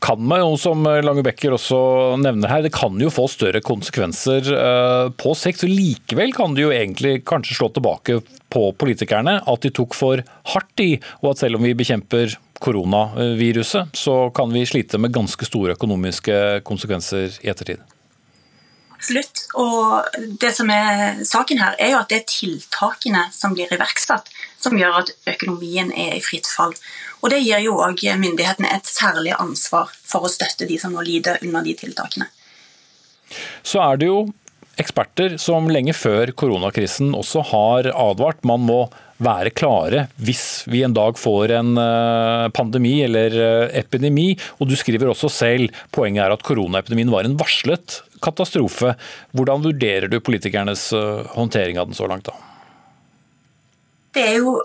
kan 0.05 0.21
man 0.21 0.43
jo, 0.43 0.51
som 0.59 0.83
Lange 0.85 1.23
Becker 1.25 1.55
også 1.55 1.77
nevner 2.21 2.51
her, 2.51 2.61
det 2.61 2.75
kan 2.75 2.99
jo 3.01 3.09
få 3.13 3.25
større 3.31 3.61
konsekvenser 3.65 4.51
eh, 4.53 5.07
på 5.17 5.33
sikt. 5.39 5.63
Så 5.63 5.69
likevel 5.71 6.35
kan 6.35 6.53
det 6.53 6.65
jo 6.65 6.73
egentlig 6.75 7.23
kanskje 7.25 7.57
slå 7.57 7.71
tilbake 7.73 8.19
på 8.53 8.67
politikerne 8.77 9.39
at 9.41 9.65
de 9.65 9.71
tok 9.73 9.95
for 9.97 10.21
hardt 10.53 10.83
i, 10.83 10.91
og 11.23 11.31
at 11.33 11.41
selv 11.41 11.57
om 11.57 11.65
vi 11.65 11.73
bekjemper 11.77 12.35
koronaviruset, 12.65 13.93
så 13.93 14.29
kan 14.35 14.53
vi 14.53 14.65
slite 14.65 14.97
med 15.01 15.13
ganske 15.13 15.45
store 15.45 15.75
økonomiske 15.77 16.63
konsekvenser 16.65 17.37
i 17.45 17.51
ettertid. 17.53 17.83
Absolutt. 18.95 19.43
Og 19.53 20.17
det 20.41 20.49
som 20.57 20.69
er 20.73 21.19
saken 21.27 21.59
her, 21.61 21.75
er 21.77 21.91
jo 21.93 21.99
at 21.99 22.09
det 22.09 22.21
er 22.23 22.29
tiltakene 22.31 23.27
som 23.35 23.53
blir 23.53 23.69
iverksatt, 23.75 24.31
som 24.57 24.77
gjør 24.79 25.03
at 25.03 25.11
økonomien 25.35 25.91
er 25.93 26.15
i 26.15 26.23
fritt 26.25 26.49
fall. 26.49 26.73
Og 27.21 27.29
det 27.33 27.43
gir 27.43 27.61
jo 27.67 27.77
òg 27.85 28.01
myndighetene 28.17 28.71
et 28.73 28.89
særlig 28.89 29.35
ansvar 29.37 29.93
for 29.93 30.25
å 30.25 30.31
støtte 30.31 30.65
de 30.65 30.79
som 30.81 30.95
nå 30.95 31.05
lider 31.05 31.37
under 31.45 31.65
de 31.65 31.75
tiltakene. 31.77 32.31
Så 33.65 33.81
er 33.83 34.01
det 34.01 34.09
jo 34.09 34.25
eksperter 34.81 35.37
som 35.41 35.69
lenge 35.71 35.95
før 35.95 36.31
koronakrisen 36.37 37.13
også 37.15 37.43
har 37.51 37.89
advart. 37.91 38.43
Man 38.47 38.65
må 38.67 38.85
være 39.23 39.53
klare 39.55 40.05
hvis 40.19 40.65
vi 40.67 40.81
en 40.83 40.95
dag 40.95 41.15
får 41.19 41.53
en 41.55 41.77
eh, 41.79 42.47
pandemi 42.55 42.97
eller 43.05 43.37
eh, 43.39 43.77
epidemi. 43.79 44.33
Og 44.59 44.69
du 44.69 44.75
skriver 44.79 45.11
også 45.11 45.31
selv 45.31 45.75
poenget 45.95 46.25
er 46.25 46.35
at 46.35 46.43
koronaepidemien 46.45 47.13
var 47.13 47.27
en 47.27 47.37
varslet 47.39 48.01
katastrofe. 48.25 48.95
Hvordan 49.35 49.63
vurderer 49.65 50.11
du 50.11 50.19
politikernes 50.19 50.89
eh, 50.95 51.25
håndtering 51.37 51.79
av 51.79 51.89
den 51.89 51.97
så 51.97 52.09
langt? 52.11 52.27
da? 52.27 52.35
Det 54.15 54.23
er 54.23 54.39
jo 54.39 54.59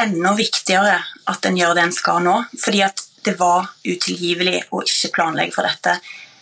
enda 0.00 0.34
viktigere 0.38 0.98
at 1.30 1.46
en 1.46 1.58
gjør 1.58 1.76
det 1.76 1.86
en 1.86 1.94
skal 1.94 2.22
nå. 2.24 2.36
fordi 2.58 2.82
at 2.86 3.02
det 3.24 3.38
var 3.38 3.70
utilgivelig 3.86 4.66
å 4.74 4.82
ikke 4.84 5.12
planlegge 5.14 5.54
for 5.56 5.64
dette. 5.64 5.96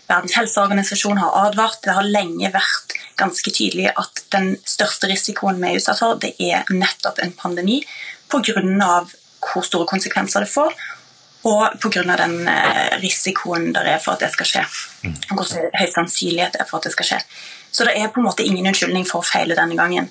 Verdens 0.08 0.36
helseorganisasjon 0.36 1.20
har 1.22 1.36
advart. 1.46 1.80
Det 1.84 1.94
har 1.96 2.08
lenge 2.08 2.50
vært 2.52 2.96
ganske 3.20 3.52
tydelig 3.54 3.90
at 3.92 4.24
den 4.34 4.54
største 4.66 5.10
risikoen 5.10 5.60
vi 5.62 5.70
er 5.70 5.78
utsatt 5.80 6.00
for, 6.02 6.18
det 6.20 6.34
er 6.42 6.66
nettopp 6.72 7.20
en 7.22 7.34
pandemi 7.36 7.82
pga. 8.32 9.06
hvor 9.42 9.64
store 9.66 9.86
konsekvenser 9.86 10.40
det 10.40 10.50
får, 10.50 10.74
og 11.44 11.78
pga. 11.82 12.16
den 12.16 12.48
eh, 12.48 12.98
risikoen 13.02 13.72
det 13.72 13.82
er 13.86 13.98
for 13.98 14.14
at 14.14 14.20
det 14.20 14.32
skal 14.32 14.46
skje. 14.46 14.64
Hvor 15.34 15.46
høy 15.46 15.88
sannsynlighet 15.90 16.54
det 16.54 16.62
er 16.62 16.68
for 16.70 16.78
at 16.78 16.84
det 16.88 16.92
skal 16.92 17.10
skje. 17.12 17.20
Så 17.72 17.84
det 17.84 17.96
er 17.96 18.08
på 18.12 18.20
en 18.20 18.28
måte 18.28 18.44
ingen 18.44 18.66
unnskyldning 18.66 19.06
for 19.08 19.22
å 19.22 19.26
feile 19.26 19.58
denne 19.58 19.76
gangen. 19.76 20.10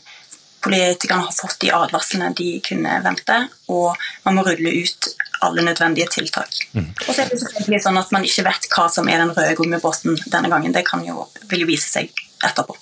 politikerne 0.62 1.26
har 1.26 1.34
fått 1.34 1.60
de 1.60 1.72
advarslene 1.74 2.36
de 2.38 2.60
kunne 2.62 3.00
vente, 3.02 3.38
og 3.74 3.98
man 4.26 4.36
må 4.36 4.44
rulle 4.46 4.70
ut 4.84 5.08
alle 5.46 5.66
nødvendige 5.66 6.08
tiltak. 6.14 6.54
Mm. 6.74 6.92
Og 7.08 7.14
så 7.14 7.24
er 7.24 7.32
det 7.32 7.40
selvfølgelig 7.42 7.82
sånn 7.86 8.00
at 8.02 8.14
man 8.16 8.26
ikke 8.28 8.46
vet 8.48 8.68
hva 8.74 8.88
som 8.94 9.10
er 9.10 9.24
den 9.24 9.34
røde 9.36 9.56
gummibåten 9.58 10.20
denne 10.26 10.52
gangen. 10.52 10.76
Det 10.76 10.86
kan 10.88 11.06
jo, 11.06 11.26
vil 11.50 11.66
jo 11.66 11.70
vise 11.70 11.90
seg 11.90 12.12
etterpå. 12.46 12.78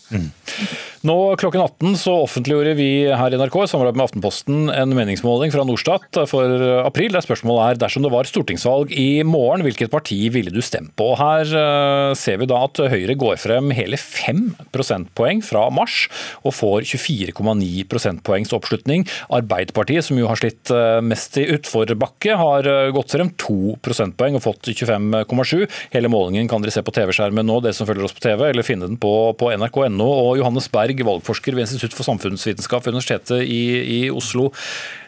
Nå 1.07 1.15
klokken 1.39 1.61
18 1.63 1.93
så 1.95 2.11
offentliggjorde 2.25 2.73
vi 2.75 3.07
her 3.07 3.31
i 3.31 3.37
NRK 3.39 3.53
i 3.63 3.67
samarbeid 3.71 3.95
med 3.95 4.03
Aftenposten 4.03 4.71
en 4.73 4.95
meningsmåling 4.97 5.53
fra 5.53 5.63
Norstat 5.63 6.17
for 6.27 6.63
april, 6.81 7.13
der 7.15 7.23
spørsmålet 7.23 7.61
er 7.63 7.79
dersom 7.85 8.03
det 8.03 8.11
var 8.11 8.27
stortingsvalg 8.27 8.91
i 8.91 9.23
morgen, 9.23 9.63
hvilket 9.63 9.93
parti 9.93 10.17
ville 10.33 10.51
du 10.51 10.59
stemt 10.65 10.91
på? 10.99 11.13
Her 11.19 11.47
uh, 11.55 12.17
ser 12.19 12.41
vi 12.41 12.49
da 12.51 12.65
at 12.65 12.81
Høyre 12.91 13.15
går 13.19 13.39
frem 13.39 13.71
hele 13.77 13.99
5 13.99 14.41
prosentpoeng 14.75 15.39
fra 15.45 15.69
mars 15.71 16.01
og 16.43 16.57
får 16.57 16.89
24,9 16.91 17.85
prosentpoengs 17.87 18.51
oppslutning. 18.57 19.07
Arbeiderpartiet, 19.31 20.03
som 20.09 20.19
jo 20.19 20.27
har 20.27 20.41
slitt 20.41 20.73
uh, 20.75 20.99
mest 20.99 21.39
i 21.39 21.47
utforbakke, 21.55 22.35
har 22.39 22.67
uh, 22.67 22.91
gått 22.95 23.15
frem 23.15 23.31
2 23.39 23.77
prosentpoeng 23.85 24.35
og 24.35 24.43
fått 24.49 24.73
25,7. 24.73 25.63
Hele 25.95 26.11
målingen 26.11 26.51
kan 26.51 26.59
dere 26.65 26.75
se 26.75 26.83
på 26.83 26.95
TV-skjermen 26.99 27.47
nå, 27.47 27.61
dere 27.63 27.77
som 27.77 27.87
følger 27.87 28.09
oss 28.09 28.17
på 28.19 28.25
TV, 28.27 28.49
eller 28.51 28.67
finne 28.67 28.91
den 28.91 28.99
på, 28.99 29.15
på 29.39 29.53
nrk.no. 29.55 29.98
og 30.07 30.38
Johannes 30.39 30.69
Berg 30.71 30.89
Berg, 30.89 31.05
valgforsker 31.05 31.55
ved 31.55 31.67
Institutt 31.67 31.95
for 31.97 32.07
samfunnsvitenskap 32.07 32.85
ved 32.85 32.95
Universitetet 32.95 33.43
i, 33.43 33.63
i 33.83 33.99
Oslo. 34.12 34.49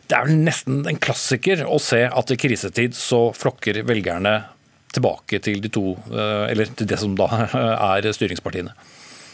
Det 0.08 0.18
er 0.18 0.28
vel 0.28 0.42
nesten 0.46 0.84
en 0.90 1.00
klassiker 1.00 1.64
å 1.66 1.80
se 1.82 2.04
at 2.08 2.34
i 2.34 2.40
krisetid 2.40 2.96
så 2.98 3.30
flokker 3.36 3.84
velgerne 3.88 4.42
tilbake 4.92 5.40
til 5.44 5.62
de 5.64 5.72
to, 5.72 5.96
eh, 6.12 6.52
eller 6.52 6.74
til 6.76 6.90
det 6.90 7.00
som 7.00 7.16
da 7.16 7.30
er 7.96 8.10
styringspartiene. 8.12 8.76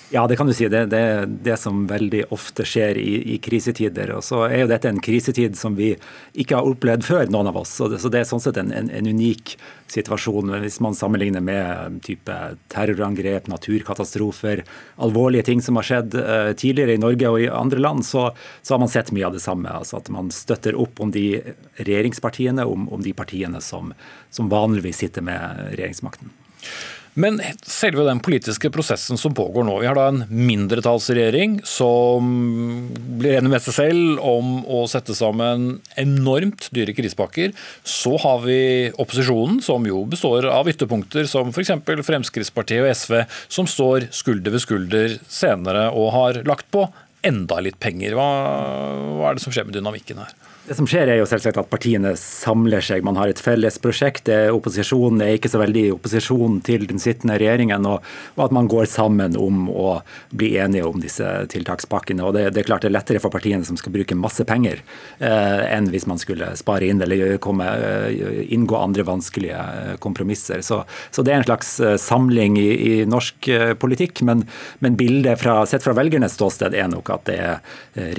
Ja, 0.09 0.27
det 0.27 0.37
kan 0.39 0.47
du 0.47 0.53
si. 0.55 0.69
Det 0.71 0.85
er 0.85 0.87
det, 0.87 1.25
det, 1.43 1.57
som 1.59 1.81
veldig 1.89 2.29
ofte 2.31 2.63
skjer 2.63 2.95
i, 2.95 3.33
i, 3.33 3.37
krisetider. 3.43 4.13
Og 4.15 4.23
så 4.23 4.45
er 4.45 4.61
jo 4.61 4.69
dette 4.71 4.87
en 4.87 5.01
krisetid 5.03 5.57
som 5.59 5.75
vi 5.75 5.89
ikke 6.31 6.55
har 6.55 6.69
opplevd 6.69 7.03
før, 7.03 7.25
noen 7.33 7.49
av 7.51 7.59
oss. 7.59 7.73
Så 7.75 7.89
det, 7.91 7.99
så 7.99 8.11
det 8.13 8.21
er 8.21 8.29
sånn 8.29 8.43
sett 8.43 8.59
en, 8.61 8.71
en, 8.71 8.87
en, 8.87 9.09
unik 9.11 9.57
situasjon 9.91 10.53
hvis 10.63 10.79
man 10.83 10.95
sammenligner 10.95 11.43
med 11.43 11.99
type 12.07 12.37
terrorangrep, 12.71 13.51
naturkatastrofer, 13.51 14.63
alvorlige 15.03 15.49
ting 15.49 15.63
som 15.63 15.79
har 15.79 15.89
skjedd 15.89 16.15
uh, 16.15 16.51
tidligere 16.55 16.95
i 16.95 17.03
Norge 17.03 17.33
og 17.33 17.43
i 17.43 17.51
andre 17.51 17.83
land, 17.83 18.07
så, 18.07 18.29
så, 18.61 18.75
har 18.75 18.83
man 18.83 18.91
sett 18.91 19.11
mye 19.15 19.27
av 19.27 19.35
det 19.35 19.43
samme. 19.43 19.75
Altså 19.75 19.99
at 19.99 20.11
man 20.13 20.31
støtter 20.31 20.79
opp 20.79 21.03
om 21.03 21.11
de 21.11 21.41
regjeringspartiene, 21.81 22.63
om, 22.63 22.87
om 22.95 23.03
de 23.03 23.15
partiene 23.15 23.59
som, 23.63 23.91
som 24.31 24.51
vanligvis 24.55 25.03
sitter 25.03 25.27
med 25.27 25.67
regjeringsmakten. 25.75 26.31
Men 27.17 27.39
selve 27.65 28.03
den 28.05 28.19
politiske 28.21 28.69
prosessen 28.69 29.17
som 29.17 29.33
pågår 29.33 29.65
nå. 29.65 29.79
Vi 29.81 29.87
har 29.89 29.97
da 29.97 30.05
en 30.11 30.19
mindretallsregjering 30.29 31.55
som 31.65 32.27
blir 33.17 33.39
enig 33.39 33.49
med 33.55 33.63
seg 33.65 33.73
selv 33.79 34.21
om 34.21 34.59
å 34.69 34.83
sette 34.91 35.15
sammen 35.17 35.79
enormt 35.97 36.69
dyre 36.77 36.93
krisepakker. 36.93 37.55
Så 37.81 38.13
har 38.21 38.43
vi 38.45 38.59
opposisjonen, 39.01 39.63
som 39.65 39.87
jo 39.89 40.03
består 40.09 40.45
av 40.51 40.69
ytterpunkter 40.69 41.25
som 41.29 41.49
f.eks. 41.49 41.73
Fremskrittspartiet 42.05 42.85
og 42.85 42.93
SV, 42.93 43.17
som 43.49 43.69
står 43.69 44.11
skulder 44.13 44.53
ved 44.53 44.65
skulder 44.67 45.17
senere 45.25 45.87
og 45.97 46.13
har 46.13 46.43
lagt 46.45 46.69
på 46.69 46.85
enda 47.25 47.57
litt 47.65 47.81
penger. 47.81 48.13
Hva, 48.13 48.29
hva 49.17 49.31
er 49.31 49.39
det 49.39 49.45
som 49.47 49.55
skjer 49.55 49.65
med 49.65 49.79
dynamikken 49.79 50.21
her? 50.21 50.37
Det 50.67 50.75
som 50.75 50.87
skjer 50.89 51.07
er 51.07 51.21
jo 51.21 51.25
selvsagt 51.29 51.55
at 51.61 51.69
partiene 51.71 52.09
samler 52.19 52.83
seg. 52.83 53.05
Man 53.07 53.15
har 53.15 53.31
et 53.31 53.39
felles 53.39 53.77
prosjekt. 53.79 54.27
Opposisjonen 54.27 55.21
er 55.23 55.37
ikke 55.37 55.47
så 55.47 55.61
veldig 55.61 55.83
i 55.87 55.91
opposisjon 55.95 56.57
til 56.67 56.83
den 56.89 56.99
sittende 56.99 57.37
regjeringen. 57.39 57.85
Og, 57.87 58.03
at 58.43 58.51
man 58.51 58.67
går 58.67 58.89
sammen 58.91 59.37
om 59.39 59.69
å 59.71 59.93
bli 60.35 60.49
enige 60.59 60.83
om 60.83 60.99
disse 60.99 61.23
tiltakspakkene. 61.53 62.25
Og 62.27 62.35
det, 62.35 62.49
det 62.51 62.61
er 62.61 62.67
klart 62.67 62.83
det 62.83 62.89
er 62.91 62.97
lettere 62.97 63.21
for 63.23 63.31
partiene 63.31 63.63
som 63.63 63.79
skal 63.79 63.93
bruke 63.95 64.17
masse 64.19 64.43
penger, 64.47 64.81
eh, 65.23 65.63
enn 65.71 65.87
hvis 65.93 66.07
man 66.11 66.19
skulle 66.19 66.49
spare 66.59 66.89
inn 66.91 66.99
eller 67.03 67.37
komme, 67.43 67.63
eh, 67.63 68.43
inngå 68.51 68.75
andre 68.75 69.07
vanskelige 69.07 69.63
eh, 69.63 69.95
kompromisser. 70.03 70.65
Så, 70.67 70.81
så, 71.15 71.23
det 71.23 71.31
er 71.31 71.39
en 71.45 71.47
slags 71.47 71.71
eh, 71.79 71.95
samling 71.95 72.59
i, 72.59 72.67
i 72.75 72.93
norsk 73.07 73.51
politikk. 73.79 74.25
Men, 74.27 74.43
men 74.83 74.99
bildet 74.99 75.39
fra, 75.45 75.61
sett 75.63 75.87
fra 75.87 75.95
velgernes 75.95 76.35
ståsted 76.35 76.75
er 76.75 76.91
nok 76.91 77.15
at 77.15 77.25
det 77.31 77.39
er 77.39 77.57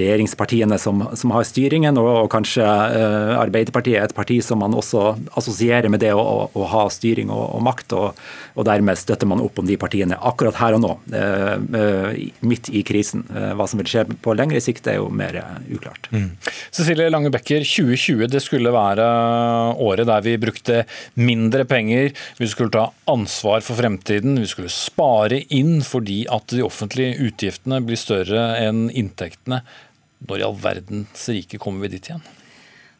regjeringspartiene 0.00 0.80
som, 0.80 1.04
som 1.12 1.37
har 1.37 1.44
styringen. 1.44 2.00
og, 2.00 2.11
og 2.24 2.38
kanskje 2.38 2.64
uh, 2.64 3.35
Arbeiderpartiet 3.38 3.98
er 3.98 4.07
et 4.07 4.16
parti 4.16 4.38
som 4.44 4.62
man 4.62 4.77
også 4.77 5.12
assosierer 5.38 5.90
med 5.92 6.03
det 6.03 6.14
å, 6.16 6.22
å, 6.22 6.46
å 6.55 6.68
ha 6.72 6.85
styring 6.92 7.33
og, 7.35 7.44
og 7.57 7.64
makt, 7.66 7.94
og, 7.98 8.22
og, 8.55 8.62
dermed 8.68 8.98
støtter 9.01 9.29
man 9.31 9.42
opp 9.44 9.61
om 9.61 9.68
de 9.68 9.79
partiene 9.81 10.18
akkurat 10.31 10.59
her 10.61 10.79
og 10.79 10.85
nå, 10.85 10.94
uh, 11.14 11.55
uh, 11.59 12.18
midt 12.48 12.70
i 12.72 12.85
krisen. 12.87 13.24
hva 13.29 13.66
som 13.68 13.81
vil 13.81 13.88
skje 13.90 14.05
på 14.22 14.35
lengre 14.37 14.61
sikt 14.62 14.87
er 14.90 14.98
jo 14.98 15.09
mer 15.12 15.37
uklart. 15.72 16.09
Mm. 16.12 16.31
Cecilie 16.74 17.11
Lange 17.11 17.31
Becker, 17.35 17.64
2020 17.66 18.31
det 18.33 18.42
skulle 18.44 18.72
være 18.74 19.07
året 19.83 20.09
der 20.09 20.24
vi 20.24 20.37
brukte 20.40 20.83
mindre 21.18 21.64
penger, 21.68 22.12
vi 22.38 22.48
skulle 22.51 22.72
ta 22.74 22.88
ansvar 23.11 23.64
for 23.64 23.79
fremtiden, 23.79 24.38
vi 24.40 24.51
skulle 24.51 24.72
spare 24.72 25.42
inn 25.55 25.81
fordi 25.87 26.22
at 26.33 26.48
de 26.53 26.64
offentlige 26.66 27.18
utgiftene 27.29 27.81
blir 27.85 28.01
større 28.01 28.51
enn 28.61 28.88
inntektene. 28.88 29.62
Når 30.26 30.40
i 30.40 30.46
all 30.48 30.59
verdens 30.59 31.28
rike 31.31 31.61
kommer 31.62 31.87
vi 31.87 31.94
dit 31.96 32.11
igjen? 32.11 32.24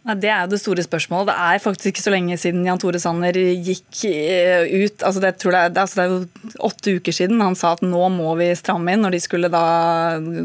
Det 0.09 0.31
er 0.33 0.47
jo 0.47 0.53
det 0.55 0.61
store 0.63 0.83
spørsmålet. 0.85 1.29
Det 1.29 1.37
er 1.37 1.61
faktisk 1.61 1.91
ikke 1.91 2.03
så 2.07 2.13
lenge 2.15 2.37
siden 2.41 2.65
Jan 2.65 2.81
Tore 2.81 2.97
Sanner 3.03 3.37
gikk 3.37 4.07
eh, 4.09 4.65
ut 4.65 5.03
altså 5.05 5.21
det, 5.21 5.35
det, 5.43 5.51
er, 5.53 5.75
altså 5.83 5.99
det, 5.99 6.05
er, 6.05 6.13
jo 6.15 6.53
åtte 6.65 6.95
uker 6.97 7.13
siden 7.13 7.43
han 7.45 7.57
sa 7.59 7.75
at 7.77 7.83
nå 7.85 8.07
må 8.15 8.33
vi 8.41 8.49
stramme 8.57 8.95
inn, 8.95 9.05
når 9.05 9.17
de 9.17 9.21
skulle 9.21 9.51
da 9.53 9.65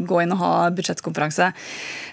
gå 0.04 0.20
inn 0.20 0.34
og 0.36 0.42
ha 0.42 0.50
budsjettkonferanse. 0.74 1.48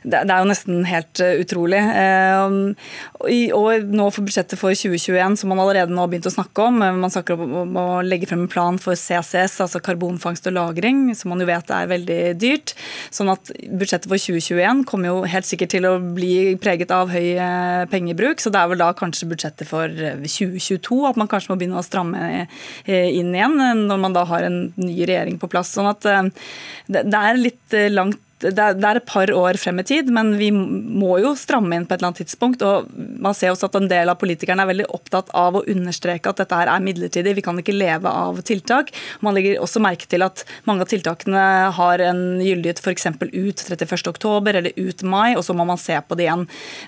Det, 0.05 0.21
det 0.29 0.31
er 0.31 0.39
jo 0.39 0.47
nesten 0.47 0.85
helt 0.87 1.23
eh, 1.23 1.41
utrolig. 1.43 1.81
Eh, 1.81 3.51
og 3.57 3.91
nå 3.91 4.07
for 4.15 4.29
budsjettet 4.29 4.55
for 4.61 4.71
2021, 4.71 5.41
som 5.41 5.51
man 5.51 5.59
allerede 5.65 5.91
nå 5.91 6.05
har 6.05 6.13
begynt 6.13 6.31
å 6.31 6.33
snakke 6.33 6.69
om, 6.69 6.79
man 6.79 7.11
snakker 7.11 7.35
om 7.35 7.75
å 7.81 7.85
legge 8.05 8.31
frem 8.31 8.45
en 8.45 8.51
plan 8.51 8.79
for 8.81 8.95
CCS, 8.95 9.59
altså 9.67 9.83
karbonfangst 9.83 10.47
og 10.47 10.55
-lagring, 10.55 11.03
som 11.19 11.35
man 11.35 11.43
jo 11.43 11.49
vet 11.51 11.75
er 11.75 11.91
veldig 11.91 12.21
dyrt. 12.39 12.75
Sånn 13.11 13.35
at 13.35 13.51
budsjettet 13.67 14.07
for 14.07 14.15
2021 14.15 14.87
kommer 14.87 15.11
jo 15.11 15.21
helt 15.27 15.51
sikkert 15.51 15.75
til 15.75 15.91
å 15.91 15.97
bli 15.99 16.55
preget 16.61 16.95
av 16.95 17.11
høy 17.11 17.40
pengebruk. 17.91 18.41
Så 18.41 18.51
det 18.53 18.61
er 18.61 18.71
vel 18.71 18.81
da 18.81 18.91
kanskje 18.97 19.29
budsjettet 19.31 19.69
for 19.69 19.91
2022 19.91 20.79
eh, 20.79 21.09
at 21.09 21.19
man 21.19 21.29
kanskje 21.31 21.53
må 21.53 21.59
begynne 21.61 21.81
å 21.81 21.85
stramme 21.85 22.25
eh, 22.41 23.09
inn 23.11 23.33
igjen, 23.35 23.57
når 23.87 24.01
man 24.01 24.17
da 24.17 24.25
har 24.29 24.47
en 24.47 24.59
ny 24.79 24.97
regjering 25.03 25.39
på 25.41 25.51
plass. 25.51 25.73
Sånn 25.75 25.89
at 25.91 26.05
det 26.91 27.05
er 27.21 27.39
litt 27.39 27.79
langt 27.93 28.21
det 28.41 28.87
er 28.87 28.97
et 28.97 29.07
par 29.07 29.31
år 29.35 29.57
frem 29.61 29.81
i 29.81 29.85
tid, 29.85 30.09
men 30.13 30.33
vi 30.39 30.49
må 30.51 31.17
jo 31.21 31.33
stramme 31.37 31.77
inn 31.77 31.85
på 31.85 31.93
et 31.93 32.01
eller 32.01 32.11
annet 32.11 32.21
tidspunkt. 32.23 32.63
og 32.65 32.89
Man 33.21 33.35
ser 33.37 33.53
også 33.53 33.69
at 33.69 33.77
en 33.77 33.89
del 33.91 34.09
av 34.11 34.19
politikerne 34.21 34.65
er 34.65 34.71
veldig 34.71 34.87
opptatt 34.95 35.29
av 35.37 35.59
å 35.59 35.63
understreke 35.69 36.31
at 36.31 36.41
dette 36.41 36.57
her 36.57 36.71
er 36.71 36.83
midlertidig, 36.83 37.35
vi 37.37 37.45
kan 37.45 37.59
ikke 37.61 37.75
leve 37.75 38.09
av 38.09 38.41
tiltak. 38.47 38.91
Man 39.21 39.37
legger 39.37 39.61
også 39.61 39.83
merke 39.83 40.09
til 40.09 40.25
at 40.25 40.43
mange 40.69 40.85
av 40.85 40.91
tiltakene 40.91 41.45
har 41.77 42.05
en 42.05 42.23
gyldighet 42.41 42.81
f.eks. 42.81 43.07
ut 43.21 43.65
31.10 43.67 44.51
eller 44.51 44.71
ut 44.75 45.05
mai, 45.05 45.35
og 45.35 45.45
så 45.45 45.55
må 45.57 45.67
man 45.67 45.81
se 45.81 45.99
på 46.01 46.17
det 46.17 46.27
igjen. 46.27 46.47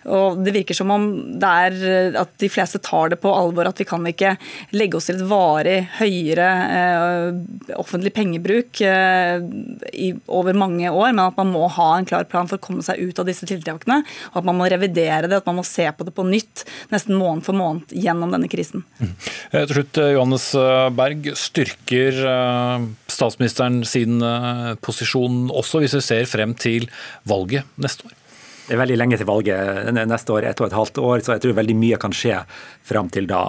Og 0.09 0.41
Det 0.43 0.55
virker 0.55 0.77
som 0.77 0.91
om 0.93 1.09
det 1.39 1.53
er 1.67 2.17
at 2.23 2.33
de 2.41 2.49
fleste 2.51 2.81
tar 2.83 3.13
det 3.13 3.21
på 3.21 3.31
alvor, 3.33 3.69
at 3.69 3.79
vi 3.79 3.87
kan 3.87 4.05
ikke 4.09 4.35
legge 4.73 4.97
oss 4.97 5.09
til 5.09 5.19
et 5.19 5.29
varig 5.29 5.77
høyere 5.99 6.49
eh, 6.79 7.77
offentlig 7.77 8.13
pengebruk 8.15 8.81
eh, 8.85 9.43
over 10.27 10.57
mange 10.57 10.89
år, 10.89 11.11
men 11.13 11.25
at 11.25 11.37
man 11.37 11.42
man 11.43 11.53
må 11.53 11.67
ha 11.75 11.89
en 11.97 12.07
klar 12.07 12.25
plan 12.29 12.47
for 12.49 12.59
å 12.59 12.63
komme 12.63 12.83
seg 12.85 13.01
ut 13.03 13.19
av 13.19 13.27
disse 13.27 13.47
tiltakene. 13.49 14.01
Og 14.31 14.41
at 14.41 14.47
man 14.47 14.57
må 14.59 14.69
revidere 14.71 15.27
det, 15.27 15.41
at 15.41 15.49
man 15.49 15.59
må 15.59 15.65
se 15.67 15.85
på 15.91 16.07
det 16.07 16.15
på 16.15 16.25
nytt 16.27 16.65
nesten 16.93 17.19
måned 17.19 17.45
for 17.45 17.57
måned 17.57 17.91
gjennom 17.91 18.33
denne 18.33 18.49
krisen. 18.51 18.85
Mm. 19.01 19.13
Til 19.53 19.75
slutt, 19.77 20.01
eh, 20.01 20.13
Johannes 20.15 20.49
eh, 20.59 20.87
Berg. 20.95 21.31
Styrker 21.43 22.23
eh, 22.31 22.87
statsministeren 23.11 23.83
sin 23.87 24.23
posisjon 24.83 25.47
også 25.53 25.83
hvis 25.83 25.97
vi 25.97 26.03
ser 26.05 26.27
frem 26.29 26.55
til 26.57 26.87
valget 27.29 27.67
neste 27.81 28.07
år? 28.07 28.19
Det 28.63 28.77
er 28.77 28.79
veldig 28.79 28.95
lenge 28.95 29.17
til 29.19 29.27
valget 29.27 29.89
neste 30.07 30.31
år, 30.31 30.45
ett 30.47 30.61
og 30.63 30.69
et 30.69 30.75
halvt 30.77 30.99
år, 31.03 31.23
så 31.23 31.35
jeg 31.35 31.43
tror 31.43 31.55
veldig 31.57 31.75
mye 31.75 31.97
kan 31.99 32.13
skje 32.15 32.37
fram 32.87 33.09
til 33.11 33.27
da. 33.27 33.41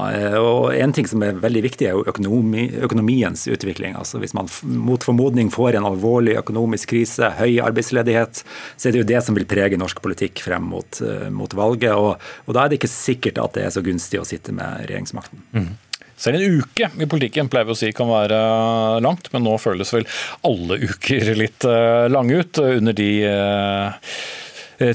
Og 0.43 0.75
En 0.75 0.95
ting 0.95 1.07
som 1.07 1.23
er 1.23 1.39
veldig 1.39 1.63
viktig, 1.69 1.87
er 1.87 1.95
jo 1.95 2.03
økonomi, 2.11 2.67
økonomiens 2.83 3.47
utvikling. 3.47 3.95
Altså 3.99 4.19
Hvis 4.19 4.35
man 4.35 4.51
mot 4.63 5.07
formodning 5.07 5.53
får 5.55 5.79
en 5.79 5.87
alvorlig 5.87 6.35
økonomisk 6.43 6.91
krise, 6.91 7.31
høy 7.39 7.61
arbeidsledighet, 7.63 8.43
så 8.77 8.89
er 8.89 8.93
det 8.93 9.05
jo 9.05 9.11
det 9.15 9.23
som 9.23 9.39
vil 9.39 9.47
prege 9.47 9.79
norsk 9.79 10.03
politikk 10.03 10.43
frem 10.43 10.67
mot, 10.75 11.01
eh, 11.01 11.31
mot 11.31 11.55
valget. 11.55 11.95
Og, 11.95 12.19
og, 12.47 12.55
da 12.55 12.65
er 12.65 12.75
det 12.75 12.83
ikke 12.83 12.91
sikkert 12.91 13.39
at 13.39 13.55
det 13.55 13.69
er 13.69 13.75
så 13.75 13.87
gunstig 13.87 14.19
å 14.19 14.27
sitte 14.29 14.55
med 14.57 14.89
regjeringsmakten. 14.89 15.47
Mm. 15.55 15.73
Selv 16.19 16.39
en 16.39 16.61
uke 16.63 16.91
i 17.03 17.07
politikken 17.11 17.49
pleier 17.51 17.67
vi 17.67 17.75
å 17.75 17.79
si 17.79 17.91
kan 17.95 18.11
være 18.11 18.39
langt, 19.03 19.31
men 19.35 19.47
nå 19.47 19.57
føles 19.63 19.91
vel 19.95 20.07
alle 20.47 20.79
uker 20.83 21.35
litt 21.39 21.67
eh, 21.67 22.07
lange 22.11 22.43
ut 22.43 22.63
under 22.63 22.95
de 22.95 23.11
eh, 23.27 24.09
Eh, 24.15 24.44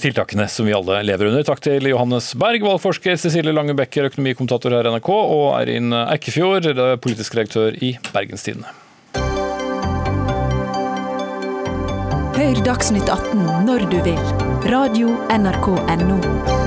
tiltakene 0.04 0.46
som 0.52 0.68
vi 0.70 0.76
alle 0.78 1.02
lever 1.08 1.32
under. 1.32 1.46
Takk 1.48 1.64
til 1.66 1.90
Johannes 1.90 2.34
Berg, 2.40 2.62
valgforsker, 2.68 3.18
Cecilie 3.18 3.56
Lange 3.56 3.74
Becker, 3.78 4.10
økonomikommentator 4.12 4.76
her 4.78 4.90
i 4.90 4.94
NRK, 4.94 5.10
og 5.16 5.48
Eirin 5.58 5.96
Eikefjord, 6.04 6.70
politisk 7.02 7.40
redaktør 7.40 7.74
i 7.82 7.96
Bergenstidene. 8.14 8.70
Hør 12.40 12.62
Dagsnytt 12.66 13.10
18 13.12 13.44
når 13.68 13.90
du 13.92 14.00
vil. 14.06 14.24
Radio 14.70 15.18
NRK 15.34 15.74
Radio.nrk.no. 15.76 16.59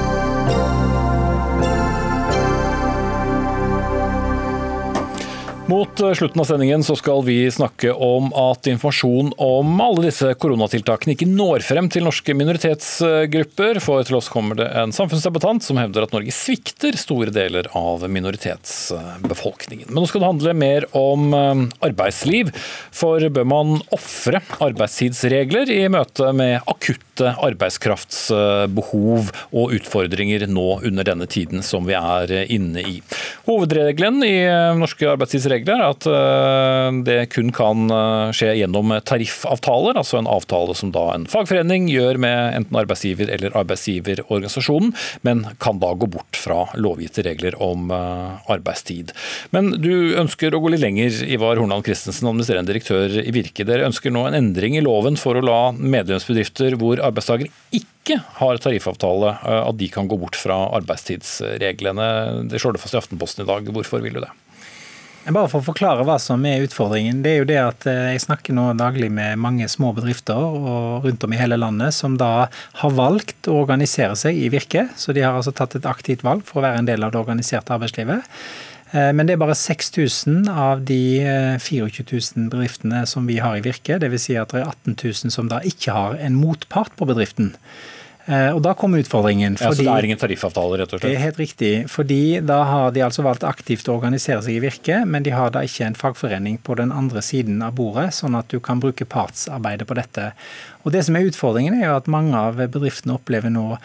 Mot 5.66 6.00
eh, 6.00 6.12
slutten 6.12 6.40
av 6.40 6.44
sendingen 6.44 6.82
så 6.84 6.96
skal 6.96 7.22
vi 7.24 7.50
snakke 7.50 7.92
om 7.92 8.32
at 8.34 8.66
informasjon 8.66 9.30
om 9.38 9.80
alle 9.80 10.08
disse 10.08 10.32
koronatiltakene 10.42 11.14
ikke 11.14 11.28
når 11.30 11.62
frem 11.62 11.86
til 11.92 12.02
norske 12.06 12.34
minoritetsgrupper. 12.34 13.78
For 13.84 14.02
til 14.06 14.18
oss 14.18 14.30
kommer 14.32 14.58
det 14.58 14.66
en 14.78 14.94
samfunnsdebattant 14.94 15.62
som 15.62 15.78
hevder 15.78 16.06
at 16.06 16.16
Norge 16.16 16.34
svikter 16.34 16.98
store 16.98 17.30
deler 17.34 17.70
av 17.78 18.02
minoritetsbefolkningen. 18.10 19.86
Men 19.92 20.02
nå 20.02 20.10
skal 20.10 20.24
det 20.24 20.32
handle 20.32 20.56
mer 20.58 20.88
om 20.98 21.30
eh, 21.38 21.64
arbeidsliv. 21.86 22.50
For 22.90 23.22
bør 23.30 23.46
man 23.54 23.78
ofre 23.94 24.42
arbeidstidsregler 24.66 25.70
i 25.70 25.84
møte 25.92 26.34
med 26.34 26.58
akutte 26.66 27.11
arbeidskraftsbehov 27.30 29.30
og 29.52 29.76
utfordringer 29.78 30.46
nå 30.50 30.80
under 30.82 31.06
denne 31.06 31.26
tiden 31.30 31.62
som 31.66 31.86
vi 31.88 31.96
er 31.98 32.32
inne 32.52 32.84
i? 32.84 32.98
Hovedregelen 33.46 34.22
i 34.26 34.34
eh, 34.46 34.74
norske 34.78 35.08
arbeidstidsregler 35.10 35.80
er 35.80 35.88
at 35.88 36.06
eh, 36.08 36.88
det 37.06 37.18
kun 37.34 37.50
kan 37.54 37.90
eh, 37.90 38.32
skje 38.36 38.52
gjennom 38.60 38.94
tariffavtaler, 39.08 39.98
altså 39.98 40.20
en 40.20 40.30
avtale 40.30 40.76
som 40.78 40.92
da 40.94 41.08
en 41.16 41.26
fagforening 41.30 41.88
gjør 41.90 42.20
med 42.22 42.58
enten 42.60 42.78
arbeidsgiver 42.82 43.32
eller 43.34 43.56
arbeidsgiverorganisasjonen, 43.58 44.94
men 45.26 45.44
kan 45.62 45.80
da 45.82 45.92
gå 45.98 46.06
bort 46.12 46.38
fra 46.38 46.66
lovgitte 46.78 47.24
regler 47.26 47.56
om 47.62 47.90
arbeidstid. 47.92 49.12
Men 49.54 49.70
du 49.82 50.14
ønsker 50.18 50.54
å 50.54 50.60
gå 50.62 50.72
litt 50.72 50.82
lenger, 50.82 51.14
Ivar 51.26 51.58
Hornland 51.60 51.86
Christensen, 51.86 52.28
administrerende 52.28 52.72
direktør 52.72 53.16
i 53.22 53.32
Virke. 53.34 53.66
Dere 53.68 53.86
ønsker 53.88 54.14
nå 54.14 54.24
en 54.28 54.38
endring 54.38 54.76
i 54.78 54.84
loven 54.84 55.18
for 55.20 55.38
å 55.38 55.44
la 55.44 55.60
medlemsbedrifter 55.76 56.76
hvor 56.80 57.02
arbeidstakere 57.12 57.52
ikke 57.76 58.18
har 58.40 58.58
tariffavtale, 58.58 59.36
at 59.62 59.78
de 59.78 59.88
kan 59.92 60.08
gå 60.10 60.18
bort 60.18 60.38
fra 60.40 60.58
arbeidstidsreglene. 60.80 62.08
Det 62.50 62.58
slår 62.58 62.74
det 62.74 62.82
fast 62.82 62.96
i 62.96 63.02
Aftenposten 63.02 63.44
i 63.44 63.50
dag. 63.52 63.68
Hvorfor 63.76 64.02
vil 64.02 64.18
du 64.18 64.24
det? 64.24 64.32
Bare 65.22 65.46
for 65.46 65.62
å 65.62 65.66
forklare 65.68 66.02
hva 66.02 66.16
som 66.18 66.42
er 66.50 66.64
utfordringen. 66.64 67.20
Det 67.22 67.30
er 67.30 67.36
jo 67.38 67.46
det 67.46 67.58
at 67.62 67.84
eh, 67.86 68.08
jeg 68.16 68.24
snakker 68.24 68.56
nå 68.56 68.64
daglig 68.74 69.06
med 69.14 69.38
mange 69.38 69.68
små 69.70 69.92
bedrifter 69.94 70.34
rundt 71.04 71.22
om 71.22 71.34
i 71.34 71.38
hele 71.38 71.60
landet 71.60 71.94
som 71.94 72.16
da 72.18 72.48
har 72.80 72.96
valgt 72.96 73.46
å 73.46 73.60
organisere 73.60 74.16
seg 74.18 74.34
i 74.34 74.50
Virke. 74.50 74.88
Så 74.98 75.14
de 75.14 75.22
har 75.22 75.38
altså 75.38 75.54
tatt 75.54 75.78
et 75.78 75.86
aktivt 75.86 76.26
valg 76.26 76.42
for 76.48 76.58
å 76.58 76.66
være 76.66 76.82
en 76.82 76.90
del 76.90 77.06
av 77.06 77.14
det 77.14 77.22
organiserte 77.22 77.76
arbeidslivet. 77.76 78.26
Eh, 78.92 79.10
men 79.16 79.26
det 79.26 79.36
er 79.36 79.40
bare 79.40 79.56
6000 79.56 80.50
av 80.52 80.84
de 80.88 81.00
24 81.62 81.88
eh, 81.88 82.12
000 82.12 82.52
bedriftene 82.52 83.06
som 83.08 83.26
vi 83.28 83.40
har 83.40 83.56
i 83.56 83.64
Virke. 83.64 83.98
Dvs. 84.02 84.28
Si 84.28 84.36
at 84.36 84.52
det 84.52 84.62
er 84.62 84.68
18 84.68 84.98
000 85.00 85.34
som 85.34 85.48
da 85.50 85.62
ikke 85.64 85.96
har 85.96 86.20
en 86.20 86.36
motpart 86.36 86.96
på 86.98 87.08
bedriften. 87.08 87.54
Eh, 88.26 88.50
og 88.52 88.60
Da 88.62 88.74
kommer 88.78 89.02
utfordringen. 89.02 89.56
Fordi, 89.56 89.64
ja, 89.64 89.74
så 89.74 89.82
det 89.82 89.94
er 89.96 90.06
ingen 90.06 90.20
tariffavtale, 90.20 90.78
rett 90.78 90.92
og 90.92 91.00
slett? 91.00 91.08
Det 91.08 91.16
er 91.16 91.24
helt 91.24 91.40
riktig. 91.40 91.72
fordi 91.90 92.40
Da 92.44 92.62
har 92.68 92.92
de 92.92 93.02
altså 93.02 93.24
valgt 93.24 93.48
aktivt 93.48 93.88
å 93.88 93.96
organisere 93.96 94.42
seg 94.42 94.60
i 94.60 94.62
Virke, 94.62 95.04
men 95.06 95.22
de 95.22 95.32
har 95.34 95.50
da 95.50 95.64
ikke 95.64 95.88
en 95.88 95.98
fagforening 95.98 96.60
på 96.62 96.76
den 96.76 96.92
andre 96.92 97.22
siden 97.22 97.62
av 97.62 97.74
bordet, 97.74 98.12
sånn 98.14 98.38
at 98.38 98.48
du 98.48 98.60
kan 98.60 98.80
bruke 98.80 99.04
partsarbeidet 99.04 99.88
på 99.88 99.98
dette. 99.98 100.32
Og 100.84 100.92
Det 100.92 101.04
som 101.04 101.16
er 101.16 101.26
utfordringen, 101.26 101.80
er 101.80 101.88
jo 101.88 101.96
at 101.96 102.06
mange 102.06 102.36
av 102.36 102.56
bedriftene 102.56 103.16
opplever 103.16 103.50
nå 103.50 103.78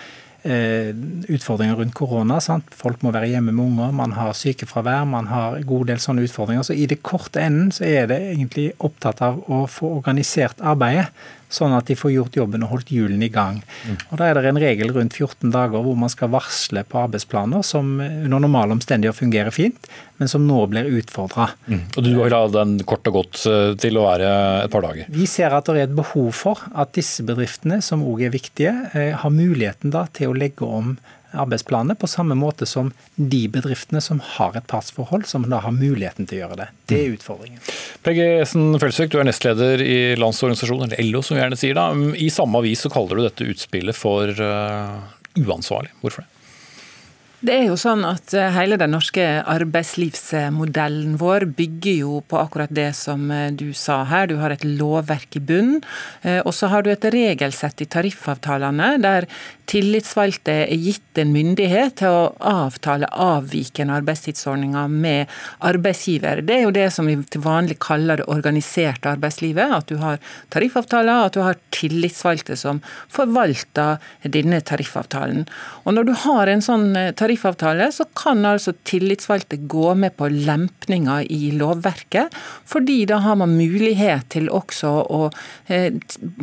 utfordringer 0.48 1.76
rundt 1.80 1.96
korona. 1.98 2.40
Sant? 2.44 2.70
Folk 2.76 3.02
må 3.04 3.12
være 3.16 3.30
hjemme 3.32 3.52
med 3.52 3.66
unger, 3.66 3.96
man 3.96 4.14
har 4.18 4.36
sykefravær, 4.38 5.08
man 5.10 5.28
har 5.32 5.58
en 5.58 5.68
god 5.68 5.90
del 5.92 6.02
sånne 6.04 6.24
utfordringer. 6.28 6.66
Så 6.68 6.78
i 6.78 6.88
det 6.90 7.02
korte 7.06 7.44
enden 7.44 7.74
så 7.76 7.88
er 7.88 8.08
det 8.12 8.20
egentlig 8.32 8.70
opptatt 8.84 9.24
av 9.26 9.42
å 9.52 9.66
få 9.72 9.98
organisert 10.00 10.64
arbeidet 10.64 11.10
sånn 11.50 11.76
at 11.78 11.88
de 11.88 11.96
får 11.98 12.14
gjort 12.14 12.38
jobben 12.40 12.66
og 12.66 12.74
holdt 12.76 12.92
hjulene 12.92 13.28
i 13.28 13.32
gang. 13.34 13.62
Mm. 13.88 13.98
Og 14.10 14.18
Da 14.20 14.28
er 14.28 14.38
det 14.38 14.52
en 14.52 14.62
regel 14.62 14.92
rundt 14.96 15.16
14 15.16 15.52
dager 15.54 15.84
hvor 15.84 15.98
man 16.00 16.12
skal 16.12 16.32
varsle 16.34 16.84
på 16.88 17.00
arbeidsplaner 17.06 17.64
som 17.66 17.98
under 18.02 18.44
normale 18.44 18.76
omstendigheter 18.76 19.18
fungerer 19.18 19.56
fint, 19.56 19.90
men 20.18 20.32
som 20.32 20.48
nå 20.48 20.60
blir 20.72 20.90
utfordra. 21.00 21.50
Mm. 21.68 21.84
Og 21.96 22.04
du 22.04 22.12
vil 22.18 22.36
ha 22.36 22.44
den 22.52 22.78
kort 22.88 23.08
og 23.08 23.20
godt 23.22 23.44
eh, 23.50 23.74
til 23.80 24.00
å 24.00 24.08
være 24.10 24.32
et 24.66 24.74
par 24.74 24.86
dager? 24.88 25.12
Vi 25.14 25.28
ser 25.30 25.56
at 25.56 25.70
det 25.70 25.78
er 25.78 25.88
et 25.88 25.98
behov 25.98 26.34
for 26.36 26.66
at 26.76 26.96
disse 26.98 27.26
bedriftene, 27.28 27.80
som 27.86 28.06
òg 28.06 28.26
er 28.28 28.36
viktige, 28.36 28.74
eh, 28.94 29.14
har 29.18 29.34
muligheten 29.34 29.94
da 29.94 30.08
til 30.12 30.34
å 30.34 30.38
legge 30.38 30.68
om 30.68 30.98
arbeidsplaner, 31.40 31.98
på 32.00 32.10
samme 32.10 32.38
måte 32.38 32.68
som 32.70 32.92
de 33.16 33.44
bedriftene 33.52 34.02
som 34.04 34.22
har 34.36 34.58
et 34.58 34.68
partsforhold, 34.70 35.28
som 35.30 35.48
da 35.50 35.62
har 35.64 35.76
muligheten 35.76 36.28
til 36.28 36.40
å 36.40 36.42
gjøre 36.46 36.60
det. 36.62 36.70
Det 36.90 37.00
er 37.00 37.12
mm. 37.12 37.18
utfordringen. 37.20 37.68
Peggy 38.06 38.30
Esen 38.44 38.80
Følsvik, 38.82 39.12
du 39.14 39.20
er 39.22 39.30
nestleder 39.30 39.84
i 39.84 40.00
Landsorganisasjonen, 40.20 40.96
eller 40.98 41.12
LO 41.12 41.24
som 41.26 41.38
vi 41.38 41.44
gjerne 41.44 41.60
sier. 41.60 41.78
da. 41.78 41.92
I 42.18 42.32
samme 42.34 42.64
avis 42.64 42.86
så 42.86 42.94
kaller 42.94 43.20
du 43.20 43.28
dette 43.28 43.52
utspillet 43.52 43.98
for 43.98 44.34
uh, 44.42 44.98
uansvarlig. 45.38 45.94
Hvorfor 46.02 46.26
det? 46.26 46.34
Det 47.38 47.54
er 47.54 47.68
jo 47.68 47.76
sånn 47.78 48.02
at 48.08 48.34
eh, 48.34 48.50
Hele 48.56 48.80
den 48.82 48.96
norske 48.96 49.22
arbeidslivsmodellen 49.46 51.20
vår 51.22 51.46
bygger 51.60 52.00
jo 52.00 52.16
på 52.26 52.40
akkurat 52.42 52.72
det 52.74 52.90
som 52.98 53.28
eh, 53.30 53.52
du 53.54 53.76
sa 53.78 54.00
her. 54.10 54.26
Du 54.26 54.40
har 54.42 54.56
et 54.56 54.66
lovverk 54.66 55.38
i 55.38 55.44
bunn, 55.46 55.76
og 56.26 56.50
så 56.56 56.72
har 56.72 56.84
du 56.84 56.90
et 56.90 57.06
regelsett 57.14 57.86
i 57.86 57.88
tariffavtalene 57.94 58.96
der 59.04 59.30
tillitsvalgte 59.68 60.54
er 60.64 60.80
gitt 60.80 61.20
en 61.20 61.34
myndighet 61.34 61.98
til 62.00 62.14
å 62.14 62.28
avtale 62.46 63.10
avvikende 63.12 63.98
arbeidstidsordninger 64.00 64.92
med 64.92 65.34
arbeidsgiver. 65.66 66.44
Det 66.46 66.56
er 66.56 66.64
jo 66.64 66.74
det 66.76 66.88
som 66.94 67.10
vi 67.10 67.18
til 67.28 67.44
vanlig 67.44 67.80
kaller 67.84 68.22
det 68.22 68.28
organiserte 68.32 69.12
arbeidslivet. 69.16 69.74
At 69.80 69.90
du 69.92 69.98
har 70.00 70.22
tariffavtaler, 70.54 71.28
at 71.28 71.36
du 71.36 71.42
har 71.44 71.60
tillitsvalgte 71.76 72.56
som 72.60 72.80
forvalter 73.14 74.00
denne 74.24 74.62
tariffavtalen. 74.64 75.48
Og 75.84 75.98
Når 75.98 76.08
du 76.08 76.14
har 76.24 76.52
en 76.52 76.64
sånn 76.64 76.88
eh, 76.96 77.12
tariffavtale, 77.18 77.90
så 77.92 78.06
kan 78.16 78.46
altså 78.46 78.76
tillitsvalgte 78.88 79.60
gå 79.68 79.96
med 79.98 80.16
på 80.20 80.30
lempninger 80.32 81.26
i 81.34 81.52
lovverket, 81.58 82.36
fordi 82.68 83.02
da 83.10 83.20
har 83.26 83.40
man 83.42 83.58
mulighet 83.58 84.30
til 84.36 84.52
også 84.54 84.94
å 85.12 85.22
eh, 85.74 85.92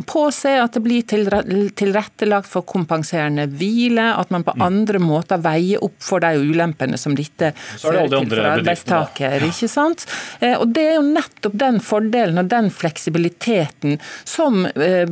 påse 0.05 0.57
at 0.59 0.75
det 0.75 0.83
blir 0.85 1.05
tilrettelagt 1.07 2.51
for 2.51 2.67
kompensasjon 2.67 3.14
kompenserende 3.15 3.47
hvile, 3.47 4.15
at 4.15 4.29
man 4.29 4.43
på 4.43 4.53
mm. 4.55 4.61
andre 4.61 4.99
måter 4.99 5.39
veier 5.41 5.83
opp 5.83 5.97
for 6.03 6.19
de 6.19 6.35
ulempene 6.37 6.97
som 6.97 7.15
dette 7.15 7.53
fører 7.79 8.09
til 8.09 8.29
for 8.29 8.47
arbeidstaker. 8.49 9.45
ikke 9.47 9.69
sant? 9.69 10.05
Eh, 10.39 10.55
og 10.57 10.67
Det 10.75 10.83
er 10.83 10.95
jo 10.97 11.05
nettopp 11.07 11.55
den 11.55 11.79
fordelen 11.79 12.37
og 12.37 12.49
den 12.49 12.69
fleksibiliteten 12.69 13.99
som 14.25 14.65
eh, 14.65 15.07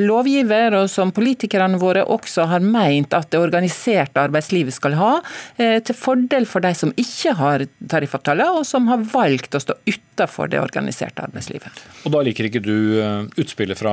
lovgiver 0.00 0.74
og 0.82 0.90
som 0.90 1.12
politikerne 1.12 1.78
våre 1.80 2.04
også 2.04 2.46
har 2.50 2.60
meint 2.60 3.14
at 3.14 3.30
det 3.30 3.40
organiserte 3.40 4.20
arbeidslivet 4.20 4.74
skal 4.74 4.96
ha, 4.98 5.12
eh, 5.56 5.78
til 5.80 5.96
fordel 5.96 6.46
for 6.46 6.64
de 6.64 6.74
som 6.74 6.92
ikke 6.96 7.36
har 7.36 7.66
tariffavtale, 7.88 8.50
og 8.58 8.66
som 8.66 8.88
har 8.90 9.02
valgt 9.12 9.54
å 9.54 9.62
stå 9.62 9.78
utenfor 9.86 10.50
det 10.50 10.60
organiserte 10.60 11.24
arbeidslivet. 11.24 11.84
Og 12.04 12.12
Da 12.12 12.22
liker 12.24 12.48
ikke 12.48 12.62
du 12.64 12.76
utspillet 13.36 13.78
fra, 13.78 13.92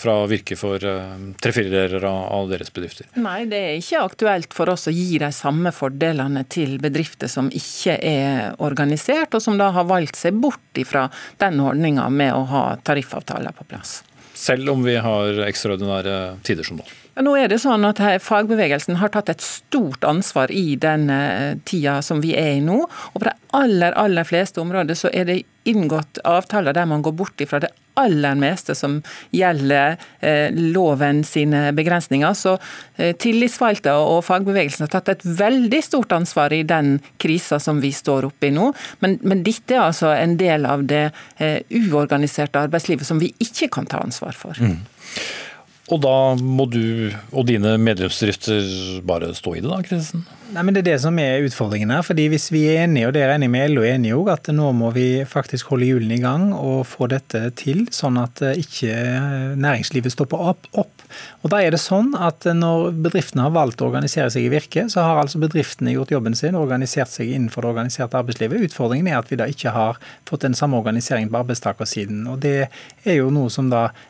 fra 0.00 0.14
Virke 0.28 0.56
for 0.56 0.80
tre-fire 0.80 2.00
av 2.08 2.48
deres 2.50 2.72
bedrifter? 2.72 2.97
Bedrifter? 2.98 3.22
Nei, 3.22 3.44
det 3.50 3.58
er 3.58 3.78
ikke 3.78 4.02
aktuelt 4.04 4.54
for 4.56 4.72
oss 4.72 4.88
å 4.88 4.94
gi 4.94 5.18
de 5.22 5.30
samme 5.34 5.72
fordelene 5.74 6.44
til 6.50 6.78
bedrifter 6.82 7.30
som 7.30 7.50
ikke 7.54 7.98
er 8.02 8.54
organisert, 8.58 9.34
og 9.34 9.42
som 9.42 9.58
da 9.58 9.70
har 9.74 9.88
valgt 9.88 10.18
seg 10.18 10.38
bort 10.42 10.82
fra 10.86 11.08
den 11.38 11.60
ordninga 11.60 12.08
med 12.10 12.34
å 12.34 12.44
ha 12.52 12.64
tariffavtaler 12.84 13.54
på 13.56 13.66
plass. 13.70 14.02
Selv 14.38 14.70
om 14.70 14.84
vi 14.86 14.94
har 15.02 15.40
ekstraordinære 15.48 16.38
tider 16.46 16.66
som 16.66 16.78
nå? 16.78 16.84
Nå 17.18 17.32
er 17.34 17.48
det 17.50 17.58
sånn 17.58 17.82
at 17.88 17.98
Fagbevegelsen 18.22 19.00
har 19.00 19.10
tatt 19.10 19.32
et 19.32 19.42
stort 19.42 20.04
ansvar 20.06 20.52
i 20.54 20.76
den 20.78 21.08
eh, 21.10 21.56
tida 21.66 21.96
som 22.06 22.20
vi 22.22 22.36
er 22.38 22.60
i 22.60 22.62
nå. 22.62 22.84
og 22.86 23.16
På 23.16 23.26
de 23.26 23.34
aller 23.58 23.96
aller 23.98 24.28
fleste 24.28 24.62
områder 24.62 24.94
så 24.94 25.10
er 25.10 25.26
det 25.26 25.40
inngått 25.66 26.22
avtaler 26.22 26.76
der 26.76 26.86
man 26.86 27.02
går 27.02 27.16
bort 27.18 27.42
ifra 27.42 27.58
det 27.64 27.72
aller 27.98 28.38
meste 28.38 28.76
som 28.78 28.98
gjelder 29.34 29.96
eh, 30.20 30.54
loven 30.54 31.22
sine 31.26 31.68
begrensninger. 31.76 32.36
Så 32.38 32.56
eh, 32.96 33.14
tillitsvalgte 33.18 33.94
og 33.98 34.22
fagbevegelsen 34.26 34.86
har 34.86 34.92
tatt 34.94 35.12
et 35.14 35.26
veldig 35.26 35.82
stort 35.84 36.14
ansvar 36.16 36.54
i 36.54 36.62
den 36.68 36.98
krisa 37.20 37.60
som 37.62 37.82
vi 37.84 37.92
står 37.94 38.28
oppe 38.30 38.50
i 38.50 38.54
nå. 38.54 38.70
Men, 39.04 39.18
men 39.22 39.44
dette 39.46 39.76
er 39.76 39.88
altså 39.88 40.14
en 40.14 40.38
del 40.40 40.68
av 40.68 40.86
det 40.88 41.08
eh, 41.38 41.60
uorganiserte 41.68 42.66
arbeidslivet 42.68 43.08
som 43.08 43.20
vi 43.22 43.32
ikke 43.42 43.70
kan 43.78 43.88
ta 43.90 44.02
ansvar 44.04 44.36
for. 44.38 44.58
Mm. 44.58 44.80
Og 45.88 46.02
da 46.04 46.16
må 46.36 46.66
du 46.68 47.08
og 47.32 47.46
dine 47.48 47.76
medlemsdrifter 47.80 49.00
bare 49.08 49.32
stå 49.36 49.56
i 49.56 49.62
det, 49.62 49.70
da, 49.70 49.78
Kristiansen? 49.84 50.26
Nei, 50.48 50.62
men 50.64 50.72
Det 50.72 50.80
er 50.80 50.86
det 50.94 51.00
som 51.02 51.18
er 51.20 51.44
utfordringen 51.44 51.90
her. 51.92 52.02
fordi 52.02 52.28
Hvis 52.28 52.50
vi 52.52 52.64
er 52.68 52.84
enige, 52.84 53.08
og 53.08 53.12
det 53.12 53.22
er 53.22 53.34
enig 53.34 53.50
med 53.50 53.70
LO 53.70 53.82
enige 53.84 54.16
òg, 54.16 54.32
at 54.32 54.48
nå 54.48 54.72
må 54.72 54.92
vi 54.92 55.24
faktisk 55.28 55.68
holde 55.68 55.88
hjulene 55.88 56.16
i 56.16 56.22
gang 56.24 56.52
og 56.54 56.86
få 56.88 57.08
dette 57.08 57.50
til, 57.56 57.86
sånn 57.92 58.16
at 58.20 58.40
eh, 58.42 58.60
ikke 58.60 58.94
næringslivet 59.60 60.12
stopper 60.12 60.40
opp. 60.52 60.68
opp. 60.72 61.04
Og 61.42 61.52
da 61.52 61.60
er 61.64 61.72
det 61.72 61.80
sånn 61.80 62.12
at 62.16 62.44
Når 62.44 62.92
bedriftene 63.04 63.46
har 63.46 63.52
valgt 63.52 63.80
å 63.80 63.88
organisere 63.88 64.30
seg 64.30 64.44
i 64.44 64.52
Virke, 64.52 64.88
så 64.88 65.04
har 65.04 65.20
altså 65.20 65.40
bedriftene 65.40 65.92
gjort 65.92 66.12
jobben 66.12 66.34
sin 66.36 66.54
og 66.54 66.66
organisert 66.66 67.08
seg 67.12 67.28
innenfor 67.32 67.62
det 67.62 67.72
organiserte 67.72 68.18
arbeidslivet. 68.18 68.68
Utfordringen 68.68 69.08
er 69.08 69.18
at 69.18 69.30
vi 69.30 69.36
da 69.36 69.48
ikke 69.48 69.72
har 69.72 70.00
fått 70.28 70.44
den 70.44 70.56
samme 70.56 70.76
organiseringen 70.76 71.32
på 71.32 71.40
arbeidstakersiden. 71.40 72.26
og 72.28 72.40
Det 72.40 72.68
er 73.04 73.14
jo 73.20 73.30
noe 73.30 73.48
som 73.50 73.68
da 73.70 73.88
Eh, 73.88 74.07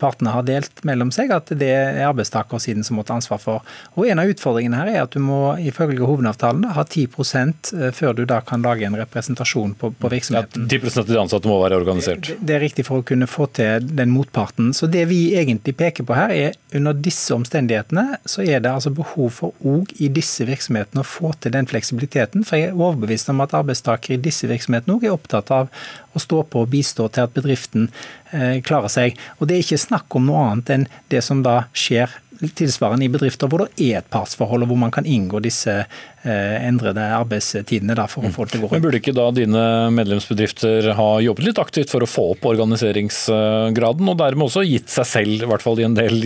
partene 0.00 0.32
har 0.32 0.46
delt 0.48 0.82
mellom 0.86 1.10
seg, 1.14 1.32
at 1.34 1.50
det 1.58 1.68
er 1.68 2.02
arbeidstakersiden 2.08 2.84
som 2.86 2.96
må 2.98 3.04
ta 3.06 3.16
ansvar 3.18 3.40
for. 3.42 3.76
Og 3.94 4.08
En 4.08 4.20
av 4.22 4.30
utfordringene 4.30 4.78
her 4.80 4.92
er 4.92 5.02
at 5.04 5.12
du 5.12 5.20
må 5.22 5.56
ifølge 5.60 6.06
hovedavtalen 6.06 6.64
ha 6.76 6.84
10 6.84 7.06
eh, 7.06 7.90
før 7.92 8.16
du 8.16 8.24
da 8.28 8.40
kan 8.40 8.64
lage 8.64 8.86
en 8.86 8.96
representasjon 8.96 9.74
på, 9.78 9.90
på 9.90 10.10
virksomheten. 10.12 10.68
Ja, 10.70 10.80
10 10.80 11.00
av 11.00 11.08
de 11.10 11.18
ansatte 11.20 11.50
må 11.50 11.58
være 11.62 11.80
organisert? 11.80 12.30
Det, 12.30 12.38
det 12.40 12.56
er 12.56 12.64
riktig 12.64 12.86
for 12.88 13.02
å 13.02 13.06
kunne 13.06 13.28
få 13.30 13.48
til 13.56 13.86
den 13.96 14.12
motparten. 14.14 14.72
Så 14.76 14.86
Det 14.86 15.04
vi 15.10 15.36
egentlig 15.36 15.76
peker 15.76 16.06
på 16.06 16.16
her, 16.16 16.32
er 16.32 16.56
under 16.76 16.96
disse 16.96 17.34
omstendighetene 17.34 18.20
så 18.28 18.44
er 18.44 18.62
det 18.64 18.72
altså 18.72 18.92
behov 18.94 19.30
for 19.36 19.66
òg 19.66 19.92
i 20.02 20.08
disse 20.12 20.46
virksomhetene 20.48 21.02
å 21.02 21.06
få 21.06 21.32
til 21.40 21.54
den 21.54 21.68
fleksibiliteten. 21.68 22.44
For 22.46 22.60
jeg 22.60 22.72
er 22.72 22.80
overbevist 22.80 23.30
om 23.32 23.42
at 23.44 23.54
arbeidstakere 23.56 24.16
i 24.16 24.22
disse 24.22 24.48
virksomhetene 24.50 24.96
òg 24.96 25.06
er 25.06 25.16
opptatt 25.16 25.52
av 25.54 25.70
å 26.16 26.22
stå 26.22 26.42
på 26.50 26.64
og 26.64 26.70
bistå 26.72 27.08
til 27.12 27.26
at 27.26 27.34
bedriften 27.36 27.90
eh, 28.32 28.62
klarer 28.64 28.92
seg. 28.92 29.18
Og 29.38 29.48
Det 29.48 29.56
er 29.56 29.66
ikke 29.66 29.82
snakk 29.86 30.18
om 30.18 30.28
noe 30.28 30.46
annet 30.50 30.72
enn 30.74 30.88
det 31.12 31.22
som 31.24 31.44
da 31.46 31.66
skjer 31.76 32.12
tilsvarende 32.56 33.06
i 33.06 33.12
bedrifter 33.12 33.50
hvor 33.50 33.64
det 33.64 33.88
er 33.88 34.00
et 34.00 34.10
partsforhold, 34.12 34.64
og 34.64 34.72
hvor 34.72 34.80
man 34.80 34.92
kan 34.94 35.06
inngå 35.08 35.40
disse 35.44 35.74
eh, 35.82 36.56
endrede 36.66 37.02
arbeidstidene 37.16 37.96
da, 37.98 38.06
for 38.10 38.26
å 38.26 38.32
få 38.34 38.46
det 38.46 38.54
til 38.54 38.60
å 38.60 38.66
gå 38.66 38.70
rundt. 38.70 38.76
Men 38.76 38.84
Burde 38.86 39.00
ikke 39.00 39.16
da 39.16 39.26
dine 39.34 39.64
medlemsbedrifter 39.96 40.90
ha 40.98 41.08
jobbet 41.24 41.48
litt 41.48 41.60
aktivt 41.62 41.92
for 41.92 42.04
å 42.04 42.10
få 42.10 42.26
opp 42.34 42.46
organiseringsgraden, 42.50 44.12
og 44.12 44.18
dermed 44.20 44.48
også 44.48 44.64
gitt 44.66 44.92
seg 44.92 45.08
selv, 45.10 45.36
i 45.46 45.50
hvert 45.50 45.64
fall 45.64 45.80
i 45.80 45.86
en 45.88 45.96
del 45.96 46.18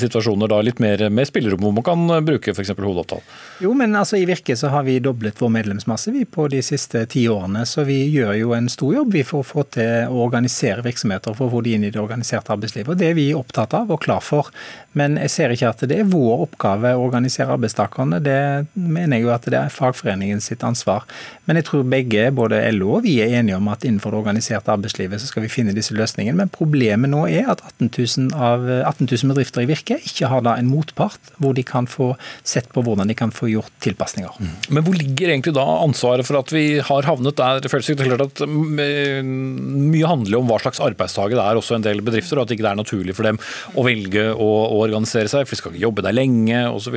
situasjoner, 0.00 0.50
da, 0.52 0.60
litt 0.66 0.82
mer 0.82 1.06
med 1.10 1.28
spillerom 1.28 1.64
hvor 1.66 1.76
man 1.76 1.86
kan 1.86 2.06
bruke 2.26 2.54
f.eks. 2.54 2.74
hovedavtale? 2.76 3.24
Jo, 3.64 3.72
men 3.76 3.96
altså 3.96 4.20
i 4.20 4.26
Virke 4.28 4.56
så 4.58 4.70
har 4.72 4.86
vi 4.86 4.98
doblet 5.02 5.40
vår 5.40 5.52
medlemsmasse 5.54 6.12
vi 6.14 6.26
på 6.28 6.48
de 6.52 6.60
siste 6.64 7.06
ti 7.10 7.26
årene, 7.32 7.64
så 7.68 7.86
vi 7.88 8.02
gjør 8.12 8.34
jo 8.40 8.54
en 8.56 8.68
stor 8.72 8.94
jobb 8.98 9.14
vi 9.16 9.24
for 9.26 9.42
å 9.42 9.46
få 9.46 9.66
til 9.76 10.10
å 10.10 10.24
organisere 10.26 10.84
virksomheter 10.84 11.36
for 11.36 11.48
å 11.48 11.56
få 11.56 11.62
de 11.64 11.76
inn 11.76 11.86
i 11.86 11.92
det 11.92 12.02
organiserte 12.02 12.52
arbeidslivet. 12.54 12.92
og 12.92 13.00
Det 13.00 13.10
er 13.10 13.18
vi 13.18 13.30
opptatt 13.36 13.74
av 13.76 13.92
og 13.92 14.02
klar 14.04 14.24
for. 14.24 14.50
Men 14.96 15.18
jeg 15.20 15.32
ser 15.32 15.45
ikke 15.54 15.70
at 15.70 15.84
det 15.90 16.00
er 16.00 16.10
vår 16.10 16.46
oppgave 16.46 16.94
å 16.96 17.04
organisere 17.06 17.54
arbeidstakerne. 17.54 18.20
Det 18.24 18.38
mener 18.74 19.18
jeg 19.18 19.26
jo 19.26 19.32
at 19.34 19.48
det 19.52 19.58
er 19.60 19.72
fagforeningen 19.72 20.42
sitt 20.42 20.64
ansvar. 20.66 21.06
Men 21.46 21.60
jeg 21.60 21.68
tror 21.68 21.86
begge, 21.86 22.28
både 22.34 22.60
LO 22.74 22.96
og 22.98 23.06
vi, 23.06 23.18
er 23.22 23.36
enige 23.38 23.58
om 23.58 23.68
at 23.70 23.86
innenfor 23.86 24.14
det 24.14 24.20
organiserte 24.22 24.72
arbeidslivet 24.74 25.22
så 25.22 25.30
skal 25.30 25.46
vi 25.46 25.52
finne 25.52 25.74
disse 25.76 25.94
løsningene. 25.96 26.40
Men 26.42 26.52
problemet 26.52 27.12
nå 27.12 27.24
er 27.30 27.52
at 27.52 27.62
18 27.76 27.92
000 27.92 28.34
av 28.34 28.66
18 28.66 29.06
000 29.06 29.34
bedrifter 29.34 29.64
i 29.64 29.70
Virke 29.70 30.00
ikke 30.00 30.30
har 30.32 30.44
da 30.46 30.56
en 30.58 30.70
motpart 30.70 31.32
hvor 31.42 31.54
de 31.56 31.64
kan 31.66 31.88
få 31.90 32.12
sett 32.46 32.72
på 32.74 32.82
hvordan 32.86 33.10
de 33.10 33.16
kan 33.18 33.34
få 33.34 33.50
gjort 33.52 33.72
tilpasninger. 33.84 34.40
Mm. 34.40 34.54
Men 34.74 34.86
hvor 34.86 34.96
ligger 34.98 35.32
egentlig 35.32 35.54
da 35.56 35.66
ansvaret 35.84 36.26
for 36.26 36.40
at 36.40 36.52
vi 36.54 36.80
har 36.84 37.08
havnet 37.08 37.38
der? 37.38 37.62
Det 37.62 37.70
føles 37.72 37.92
klart 37.96 38.24
at 38.26 38.42
mye 38.48 40.06
handler 40.08 40.40
om 40.40 40.50
hva 40.50 40.58
slags 40.62 40.80
arbeidstaker 40.84 41.36
det 41.36 41.44
er 41.44 41.60
også 41.60 41.76
en 41.76 41.84
del 41.84 42.02
bedrifter, 42.04 42.38
og 42.38 42.46
at 42.46 42.50
det 42.50 42.58
ikke 42.58 42.70
er 42.70 42.78
naturlig 42.78 43.16
for 43.16 43.28
dem 43.28 43.38
å 43.76 43.84
velge 43.86 44.24
å, 44.32 44.50
å 44.72 44.80
organisere 44.84 45.30
seg, 45.30 45.35
for 45.44 45.54
de 45.54 45.60
skal 45.60 45.74
ikke 45.74 45.84
jobbe 45.84 46.04
der 46.06 46.16
lenge 46.16 46.62
osv. 46.70 46.96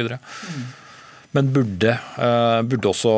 Men 1.36 1.52
burde, 1.54 1.94
eh, 1.94 2.62
burde, 2.66 2.90
også 2.90 3.14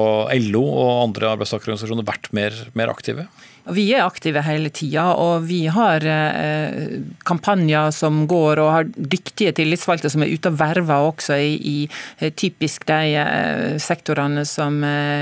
LO 0.49 0.63
og 0.65 1.03
andre 1.05 1.31
arbeidstakerorganisasjoner 1.35 2.07
vært 2.07 2.31
mer, 2.35 2.57
mer 2.75 2.91
aktive? 2.91 3.27
Vi 3.69 3.83
er 3.93 4.01
aktive 4.01 4.41
hele 4.41 4.71
tida, 4.73 5.11
og 5.21 5.45
vi 5.45 5.67
har 5.69 6.01
eh, 6.07 7.01
kampanjer 7.27 7.91
som 7.93 8.23
går 8.29 8.61
og 8.61 8.69
har 8.73 8.87
dyktige 8.95 9.53
tillitsvalgte 9.59 10.09
som 10.09 10.25
er 10.25 10.31
ute 10.33 10.49
og 10.49 10.57
verver 10.57 11.05
også 11.11 11.37
i, 11.37 11.51
i 11.61 11.75
eh, 12.17 12.31
typisk 12.33 12.87
de 12.89 13.13
eh, 13.21 13.77
sektorene 13.81 14.45
som 14.49 14.79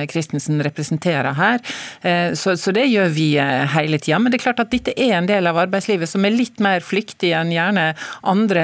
Christensen 0.09 0.61
representerer 0.63 1.35
her. 1.35 1.59
Så, 2.37 2.53
så, 2.59 2.71
det 2.75 2.85
gjør 2.87 3.09
vi 3.13 3.25
hele 3.73 3.97
tida. 3.99 4.19
Men 4.21 4.31
det 4.31 4.39
er 4.39 4.43
klart 4.43 4.61
at 4.61 4.71
dette 4.71 4.93
er 4.93 5.15
en 5.17 5.27
del 5.27 5.47
av 5.49 5.57
arbeidslivet 5.59 6.09
som 6.09 6.23
er 6.25 6.35
litt 6.35 6.61
mer 6.63 6.83
flyktig 6.85 7.31
enn 7.35 7.51
gjerne 7.53 7.89
andre 8.29 8.63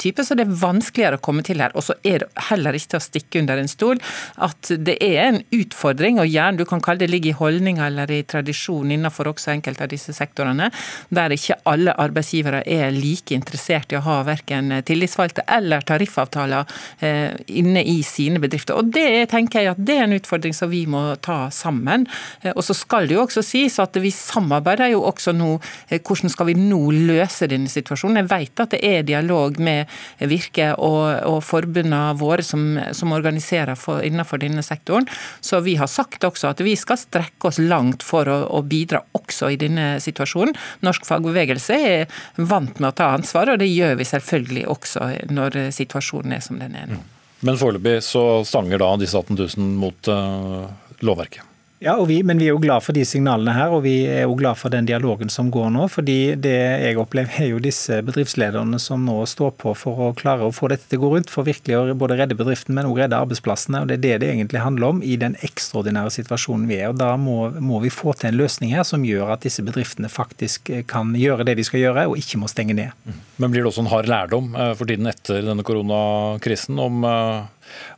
typer, 0.00 0.26
så 0.26 0.36
det 0.36 0.46
er 0.46 0.58
vanskeligere 0.60 1.18
å 1.18 1.24
komme 1.24 1.44
til 1.46 1.62
her. 1.62 1.72
Og 1.78 1.86
så 1.86 1.96
er 2.02 2.24
det 2.24 2.46
heller 2.50 2.76
ikke 2.76 2.92
til 2.94 3.00
å 3.00 3.06
stikke 3.06 3.42
under 3.42 3.62
en 3.62 3.70
stol 3.70 4.02
at 4.44 4.72
det 4.84 4.98
er 5.04 5.20
en 5.24 5.40
utfordring, 5.54 6.20
og 6.20 6.28
gjerne 6.28 6.60
du 6.60 6.66
kan 6.68 6.82
kalle 6.84 7.04
det 7.04 7.12
ligger 7.12 7.32
i 7.32 7.38
holdninga 7.38 7.88
eller 7.88 8.12
i 8.12 8.22
tradisjonen 8.28 8.97
innenfor 8.98 9.32
også 9.32 9.54
enkelte 9.54 9.86
av 9.86 9.92
disse 9.92 10.14
sektorene, 10.16 10.70
der 11.14 11.34
ikke 11.34 11.60
alle 11.68 11.94
arbeidsgivere 11.98 12.64
er 12.66 12.92
like 12.94 13.34
interessert 13.36 13.92
i 13.94 13.98
å 13.98 14.04
ha 14.04 14.20
verken 14.26 14.72
tillitsvalgte 14.86 15.46
eller 15.48 15.84
tariffavtaler 15.86 16.66
eh, 17.04 17.34
inne 17.60 17.82
i 17.86 18.00
sine 18.06 18.40
bedrifter. 18.42 18.78
Og 18.78 18.92
Det 18.94 19.28
tenker 19.32 19.62
jeg 19.62 19.72
at 19.72 19.82
det 19.82 19.98
er 19.98 20.06
en 20.06 20.16
utfordring 20.16 20.56
som 20.56 20.70
vi 20.72 20.84
må 20.90 21.02
ta 21.24 21.48
sammen. 21.54 22.06
Eh, 22.42 22.52
og 22.54 22.64
så 22.66 22.76
skal 22.76 23.08
det 23.08 23.16
jo 23.16 23.24
også 23.24 23.44
sies 23.46 23.78
at 23.82 23.96
vi 24.02 24.12
samarbeider 24.14 24.92
jo 24.94 25.04
også 25.08 25.34
nå. 25.36 25.54
Eh, 25.88 26.00
hvordan 26.02 26.32
skal 26.32 26.50
vi 26.50 26.56
nå 26.58 26.80
løse 26.94 27.48
denne 27.50 27.70
situasjonen? 27.70 28.22
Jeg 28.22 28.30
vet 28.32 28.64
at 28.64 28.74
det 28.74 28.82
er 28.84 29.06
dialog 29.06 29.58
med 29.62 29.88
Virke 30.28 30.72
og, 30.74 31.04
og 31.28 31.40
forbundene 31.46 32.16
våre 32.18 32.44
som, 32.44 32.64
som 32.96 33.14
organiserer 33.16 33.78
for, 33.78 34.02
innenfor 34.04 34.40
denne 34.42 34.64
sektoren. 34.66 35.06
Så 35.40 35.60
vi 35.64 35.76
har 35.80 35.90
sagt 35.90 36.24
også 36.26 36.52
at 36.52 36.62
vi 36.64 36.74
skal 36.78 36.98
strekke 37.00 37.50
oss 37.50 37.60
langt 37.62 38.04
for 38.06 38.28
å, 38.28 38.40
å 38.58 38.62
bidra 38.66 38.87
bidra 38.88 39.02
også 39.12 39.52
i 39.52 39.60
denne 39.60 39.98
situasjonen. 40.00 40.56
Norsk 40.86 41.06
fagbevegelse 41.06 41.76
er 41.76 42.22
vant 42.36 42.80
med 42.80 42.90
å 42.90 42.96
ta 42.96 43.12
ansvar, 43.16 43.52
og 43.52 43.60
det 43.60 43.68
gjør 43.68 43.98
vi 44.00 44.08
selvfølgelig 44.08 44.66
også 44.68 45.12
når 45.30 45.60
situasjonen 45.76 46.32
er 46.38 46.44
som 46.44 46.58
den 46.58 46.76
er 46.78 46.90
nå. 46.90 47.02
Men 47.46 47.58
foreløpig 47.58 48.00
så 48.02 48.42
stanger 48.48 48.80
da 48.82 48.94
disse 48.98 49.18
18 49.18 49.36
000 49.38 49.76
mot 49.78 50.10
uh, 50.10 50.66
lovverket? 51.06 51.47
Ja, 51.80 52.04
vi, 52.04 52.22
men 52.26 52.40
vi 52.40 52.48
er 52.48 52.56
jo 52.56 52.58
glad 52.58 52.82
for 52.82 52.96
de 52.96 53.04
signalene 53.06 53.52
her, 53.54 53.70
og 53.70 53.84
vi 53.84 54.00
er 54.10 54.24
jo 54.24 54.34
glad 54.38 54.58
for 54.58 54.72
den 54.74 54.86
dialogen 54.88 55.30
som 55.30 55.46
går 55.54 55.68
nå. 55.70 55.84
fordi 55.86 56.34
det 56.34 56.56
jeg 56.82 56.98
opplever 56.98 57.36
er 57.38 57.52
jo 57.52 57.60
disse 57.62 58.00
bedriftslederne 58.02 58.80
som 58.82 59.04
nå 59.06 59.14
står 59.30 59.52
på 59.62 59.74
for 59.78 60.08
å 60.08 60.12
klare 60.18 60.48
å 60.48 60.54
få 60.54 60.72
dette 60.72 60.88
til 60.90 60.98
å 60.98 61.04
gå 61.04 61.10
rundt. 61.12 61.30
For 61.30 61.46
virkelig 61.46 61.76
å 61.78 61.94
både 61.98 62.16
redde 62.18 62.34
bedriften, 62.38 62.74
men 62.74 62.88
også 62.88 63.04
redde 63.04 63.20
arbeidsplassene. 63.22 63.82
og 63.82 63.92
Det 63.92 63.98
er 63.98 64.02
det 64.02 64.16
det 64.24 64.30
egentlig 64.32 64.64
handler 64.64 64.96
om 64.96 65.02
i 65.06 65.14
den 65.22 65.36
ekstraordinære 65.46 66.10
situasjonen 66.16 66.66
vi 66.66 66.80
er. 66.80 66.88
og 66.90 66.98
Da 66.98 67.12
må, 67.14 67.36
må 67.62 67.78
vi 67.84 67.94
få 67.94 68.16
til 68.18 68.32
en 68.32 68.40
løsning 68.40 68.74
her 68.74 68.82
som 68.82 69.06
gjør 69.06 69.36
at 69.36 69.46
disse 69.46 69.62
bedriftene 69.62 70.10
faktisk 70.10 70.72
kan 70.90 71.14
gjøre 71.14 71.46
det 71.46 71.60
de 71.60 71.68
skal 71.68 71.84
gjøre, 71.84 72.08
og 72.10 72.18
ikke 72.18 72.42
må 72.42 72.50
stenge 72.50 72.74
ned. 72.74 72.90
Men 73.38 73.54
blir 73.54 73.62
det 73.62 73.70
også 73.70 73.86
en 73.86 73.92
hard 73.92 74.10
lærdom 74.10 74.50
eh, 74.58 74.74
for 74.74 74.90
tiden 74.90 75.06
etter 75.06 75.46
denne 75.46 75.62
koronakrisen 75.62 76.82
om 76.82 77.06
eh, 77.06 77.46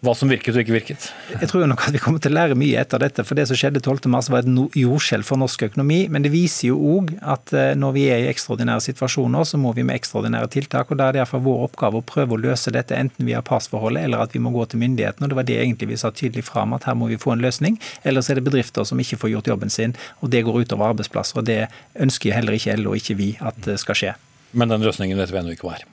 hva 0.01 0.14
som 0.16 0.31
virket 0.33 0.55
og 0.57 0.62
ikke 0.62 0.75
virket? 0.75 1.07
Jeg 1.35 1.49
tror 1.51 1.66
nok 1.68 1.83
at 1.89 1.95
vi 1.95 2.01
kommer 2.03 2.23
til 2.23 2.33
å 2.33 2.39
lære 2.39 2.57
mye 2.59 2.81
etter 2.81 3.03
dette. 3.03 3.25
For 3.27 3.39
det 3.39 3.47
som 3.51 3.59
skjedde 3.59 3.83
12.3 3.83 4.33
var 4.33 4.45
et 4.45 4.77
jordskjelv 4.81 5.29
for 5.29 5.41
norsk 5.41 5.66
økonomi. 5.68 6.01
Men 6.12 6.25
det 6.25 6.33
viser 6.33 6.71
jo 6.71 6.79
òg 6.97 7.12
at 7.21 7.53
eh, 7.57 7.73
når 7.79 7.95
vi 7.97 8.07
er 8.12 8.25
i 8.25 8.31
ekstraordinære 8.31 8.85
situasjoner, 8.89 9.45
så 9.49 9.61
må 9.61 9.75
vi 9.77 9.85
med 9.87 10.01
ekstraordinære 10.01 10.53
tiltak. 10.57 10.91
og 10.91 11.01
Da 11.01 11.09
er 11.09 11.18
det 11.18 11.25
derfor 11.25 11.45
vår 11.45 11.66
oppgave 11.68 12.01
å 12.01 12.07
prøve 12.07 12.37
å 12.37 12.41
løse 12.41 12.73
dette, 12.75 12.97
enten 12.97 13.29
via 13.29 13.43
passforholdet 13.45 14.07
eller 14.07 14.25
at 14.25 14.37
vi 14.37 14.43
må 14.43 14.55
gå 14.55 14.64
til 14.71 14.83
myndighetene. 14.83 15.27
og 15.27 15.35
Det 15.35 15.41
var 15.41 15.49
det 15.51 15.59
egentlig 15.61 15.91
vi 15.93 16.01
sa 16.01 16.12
tydelig 16.14 16.47
fram, 16.49 16.75
at 16.77 16.89
her 16.89 16.97
må 16.99 17.11
vi 17.11 17.21
få 17.21 17.35
en 17.37 17.45
løsning. 17.45 17.81
Ellers 18.05 18.31
er 18.31 18.41
det 18.41 18.47
bedrifter 18.49 18.89
som 18.89 19.01
ikke 19.01 19.21
får 19.21 19.35
gjort 19.35 19.53
jobben 19.53 19.73
sin, 19.73 19.97
og 20.21 20.33
det 20.33 20.45
går 20.47 20.62
utover 20.64 20.95
arbeidsplasser. 20.95 21.43
og 21.43 21.49
Det 21.51 21.66
ønsker 22.01 22.37
heller 22.37 22.57
ikke 22.57 22.77
LO 22.81 22.95
og 22.95 23.03
ikke 23.03 23.18
vi 23.21 23.35
at 23.41 23.59
det 23.66 23.79
skal 23.83 23.99
skje. 23.99 24.14
Men 24.53 24.73
den 24.73 24.83
løsningen 24.83 25.18
vet 25.21 25.31
vi 25.31 25.39
ennå 25.43 25.55
ikke 25.55 25.68
hva 25.68 25.77
er. 25.79 25.87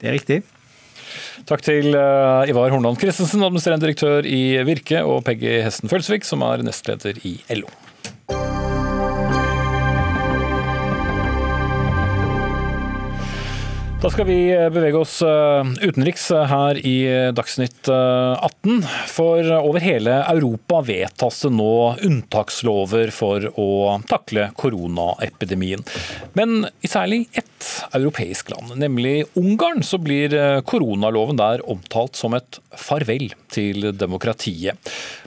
Det 0.00 0.10
er 0.10 0.14
riktig. 0.18 0.42
Takk 1.48 1.64
til 1.66 1.92
uh, 1.94 2.44
Ivar 2.48 2.74
Hornland 2.74 3.00
Christensen, 3.00 3.44
administrerende 3.46 3.86
direktør 3.86 4.26
i 4.28 4.60
Virke, 4.66 5.02
og 5.06 5.24
Peggy 5.26 5.60
Hesten 5.64 5.92
Følsvik, 5.92 6.26
som 6.28 6.44
er 6.46 6.64
nestleder 6.66 7.20
i 7.26 7.38
LO. 7.60 7.70
Da 14.06 14.10
skal 14.14 14.28
vi 14.28 14.52
eh, 14.54 14.68
bevege 14.70 15.00
oss 15.02 15.16
eh, 15.26 15.66
utenriks 15.82 16.28
her 16.30 16.78
i 16.78 16.92
Dagsnytt 17.34 17.88
18. 17.90 18.84
For 19.10 19.48
over 19.56 19.82
hele 19.82 20.20
Europa 20.30 20.78
vedtas 20.86 21.40
det 21.42 21.50
nå 21.56 21.72
unntakslover 22.06 23.10
for 23.10 23.48
å 23.58 23.66
takle 24.06 24.52
koronaepidemien. 24.62 25.82
Men 26.38 26.68
i 26.86 26.92
særlig 26.92 27.24
ett 27.34 27.56
europeisk 27.96 28.50
land, 28.54 28.76
nemlig 28.78 29.24
Ungarn, 29.34 29.82
så 29.82 29.98
blir 29.98 30.34
eh, 30.38 30.60
koronaloven 30.62 31.42
der 31.42 31.66
omtalt 31.66 32.14
som 32.14 32.38
et 32.38 32.60
farvel 32.78 33.32
til 33.50 33.90
demokratiet. 33.96 34.78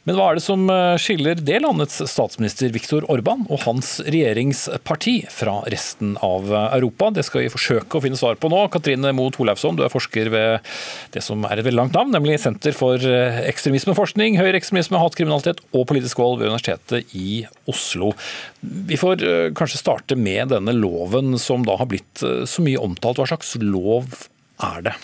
Men 0.08 0.16
hva 0.18 0.30
er 0.30 0.40
det 0.40 0.44
som 0.46 0.64
eh, 0.72 0.96
skiller 1.02 1.40
det 1.44 1.60
landets 1.64 2.00
statsminister 2.12 2.72
Viktor 2.74 3.06
Orban 3.12 3.46
og 3.50 3.64
hans 3.66 3.98
regjeringsparti 4.06 5.16
fra 5.34 5.60
resten 5.72 6.16
av 6.26 6.48
Europa? 6.54 7.10
Det 7.16 7.26
skal 7.28 7.46
vi 7.46 7.52
forsøke 7.54 8.00
å 8.00 8.04
finne 8.04 8.20
svar 8.20 8.40
på 8.40 8.52
nå. 8.52 8.62
Katrine 8.74 9.12
Moe 9.16 9.34
Tolauson, 9.36 9.78
du 9.80 9.84
er 9.86 9.94
forsker 9.94 10.32
ved 10.34 10.72
det 11.16 11.24
som 11.26 11.44
er 11.48 11.60
et 11.60 11.68
veldig 11.68 11.82
langt 11.82 11.98
navn, 11.98 12.14
nemlig 12.16 12.40
Senter 12.42 12.76
for 12.78 13.04
eh, 13.04 13.44
ekstremismeforskning, 13.50 14.40
høyreekstremisme, 14.40 15.02
hatkriminalitet 15.02 15.64
og 15.74 15.88
politisk 15.92 16.24
vold 16.24 16.40
ved 16.40 16.52
Universitetet 16.52 17.16
i 17.18 17.44
Oslo. 17.70 18.14
Vi 18.62 19.00
får 19.00 19.24
kanskje 19.58 19.82
starte 19.82 20.18
med 20.20 20.54
denne 20.54 20.74
loven 20.76 21.38
som 21.42 21.66
da 21.68 21.78
har 21.80 21.90
blitt 21.92 22.20
så 22.20 22.66
mye 22.66 22.82
omtalt. 22.82 23.20
Hva 23.20 23.30
slags 23.32 23.56
lov 23.62 24.28
er 24.64 24.90
det? 24.90 24.98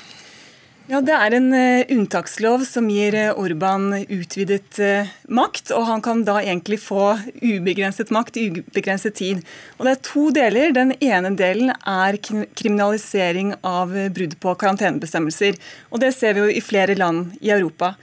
Ja, 0.85 0.99
Det 1.01 1.15
er 1.17 1.33
en 1.33 1.47
uh, 1.49 1.81
unntakslov 1.89 2.61
som 2.69 2.85
gir 2.93 3.15
uh, 3.17 3.39
Orban 3.41 3.87
utvidet 4.05 4.77
uh, 4.77 5.07
makt. 5.33 5.71
Og 5.73 5.87
han 5.87 6.03
kan 6.05 6.21
da 6.27 6.35
egentlig 6.43 6.77
få 6.83 7.15
ubegrenset 7.41 8.11
makt 8.13 8.37
i 8.37 8.43
ubegrenset 8.53 9.17
tid. 9.17 9.41
Og 9.79 9.87
Det 9.87 9.95
er 9.95 10.03
to 10.05 10.27
deler. 10.35 10.75
Den 10.77 10.93
ene 10.99 11.31
delen 11.33 11.73
er 11.73 12.19
kriminalisering 12.21 13.55
av 13.65 13.97
brudd 14.13 14.37
på 14.37 14.53
karantenebestemmelser. 14.61 15.57
Og 15.89 16.05
Det 16.05 16.13
ser 16.13 16.37
vi 16.37 16.45
jo 16.45 16.53
i 16.53 16.61
flere 16.61 16.93
land 17.01 17.33
i 17.41 17.49
Europa. 17.55 17.95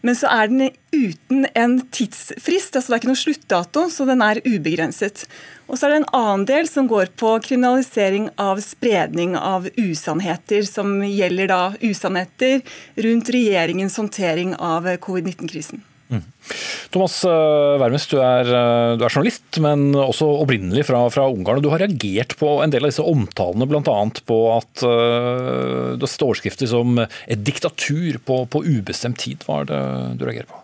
Men 0.00 0.16
så 0.16 0.30
er 0.32 0.48
den 0.48 0.70
uten 0.94 1.44
en 1.54 1.76
tidsfrist, 1.92 2.76
altså 2.76 2.88
det 2.88 2.94
er 2.94 3.02
ikke 3.02 3.10
noe 3.10 3.20
sluttdato, 3.20 3.82
så 3.92 4.06
den 4.08 4.24
er 4.24 4.40
ubegrenset. 4.46 5.26
Og 5.68 5.76
så 5.76 5.86
er 5.86 5.92
det 5.92 5.98
en 6.00 6.08
annen 6.16 6.46
del 6.48 6.70
som 6.70 6.88
går 6.90 7.12
på 7.20 7.34
kriminalisering 7.44 8.30
av 8.40 8.62
spredning 8.64 9.36
av 9.38 9.68
usannheter, 9.76 10.64
som 10.66 10.96
gjelder 11.04 11.52
da 11.52 11.60
usannheter 11.84 12.64
rundt 13.04 13.30
regjeringens 13.36 14.00
håndtering 14.00 14.56
av 14.56 14.88
covid-19-krisen. 15.04 15.84
Thomas 16.90 17.20
eh, 17.24 17.78
Wermes, 17.78 18.06
du 18.10 18.16
er, 18.18 18.48
eh, 18.48 18.92
du 18.98 19.04
er, 19.04 19.12
journalist, 19.12 19.44
men 19.62 19.90
også 19.94 20.26
opprinnelig 20.42 20.88
fra, 20.88 21.04
fra, 21.14 21.28
Ungarn. 21.30 21.60
og 21.60 21.66
Du 21.66 21.70
har 21.70 21.82
reagert 21.84 22.34
på 22.40 22.56
en 22.64 22.72
del 22.72 22.86
av 22.86 22.90
disse 22.90 23.06
omtalene, 23.06 23.68
bl.a. 23.70 23.98
på 24.26 24.38
at 24.56 24.82
uh, 24.82 25.94
har 25.94 26.10
sett 26.10 26.26
overskrifter 26.26 26.70
som 26.70 26.98
'et 26.98 27.44
diktatur 27.46 28.18
på, 28.26 28.42
på, 28.50 28.64
ubestemt 28.66 29.22
tid'. 29.22 29.46
Hva 29.46 29.62
er 29.62 29.70
det 29.70 29.82
du 30.18 30.26
reagerer 30.26 30.50
på? 30.50 30.58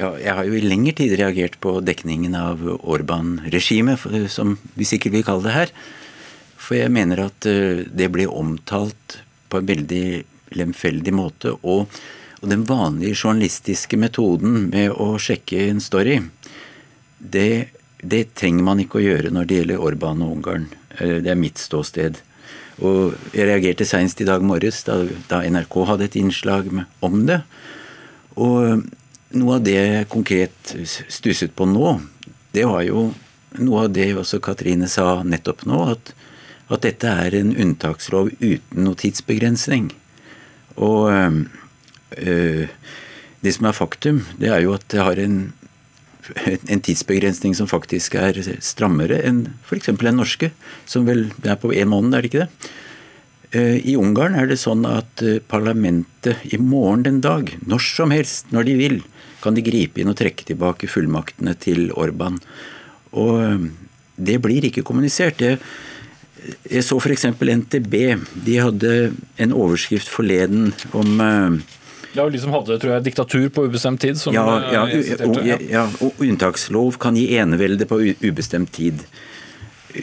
Ja, 0.00 0.10
jeg 0.20 0.32
har 0.36 0.44
jo 0.44 0.56
i 0.56 0.64
lengre 0.64 0.92
tid 0.96 1.16
reagert 1.16 1.60
på 1.60 1.78
dekningen 1.84 2.34
av 2.36 2.60
Orban-regimet, 2.84 4.04
som 4.32 4.58
vi 4.76 4.88
sikkert 4.88 5.16
vil 5.16 5.24
kalle 5.24 5.44
det 5.44 5.56
her. 5.56 5.72
For 6.56 6.76
jeg 6.76 6.92
mener 6.92 7.28
at 7.28 7.40
det 7.44 8.10
ble 8.12 8.26
omtalt 8.28 9.20
på 9.48 9.60
en 9.60 9.68
veldig 9.68 10.06
lemfeldig 10.56 11.14
måte. 11.16 11.56
og 11.62 11.88
og 12.42 12.50
den 12.52 12.64
vanlige 12.68 13.16
journalistiske 13.16 13.98
metoden 14.00 14.68
med 14.72 14.92
å 14.92 15.14
sjekke 15.20 15.68
en 15.70 15.80
story, 15.80 16.18
det, 17.18 17.72
det 18.02 18.22
trenger 18.36 18.66
man 18.66 18.82
ikke 18.82 19.00
å 19.00 19.04
gjøre 19.04 19.32
når 19.32 19.48
det 19.48 19.60
gjelder 19.60 19.84
Orban 19.88 20.24
og 20.24 20.36
Ungarn. 20.36 20.68
Eh, 20.98 21.18
det 21.24 21.32
er 21.32 21.40
mitt 21.40 21.60
ståsted. 21.60 22.20
Og 22.84 23.16
jeg 23.32 23.48
reagerte 23.48 23.86
seinest 23.88 24.20
i 24.20 24.28
dag 24.28 24.44
morges 24.44 24.82
da, 24.84 24.98
da, 25.30 25.40
NRK 25.48 25.78
hadde 25.88 26.10
et 26.10 26.18
innslag 26.20 26.68
om 27.00 27.22
det. 27.28 27.40
Og 28.36 28.84
noe 29.36 29.56
av 29.56 29.64
det 29.64 29.78
jeg 29.78 30.10
konkret 30.12 30.74
stusset 30.84 31.56
på 31.56 31.64
nå, 31.70 31.96
det 32.52 32.66
var 32.68 32.84
jo 32.84 33.08
noe 33.56 33.86
av 33.86 33.94
det 33.96 34.10
også 34.12 34.42
Katrine 34.44 34.88
sa 34.92 35.22
nettopp 35.24 35.64
nå, 35.68 35.78
at, 35.94 36.12
at 36.68 36.84
dette 36.84 37.08
er 37.08 37.38
en 37.38 37.54
unntakslov 37.56 38.34
uten 38.42 38.84
noe 38.84 39.00
tidsbegrensning. 39.00 39.88
Og 40.76 41.08
Eh, 41.08 41.64
det 42.10 43.52
som 43.54 43.66
er 43.68 43.76
faktum, 43.76 44.20
det 44.38 44.50
er 44.52 44.62
jo 44.64 44.74
at 44.76 44.84
det 44.92 45.02
har 45.02 45.18
en, 45.20 45.38
en 46.46 46.82
tidsbegrensning 46.82 47.54
som 47.58 47.68
faktisk 47.70 48.14
er 48.18 48.38
strammere 48.64 49.18
enn 49.26 49.44
f.eks. 49.66 49.90
den 49.90 50.20
norske, 50.20 50.52
som 50.86 51.06
vel 51.08 51.28
er 51.42 51.58
på 51.60 51.72
én 51.74 51.90
måned, 51.90 52.14
er 52.14 52.24
det 52.24 52.30
ikke 52.30 52.44
det? 52.46 52.70
Eh, 53.56 53.76
I 53.92 53.96
Ungarn 53.98 54.34
er 54.38 54.48
det 54.50 54.58
sånn 54.58 54.86
at 54.88 55.22
eh, 55.22 55.38
parlamentet 55.38 56.42
i 56.50 56.58
morgen 56.58 57.04
den 57.06 57.20
dag, 57.24 57.52
når 57.66 57.84
som 57.84 58.14
helst, 58.14 58.50
når 58.54 58.66
de 58.70 58.78
vil, 58.80 58.96
kan 59.44 59.54
de 59.54 59.64
gripe 59.64 60.02
inn 60.02 60.10
og 60.10 60.18
trekke 60.18 60.46
tilbake 60.48 60.90
fullmaktene 60.90 61.54
til 61.62 61.92
Orban. 61.94 62.40
Og 63.16 63.68
det 64.16 64.40
blir 64.42 64.64
ikke 64.66 64.82
kommunisert. 64.86 65.38
Jeg 65.44 66.82
så 66.82 66.98
f.eks. 66.98 67.28
NTB. 67.36 67.94
De 68.48 68.56
hadde 68.58 68.94
en 69.38 69.54
overskrift 69.54 70.10
forleden 70.10 70.72
om 70.96 71.20
ja, 72.16 72.26
liksom 72.32 72.54
hadde 72.54 72.78
tror 72.82 72.96
jeg, 72.96 73.06
diktatur 73.06 73.48
på 73.54 73.66
ubestemt 73.68 74.02
tid. 74.02 74.20
ja, 74.32 74.44
ja, 74.72 74.84
ja, 74.90 75.16
og, 75.26 75.40
ja, 75.46 75.86
og 76.00 76.20
unntakslov 76.22 76.98
kan 77.02 77.16
gi 77.18 77.28
enevelde 77.38 77.88
på 77.88 78.00
ubestemt 78.24 78.72
tid. 78.76 79.06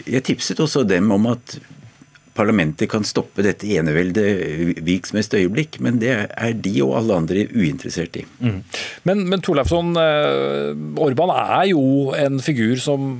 Jeg 0.05 0.23
tipset 0.25 0.59
også 0.63 0.85
dem 0.87 1.11
om 1.13 1.27
at 1.33 1.57
parlamentet 2.33 2.89
kan 2.89 3.05
stoppe 3.05 3.43
dette 3.45 3.67
eneveldet 3.77 4.79
hvilket 4.81 5.11
som 5.11 5.19
helst 5.19 5.35
øyeblikk, 5.37 5.77
men 5.85 5.99
det 6.01 6.13
er 6.25 6.55
de 6.57 6.73
og 6.85 6.95
alle 6.97 7.19
andre 7.21 7.45
uinteressert 7.53 8.17
i. 8.17 8.25
Mm. 8.41 8.59
Men, 9.09 9.21
men 9.29 9.43
Torleifsson, 9.45 9.93
eh, 10.01 10.71
Orban 11.03 11.33
er 11.35 11.67
jo 11.69 11.83
en 12.17 12.41
figur 12.41 12.81
som 12.81 13.11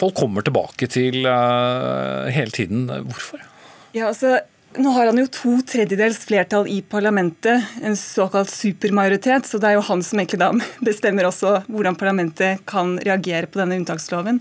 folk 0.00 0.16
kommer 0.16 0.46
tilbake 0.46 0.88
til 0.88 1.26
uh, 1.26 2.30
hele 2.32 2.54
tiden. 2.54 2.86
Hvorfor? 2.88 3.42
Ja, 3.92 4.06
altså 4.08 4.38
nå 4.78 4.90
har 4.94 5.08
han 5.08 5.18
jo 5.18 5.26
to 5.34 5.52
tredjedels 5.66 6.20
flertall 6.28 6.68
i 6.70 6.78
parlamentet, 6.82 7.64
en 7.82 7.96
såkalt 7.96 8.50
supermajoritet. 8.50 9.48
Så 9.48 9.58
det 9.58 9.70
er 9.70 9.78
jo 9.78 9.86
han 9.88 10.04
som 10.06 10.20
egentlig 10.20 10.40
da 10.42 10.50
bestemmer 10.90 11.26
også 11.26 11.56
hvordan 11.66 11.98
parlamentet 11.98 12.62
kan 12.70 12.94
reagere 13.02 13.50
på 13.50 13.62
denne 13.62 13.80
unntaksloven. 13.80 14.38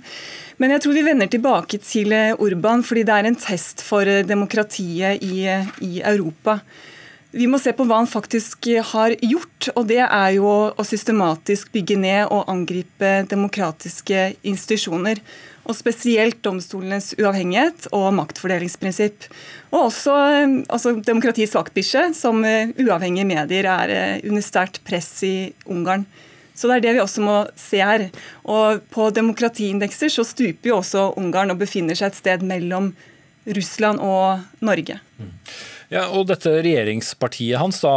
Men 0.62 0.76
jeg 0.76 0.84
tror 0.84 0.98
vi 0.98 1.08
vender 1.08 1.32
tilbake 1.32 1.82
til 1.82 2.14
Urban, 2.38 2.86
fordi 2.86 3.08
det 3.08 3.16
er 3.16 3.30
en 3.30 3.42
test 3.42 3.82
for 3.86 4.06
demokratiet 4.28 5.24
i, 5.26 5.48
i 5.86 6.02
Europa. 6.04 6.60
Vi 7.32 7.46
må 7.46 7.60
se 7.62 7.76
på 7.78 7.86
hva 7.86 8.00
han 8.02 8.10
faktisk 8.10 8.72
har 8.92 9.14
gjort, 9.22 9.70
og 9.78 9.86
det 9.90 10.02
er 10.02 10.32
jo 10.40 10.50
å 10.50 10.86
systematisk 10.86 11.70
bygge 11.76 11.98
ned 12.02 12.24
og 12.34 12.50
angripe 12.50 13.20
demokratiske 13.30 14.32
institusjoner 14.42 15.22
og 15.70 15.78
spesielt 15.78 16.40
domstolenes 16.46 17.12
uavhengighet 17.20 17.90
og 17.94 18.10
maktfordelingsprinsipp. 18.18 19.28
Og 19.70 19.92
også 19.92 20.16
altså, 20.66 20.96
demokratiets 21.06 21.54
vaktbikkje, 21.54 22.10
som 22.18 22.42
uh, 22.42 22.74
uavhengige 22.82 23.28
medier 23.30 23.70
er 23.70 23.94
uh, 23.94 24.30
under 24.30 24.46
sterkt 24.46 24.82
press 24.88 25.12
i 25.28 25.52
Ungarn. 25.70 26.08
Så 26.58 26.68
det 26.68 26.80
er 26.80 26.88
det 26.88 26.96
vi 26.98 27.04
også 27.04 27.24
må 27.24 27.38
se 27.56 27.80
her. 27.86 28.10
Og 28.50 28.82
på 28.92 29.12
demokratiindekser 29.16 30.12
så 30.12 30.26
stuper 30.28 30.74
jo 30.74 30.80
også 30.82 31.12
Ungarn 31.22 31.54
og 31.54 31.62
befinner 31.62 31.96
seg 31.96 32.12
et 32.12 32.20
sted 32.20 32.44
mellom 32.44 32.92
Russland 33.48 34.02
og 34.04 34.42
Norge. 34.66 34.98
Mm. 35.22 35.36
Ja, 35.90 36.04
og 36.14 36.28
dette 36.30 36.52
regjeringspartiet 36.60 37.58
hans, 37.58 37.80
da, 37.82 37.94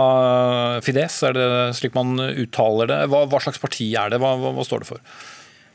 Fides, 0.84 1.18
er 1.28 1.34
det 1.36 1.48
slik 1.76 1.96
man 1.96 2.14
uttaler 2.16 2.88
det? 2.88 3.00
Hva, 3.12 3.26
hva 3.28 3.40
slags 3.42 3.60
parti 3.60 3.90
er 3.98 4.14
det? 4.14 4.20
Hva, 4.22 4.32
hva, 4.40 4.54
hva 4.56 4.64
står 4.64 4.84
det 4.84 4.88
for? 4.94 5.02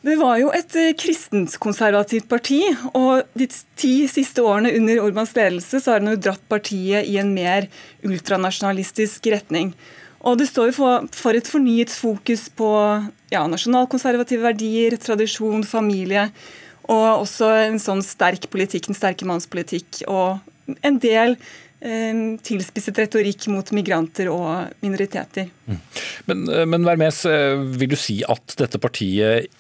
Det 0.07 0.15
var 0.15 0.37
jo 0.39 0.51
et 0.55 0.75
eh, 0.79 0.93
kristenskonservativt 0.95 2.29
parti, 2.31 2.61
og 2.95 3.27
de 3.35 3.47
ti 3.79 3.93
siste 4.07 4.43
årene 4.45 4.71
under 4.77 5.01
Orbans 5.03 5.33
ledelse 5.35 5.81
så 5.83 5.93
har 5.93 6.03
han 6.03 6.13
jo 6.13 6.21
dratt 6.29 6.43
partiet 6.47 7.09
i 7.09 7.17
en 7.19 7.33
mer 7.35 7.67
ultranasjonalistisk 8.07 9.27
retning. 9.33 9.73
Og 10.27 10.39
det 10.39 10.47
står 10.49 10.71
jo 10.71 10.77
for, 11.11 11.35
et 11.35 11.51
fornyet 11.51 11.91
fokus 11.93 12.47
på 12.55 12.69
ja, 13.33 13.43
nasjonalkonservative 13.51 14.47
verdier, 14.47 14.95
tradisjon, 15.01 15.67
familie, 15.67 16.29
og 16.87 17.27
også 17.27 17.51
en 17.65 17.79
sånn 17.81 18.05
sterk 18.05 18.47
politikk, 18.53 18.87
den 18.87 18.97
sterke 18.97 19.27
mannspolitikk, 19.27 20.05
og 20.07 20.39
en 20.87 21.03
del 21.03 21.35
eh, 21.83 22.23
tilspisset 22.47 23.03
retorikk 23.03 23.49
mot 23.51 23.75
migranter 23.75 24.31
og 24.31 24.71
minoriteter. 24.85 25.51
Mm. 25.67 25.85
Men, 26.31 26.49
eh, 26.53 26.65
men 26.69 26.87
Vermes, 26.87 27.25
vil 27.75 27.91
du 27.91 27.99
si 27.99 28.21
at 28.23 28.55
dette 28.63 28.79
partiet 28.79 29.51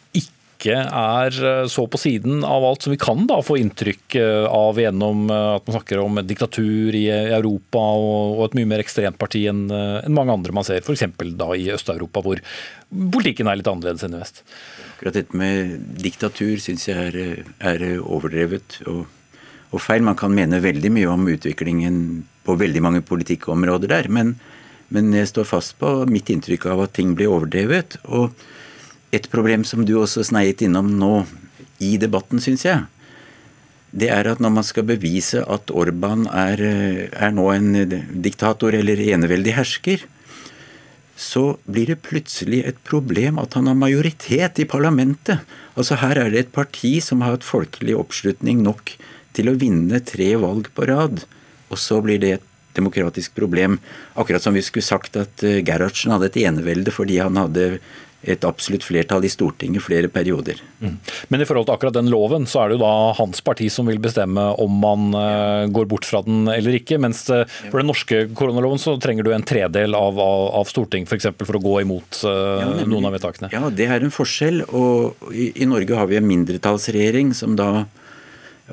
ikke 0.57 0.75
er 0.81 1.37
eh, 1.45 1.67
så 1.69 1.85
på 1.89 1.99
siden 2.01 2.41
av 2.45 2.65
alt 2.65 2.83
som 2.83 2.93
vi 2.93 2.99
kan 2.99 3.27
da 3.29 3.37
få 3.45 3.59
inntrykk 3.61 4.17
eh, 4.19 4.45
av 4.49 4.79
gjennom 4.81 5.27
eh, 5.29 5.49
at 5.57 5.67
man 5.67 5.77
snakker 5.77 6.01
om 6.01 6.19
diktatur 6.25 6.95
i 6.97 7.05
Europa 7.11 7.83
og 8.01 8.43
et 8.47 8.57
mye 8.57 8.69
mer 8.73 8.83
ekstremt 8.83 9.19
parti 9.21 9.45
enn 9.49 9.67
mange 9.67 10.33
andre 10.33 10.55
man 10.55 10.65
ser, 10.67 10.81
f.eks. 10.81 11.05
da 11.37 11.51
i 11.53 11.69
Øst-Europa, 11.75 12.23
hvor 12.25 12.41
politikken 13.13 13.49
er 13.49 13.59
litt 13.59 13.69
annerledes 13.69 14.05
enn 14.07 14.17
i 14.17 14.21
vest. 14.21 14.43
Akkurat 14.95 15.19
dette 15.19 15.37
med 15.37 15.77
diktatur 16.01 16.57
syns 16.63 16.87
jeg 16.89 17.11
er, 17.11 17.45
er 17.61 17.87
overdrevet 18.01 18.81
og, 18.87 19.05
og, 19.69 19.79
feil. 19.83 20.05
Man 20.05 20.17
kan 20.17 20.33
mene 20.33 20.63
veldig 20.63 20.93
mye 20.95 21.13
om 21.13 21.27
utviklingen 21.29 22.03
på 22.47 22.57
veldig 22.57 22.83
mange 22.83 23.03
politikkområder 23.05 23.91
der, 23.91 24.09
men, 24.09 24.37
men 24.93 25.11
jeg 25.13 25.29
står 25.29 25.49
fast 25.49 25.77
på 25.81 25.99
mitt 26.09 26.31
inntrykk 26.33 26.71
av 26.73 26.87
at 26.87 26.95
ting 26.97 27.13
blir 27.17 27.33
overdrevet. 27.35 27.99
og 28.07 28.31
et 29.15 29.29
problem 29.31 29.63
som 29.67 29.85
du 29.87 29.95
også 29.99 30.25
sneiet 30.27 30.61
innom 30.65 30.89
nå 30.99 31.25
i 31.83 31.95
debatten, 32.01 32.41
syns 32.43 32.65
jeg, 32.65 32.85
det 33.97 34.09
er 34.11 34.27
at 34.27 34.41
når 34.43 34.51
man 34.57 34.65
skal 34.67 34.85
bevise 34.87 35.41
at 35.47 35.71
Orban 35.71 36.25
er, 36.27 36.61
er 37.07 37.33
nå 37.33 37.47
en 37.53 37.69
diktator 38.23 38.75
eller 38.75 38.99
eneveldig 38.99 39.55
hersker, 39.55 40.03
så 41.17 41.57
blir 41.65 41.89
det 41.89 42.03
plutselig 42.05 42.59
et 42.69 42.81
problem 42.85 43.39
at 43.41 43.55
han 43.57 43.69
har 43.71 43.79
majoritet 43.79 44.59
i 44.61 44.67
parlamentet. 44.69 45.41
Altså 45.73 45.97
Her 45.97 46.19
er 46.21 46.33
det 46.33 46.43
et 46.43 46.53
parti 46.53 46.99
som 47.01 47.23
har 47.25 47.37
hatt 47.37 47.47
folkelig 47.47 47.95
oppslutning 47.97 48.61
nok 48.65 48.93
til 49.37 49.49
å 49.49 49.57
vinne 49.57 50.03
tre 50.05 50.35
valg 50.37 50.69
på 50.77 50.85
rad. 50.89 51.23
Og 51.73 51.81
så 51.81 51.97
blir 52.05 52.21
det 52.21 52.35
et 52.35 52.45
demokratisk 52.77 53.33
problem. 53.33 53.79
Akkurat 54.13 54.45
som 54.45 54.53
vi 54.53 54.61
skulle 54.61 54.85
sagt 54.85 55.17
at 55.17 55.41
eh, 55.41 55.63
Gerhardsen 55.65 56.13
hadde 56.13 56.29
et 56.29 56.37
enevelde 56.45 56.93
fordi 56.93 57.17
han 57.17 57.39
hadde 57.39 57.79
et 58.25 58.45
absolutt 58.47 58.85
flertall 58.85 59.25
i 59.27 59.29
Stortinget 59.29 59.83
flere 59.85 60.09
perioder. 60.09 60.57
Mm. 60.81 60.95
Men 61.29 61.41
i 61.41 61.45
forhold 61.45 61.67
til 61.67 61.75
akkurat 61.75 61.95
den 61.99 62.09
loven, 62.09 62.47
så 62.49 62.63
er 62.63 62.71
det 62.71 62.77
jo 62.77 62.81
da 62.81 63.13
hans 63.19 63.43
parti 63.45 63.69
som 63.71 63.89
vil 63.89 64.01
bestemme 64.01 64.41
om 64.61 64.79
man 64.81 65.11
uh, 65.13 65.69
går 65.69 65.85
bort 65.91 66.07
fra 66.07 66.23
den 66.25 66.49
eller 66.51 66.79
ikke. 66.79 66.97
Mens 67.01 67.23
det, 67.29 67.43
for 67.69 67.79
den 67.79 67.89
norske 67.91 68.23
koronaloven 68.37 68.81
så 68.81 68.97
trenger 69.01 69.27
du 69.27 69.31
en 69.35 69.45
tredel 69.47 69.95
av, 69.97 70.17
av, 70.17 70.47
av 70.63 70.71
Stortinget 70.71 71.13
f.eks. 71.13 71.29
For, 71.29 71.51
for 71.51 71.59
å 71.59 71.63
gå 71.63 71.77
imot 71.85 72.23
uh, 72.25 72.31
ja, 72.33 72.67
nemlig, 72.73 72.89
noen 72.95 73.09
av 73.11 73.17
vedtakene. 73.19 73.51
Ja, 73.53 73.63
det 73.69 73.89
er 73.93 74.03
en 74.03 74.13
forskjell. 74.13 74.63
Og 74.67 75.29
i, 75.31 75.51
i 75.61 75.69
Norge 75.69 76.01
har 76.01 76.09
vi 76.09 76.19
en 76.19 76.29
mindretallsregjering 76.29 77.35
som 77.37 77.55
da 77.59 77.85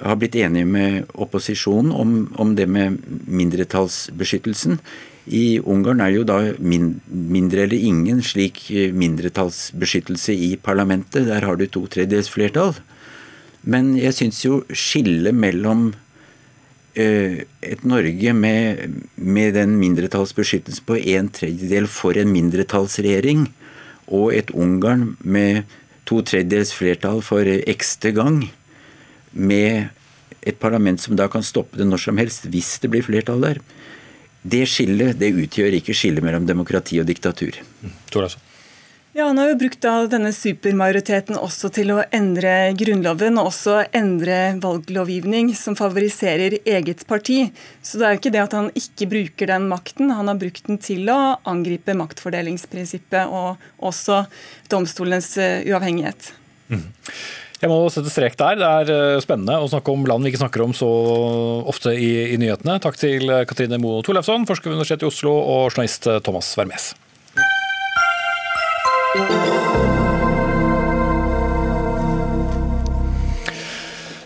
har 0.02 0.16
blitt 0.18 0.34
enige 0.34 0.66
med 0.66 1.10
opposisjonen 1.14 1.92
om, 1.94 2.14
om 2.40 2.56
det 2.58 2.66
med 2.66 2.96
mindretallsbeskyttelsen. 3.30 4.80
I 5.24 5.58
Ungarn 5.60 6.02
er 6.04 6.12
det 6.12 6.18
jo 6.18 6.26
da 6.28 6.38
mindre 6.60 7.64
eller 7.64 7.80
ingen 7.80 8.20
slik 8.24 8.66
eh, 8.70 8.92
mindretallsbeskyttelse 8.92 10.34
i 10.36 10.50
parlamentet. 10.60 11.24
Der 11.30 11.46
har 11.46 11.56
du 11.56 11.64
to 11.66 11.86
tredjedels 11.88 12.28
flertall. 12.28 12.74
Men 13.64 13.94
jeg 13.96 14.12
syns 14.12 14.42
jo 14.44 14.60
skillet 14.68 15.32
mellom 15.32 15.94
eh, 16.92 17.40
et 17.64 17.86
Norge 17.88 18.34
med, 18.36 19.00
med 19.16 19.56
den 19.56 19.78
mindretallsbeskyttelsen 19.80 20.84
på 20.84 21.00
en 21.00 21.32
tredjedel 21.32 21.88
for 21.88 22.20
en 22.20 22.32
mindretallsregjering, 22.34 23.48
og 24.12 24.34
et 24.36 24.52
Ungarn 24.52 25.14
med 25.24 25.64
to 26.04 26.20
tredjedels 26.20 26.74
flertall 26.76 27.22
for 27.24 27.48
ekste 27.48 28.12
gang, 28.12 28.42
med 29.32 29.88
et 30.44 30.60
parlament 30.60 31.00
som 31.00 31.16
da 31.16 31.24
kan 31.32 31.42
stoppe 31.42 31.80
det 31.80 31.88
når 31.88 32.02
som 32.04 32.20
helst 32.20 32.44
hvis 32.52 32.76
det 32.82 32.92
blir 32.92 33.02
flertall 33.06 33.40
der, 33.42 33.62
det 34.44 34.66
skillet 34.68 35.16
det 35.18 35.32
utgjør 35.32 35.78
ikke 35.80 35.94
skillet 35.96 36.24
mellom 36.24 36.44
demokrati 36.48 37.00
og 37.00 37.08
diktatur. 37.08 37.56
Ja, 39.14 39.28
Han 39.28 39.38
har 39.38 39.52
jo 39.52 39.58
brukt 39.60 39.84
denne 40.10 40.32
supermajoriteten 40.34 41.36
også 41.38 41.68
til 41.76 41.92
å 41.94 42.00
endre 42.12 42.74
Grunnloven 42.74 43.38
og 43.38 43.52
også 43.52 43.76
endre 43.94 44.56
valglovgivning 44.58 45.52
som 45.54 45.76
favoriserer 45.78 46.58
eget 46.66 47.06
parti. 47.06 47.44
Så 47.78 48.00
det 48.00 48.08
er 48.08 48.16
jo 48.16 48.20
ikke 48.20 48.32
det 48.34 48.42
at 48.42 48.56
han 48.58 48.72
ikke 48.74 49.08
bruker 49.12 49.52
den 49.52 49.68
makten, 49.70 50.10
han 50.10 50.28
har 50.28 50.40
brukt 50.40 50.66
den 50.66 50.82
til 50.82 51.06
å 51.14 51.38
angripe 51.46 51.94
maktfordelingsprinsippet 51.94 53.30
og 53.30 53.62
også 53.78 54.24
domstolens 54.74 55.30
eh, 55.38 55.62
uavhengighet. 55.70 56.32
Mm. 56.74 56.84
Jeg 57.64 57.72
må 57.72 57.78
sette 57.88 58.12
strek 58.12 58.34
der. 58.36 58.58
Det 58.60 58.66
er 58.68 58.90
eh, 58.92 59.22
spennende 59.24 59.56
å 59.56 59.70
snakke 59.72 59.94
om 59.94 60.04
land 60.08 60.26
vi 60.26 60.34
ikke 60.34 60.42
snakker 60.42 60.66
om 60.66 60.74
så 60.76 60.90
ofte 61.64 61.94
i, 61.96 62.34
i 62.34 62.40
nyhetene. 62.40 62.76
Takk 62.84 63.00
til 63.00 63.32
Katrine 63.48 63.80
Moe 63.80 64.04
Torleifsson, 64.04 64.44
forsker 64.48 64.68
ved 64.68 64.76
Universitetet 64.82 65.08
i 65.08 65.10
Oslo, 65.10 65.32
og 65.32 65.72
journalist 65.72 66.10
Thomas 66.26 66.52
Vermes. 66.60 66.92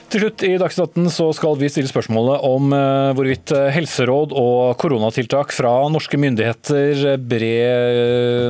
Til 0.09 0.23
slutt 0.23 0.41
i 0.47 0.55
Dagsnytt 0.57 0.95
så 1.13 1.27
skal 1.37 1.59
vi 1.61 1.69
stille 1.69 1.91
spørsmålet 1.91 2.45
om 2.49 2.71
eh, 2.73 3.11
hvorvidt 3.13 3.53
eh, 3.53 3.67
helseråd 3.75 4.31
og 4.41 4.79
koronatiltak 4.81 5.51
fra 5.53 5.73
norske 5.93 6.17
myndigheter 6.17 7.19
bre, 7.21 7.51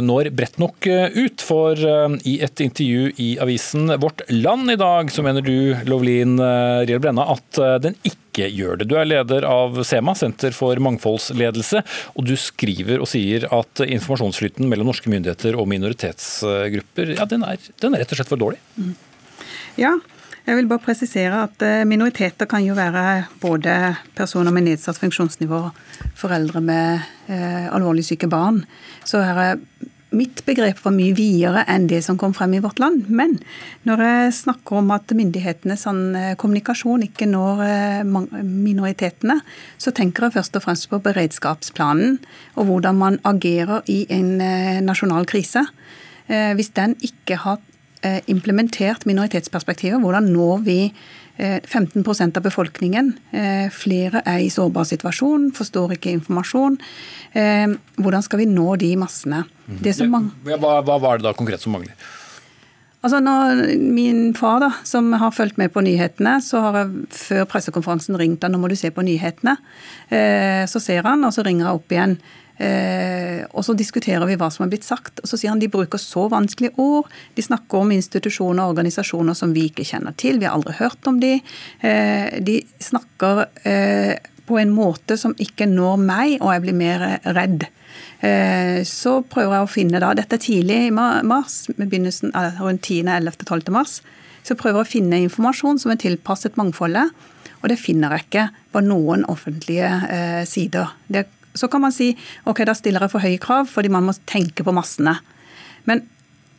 når 0.07 0.29
bredt 0.39 0.61
nok 0.63 0.87
eh, 0.87 1.17
ut. 1.19 1.43
For 1.43 1.81
i 2.29 2.37
et 2.47 2.63
intervju 2.63 3.09
i 3.25 3.27
avisen 3.43 3.91
Vårt 3.99 4.23
Land 4.31 4.71
i 4.71 4.77
dag, 4.79 5.11
så 5.11 5.25
mener 5.27 5.43
du, 5.43 5.73
Lovlin 5.89 6.37
Riel 6.39 7.01
Brenna, 7.03 7.25
at 7.33 7.59
den 7.83 7.97
ikke 8.07 8.47
gjør 8.55 8.79
det. 8.79 8.87
Du 8.91 8.95
er 9.01 9.09
leder 9.09 9.47
av 9.49 9.81
SEMA, 9.89 10.15
Senter 10.19 10.55
for 10.55 10.79
mangfoldsledelse, 10.85 11.83
og 12.15 12.29
du 12.29 12.37
skriver 12.39 13.03
og 13.03 13.11
sier 13.11 13.49
at 13.55 13.83
informasjonsflyten 13.83 14.69
mellom 14.71 14.93
norske 14.93 15.11
myndigheter 15.11 15.59
og 15.59 15.67
minoritetsgrupper, 15.73 17.17
ja, 17.19 17.27
den 17.27 17.49
er, 17.49 17.59
den 17.83 17.99
er 17.99 18.05
rett 18.05 18.15
og 18.15 18.21
slett 18.21 18.31
for 18.37 18.45
dårlig? 18.45 18.63
Ja, 19.81 19.97
jeg 20.49 20.57
vil 20.57 20.69
bare 20.71 20.81
presisere 20.81 21.43
at 21.45 21.63
eh, 21.65 21.85
minoriteter 21.89 22.49
kan 22.49 22.65
jo 22.65 22.77
være 22.79 23.27
både 23.43 23.75
personer 24.17 24.55
med 24.55 24.65
nedsatt 24.71 24.97
funksjonsnivå, 24.97 25.61
foreldre 26.17 26.63
med 26.65 27.05
eh, 27.29 27.69
alvorlig 27.69 28.07
syke 28.09 28.31
barn. 28.33 28.63
Så 29.05 29.21
her 29.25 29.41
er 29.43 29.61
mitt 30.17 30.41
begrep 30.47 30.79
var 30.81 30.95
mye 30.97 31.13
videre 31.13 31.67
enn 31.69 31.85
det 31.91 32.01
som 32.07 32.17
kom 32.17 32.33
frem 32.33 32.55
i 32.57 32.63
Vårt 32.65 32.81
Land. 32.81 33.11
Men 33.13 33.37
når 33.85 34.05
jeg 34.07 34.37
snakker 34.39 34.81
om 34.81 34.89
at 34.97 35.13
myndighetenes 35.13 35.85
sånn, 35.85 36.03
eh, 36.17 36.33
kommunikasjon 36.41 37.05
ikke 37.11 37.29
når 37.29 37.65
eh, 37.69 38.03
minoritetene, 38.41 39.43
så 39.77 39.93
tenker 39.93 40.31
jeg 40.31 40.39
først 40.39 40.57
og 40.57 40.65
fremst 40.65 40.89
på 40.89 41.05
beredskapsplanen 41.05 42.17
og 42.57 42.71
hvordan 42.73 42.97
man 43.05 43.21
agerer 43.29 43.85
i 43.85 44.07
en 44.09 44.39
nasjonal 44.89 45.29
krise. 45.29 45.67
Hvis 46.29 46.75
den 46.77 46.93
ikke 47.01 47.39
har 47.41 47.57
implementert 48.31 49.07
minoritetsperspektivet. 49.09 49.99
Hvordan 50.01 50.29
når 50.31 50.61
vi 50.67 50.81
15 51.39 52.03
eh, 52.03 52.37
av 52.37 52.43
befolkningen. 52.43 53.13
Eh, 53.31 53.71
flere 53.71 54.23
er 54.27 54.43
i 54.43 54.51
sårbar 54.51 54.87
situasjon, 54.89 55.53
forstår 55.55 55.95
ikke 55.97 56.15
informasjon. 56.19 56.79
Hvordan 57.99 58.23
skal 58.25 58.41
vi 58.41 58.47
nå 58.51 58.77
de 58.81 58.95
massene? 58.97 59.45
Mhm. 59.69 60.31
hva, 60.45 60.81
hva, 60.83 60.99
var 60.99 61.19
det 61.19 61.29
da 61.29 61.33
konkret 61.33 61.61
som 61.61 61.73
mangler? 61.73 61.95
Altså 63.03 63.21
når 63.21 63.79
Min 63.79 64.35
far, 64.35 64.59
da, 64.59 64.71
som 64.83 65.13
har 65.13 65.31
fulgt 65.31 65.59
med 65.59 65.71
på 65.71 65.81
nyhetene, 65.81 66.41
så 66.43 66.61
har 66.61 66.75
jeg 66.81 67.07
før 67.11 67.45
pressekonferansen 67.45 68.19
ringt 68.19 68.43
han, 68.43 68.53
nå 68.53 68.59
må 68.59 68.69
du 68.69 68.75
se 68.75 68.91
på 68.91 69.05
nyhetene. 69.07 69.55
Så 70.67 70.81
ser 70.81 71.07
han, 71.07 71.23
og 71.25 71.33
så 71.33 71.45
ringer 71.47 71.69
jeg 71.69 71.79
opp 71.79 71.93
igjen. 71.93 72.19
Eh, 72.59 73.45
og 73.55 73.63
så 73.67 73.75
diskuterer 73.79 74.27
vi 74.27 74.37
hva 74.39 74.49
som 74.51 74.65
er 74.67 74.73
blitt 74.73 74.87
sagt. 74.87 75.23
og 75.23 75.31
Så 75.31 75.39
sier 75.39 75.53
han 75.53 75.63
de 75.63 75.71
bruker 75.71 76.01
så 76.03 76.27
vanskelige 76.33 76.75
ord. 76.83 77.09
De 77.37 77.45
snakker 77.45 77.83
om 77.83 77.95
institusjoner 77.95 78.65
og 78.65 78.75
organisasjoner 78.75 79.39
som 79.39 79.55
vi 79.55 79.69
ikke 79.71 79.87
kjenner 79.87 80.17
til. 80.19 80.41
Vi 80.41 80.49
har 80.49 80.59
aldri 80.59 80.75
hørt 80.81 81.11
om 81.11 81.21
de. 81.23 81.39
Eh, 81.81 82.39
de 82.45 82.61
snakker 82.83 83.47
eh, 83.69 84.15
på 84.49 84.59
en 84.59 84.73
måte 84.75 85.19
som 85.21 85.37
ikke 85.39 85.69
når 85.71 85.99
meg, 86.03 86.39
og 86.41 86.55
jeg 86.55 86.65
blir 86.65 86.79
mer 86.79 87.11
redd. 87.37 87.69
Så 88.89 89.13
prøver 89.31 89.53
jeg 89.55 89.65
å 89.65 89.71
finne 89.71 90.01
da, 90.03 90.09
Dette 90.17 90.35
er 90.39 90.41
tidlig 90.43 90.79
i 90.89 90.95
mars, 90.95 91.69
med 91.77 91.91
begynnelsen 91.91 92.33
rundt 92.59 92.89
10., 92.89 93.07
11., 93.13 93.45
12. 93.45 93.69
mars. 93.75 93.99
Så 94.43 94.57
prøver 94.59 94.81
jeg 94.81 94.89
å 94.89 94.91
finne 94.91 95.21
informasjon 95.23 95.79
som 95.79 95.93
er 95.93 96.01
tilpasset 96.01 96.57
mangfoldet. 96.59 97.13
Og 97.61 97.71
det 97.73 97.79
finner 97.81 98.15
jeg 98.15 98.27
ikke 98.27 98.47
på 98.75 98.83
noen 98.87 99.25
offentlige 99.31 99.91
eh, 100.09 100.43
sider. 100.49 100.95
Det 101.11 101.27
så 101.59 101.69
kan 101.71 101.83
man 101.85 101.95
si 101.95 102.13
ok, 102.49 102.65
da 102.69 102.75
stiller 102.79 103.05
jeg 103.05 103.15
for 103.15 103.25
høye 103.25 103.41
krav, 103.43 103.69
fordi 103.71 103.91
man 103.93 104.07
må 104.07 104.15
tenke 104.31 104.67
på 104.67 104.75
massene. 104.77 105.19
Men 105.89 106.05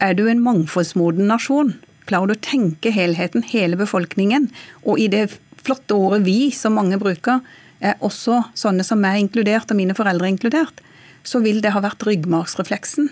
er 0.03 0.15
du 0.17 0.25
en 0.29 0.43
mangfoldsmoden 0.43 1.27
nasjon, 1.29 1.73
klarer 2.09 2.31
du 2.31 2.37
å 2.37 2.43
tenke 2.43 2.91
helheten, 2.93 3.45
hele 3.45 3.79
befolkningen, 3.79 4.49
og 4.83 4.99
i 4.99 5.09
det 5.11 5.29
flotte 5.59 5.95
ordet 5.95 6.23
'vi', 6.25 6.51
som 6.55 6.77
mange 6.79 6.97
bruker, 6.99 7.41
er 7.79 7.99
også 8.03 8.43
sånne 8.55 8.83
som 8.83 8.99
meg 8.99 9.19
inkludert, 9.19 9.69
og 9.71 9.77
mine 9.79 9.95
foreldre 9.95 10.27
er 10.27 10.33
inkludert, 10.33 10.81
så 11.23 11.41
vil 11.43 11.61
det 11.61 11.71
ha 11.75 11.81
vært 11.83 12.03
ryggmargsrefleksen. 12.07 13.09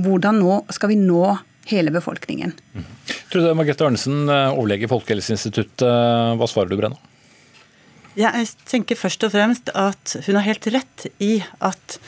Hvordan 0.00 0.40
nå 0.40 0.64
skal 0.72 0.92
vi 0.92 0.96
nå 0.96 1.38
hele 1.70 1.90
befolkningen? 1.90 2.52
Mm. 2.74 2.84
Trude 3.30 3.54
Margrethe 3.54 3.86
Arnesen, 3.86 4.28
overlege 4.28 4.88
i 4.88 4.90
Folkehelseinstituttet. 4.90 5.84
Hva 6.36 6.48
svarer 6.48 6.72
du, 6.72 6.76
Brenna? 6.80 6.96
Jeg 8.18 8.46
tenker 8.66 8.98
først 8.98 9.22
og 9.26 9.34
fremst 9.34 9.70
at 9.78 10.16
hun 10.26 10.38
har 10.38 10.46
helt 10.48 10.66
rett 10.74 11.06
i 11.22 11.36
at 11.62 11.98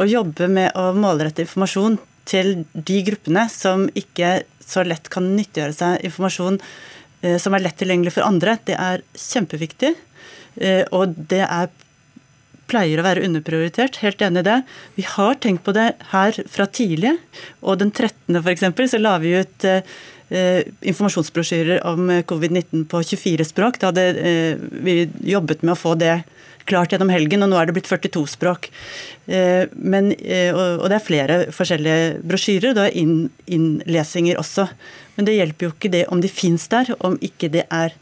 å 0.00 0.06
jobbe 0.08 0.48
med 0.50 0.72
å 0.78 0.90
målrette 0.96 1.44
informasjon 1.44 1.98
til 2.28 2.64
de 2.72 2.98
gruppene 3.06 3.44
som 3.52 3.86
ikke 3.98 4.40
så 4.62 4.84
lett 4.86 5.10
kan 5.12 5.26
nyttiggjøre 5.36 5.76
seg 5.76 6.06
informasjon 6.06 6.58
eh, 7.22 7.38
som 7.42 7.54
er 7.54 7.64
lett 7.66 7.78
tilgjengelig 7.78 8.14
for 8.16 8.26
andre, 8.26 8.56
det 8.66 8.78
er 8.78 9.04
kjempeviktig. 9.18 9.92
Eh, 10.62 10.82
og 10.94 11.14
det 11.30 11.44
er 11.44 11.70
pleier 12.70 13.00
å 13.00 13.04
være 13.04 13.24
underprioritert. 13.26 14.00
Helt 14.02 14.22
enig 14.24 14.42
i 14.42 14.48
det. 14.48 14.58
Vi 14.96 15.04
har 15.14 15.36
tenkt 15.42 15.64
på 15.66 15.74
det 15.76 15.90
her 16.12 16.38
fra 16.48 16.66
tidlig. 16.66 17.16
Og 17.60 17.80
den 17.82 17.92
13. 17.92 18.38
f.eks. 18.40 18.64
så 18.94 19.00
la 19.02 19.18
vi 19.22 19.34
ut 19.42 19.68
eh, 19.68 19.84
informasjonsbrosjyrer 20.32 21.82
om 21.88 22.10
eh, 22.10 22.22
covid-19 22.28 22.86
på 22.90 23.02
24 23.04 23.46
språk. 23.48 23.80
Da 23.80 23.90
hadde 23.90 24.06
eh, 24.16 24.62
vi 24.84 24.96
jobbet 25.32 25.64
med 25.64 25.74
å 25.74 25.80
få 25.80 25.94
det 26.00 26.22
klart 26.68 26.94
gjennom 26.94 27.10
helgen, 27.10 27.42
og 27.42 27.50
nå 27.50 27.58
er 27.58 27.68
det 27.68 27.74
blitt 27.74 27.90
42 27.90 28.20
språk. 28.36 28.68
Men, 29.26 30.12
og 30.14 30.84
det 30.86 30.94
er 30.94 31.02
flere 31.02 31.38
forskjellige 31.50 32.20
brosjyrer, 32.22 32.76
det 32.78 32.84
er 32.84 33.24
innlesinger 33.50 34.38
også. 34.38 34.68
Men 35.16 35.26
det 35.26 35.34
hjelper 35.40 35.66
jo 35.66 35.72
ikke 35.74 35.90
det 35.90 36.04
om 36.14 36.22
de 36.22 36.30
fins 36.30 36.68
der, 36.70 36.92
om 37.02 37.18
ikke 37.18 37.50
det 37.56 37.64
er 37.66 37.96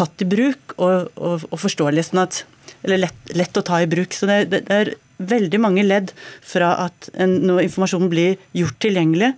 tatt 0.00 0.24
i 0.24 0.30
bruk 0.32 0.78
og, 0.78 1.12
og, 1.12 1.44
og 1.50 1.60
forståelig. 1.60 2.06
Sånn 2.08 2.24
at, 2.24 2.40
eller 2.80 3.04
lett, 3.04 3.20
lett, 3.36 3.60
å 3.60 3.66
ta 3.68 3.82
i 3.84 3.90
bruk. 3.90 4.16
Så 4.16 4.32
det, 4.32 4.40
det, 4.56 4.64
er 4.72 4.94
veldig 5.16 5.60
mange 5.60 5.84
ledd 5.84 6.12
fra 6.44 6.72
at 6.86 7.10
en, 7.16 7.38
når 7.46 7.66
informasjonen 7.68 8.10
blir 8.12 8.40
gjort 8.56 8.80
tilgjengelig, 8.84 9.34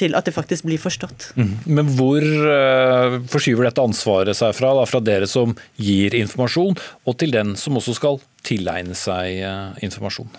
til 0.00 0.16
at 0.18 0.26
det 0.26 0.34
faktisk 0.34 0.66
blir 0.68 0.80
forstått. 0.80 1.30
Mm. 1.38 1.54
Men 1.78 1.94
hvor 1.98 2.24
uh, 2.24 3.20
forskyver 3.30 3.68
dette 3.68 3.84
ansvaret 3.84 4.36
seg 4.38 4.54
fra? 4.56 4.74
Da, 4.78 4.86
fra 4.88 5.02
dere 5.04 5.28
som 5.30 5.54
gir 5.80 6.16
informasjon, 6.18 6.78
og 7.04 7.18
til 7.20 7.34
den 7.36 7.56
som 7.60 7.78
også 7.80 7.96
skal 8.00 8.20
tilegne 8.46 8.96
seg 8.98 9.42
uh, 9.44 9.76
informasjon? 9.84 10.30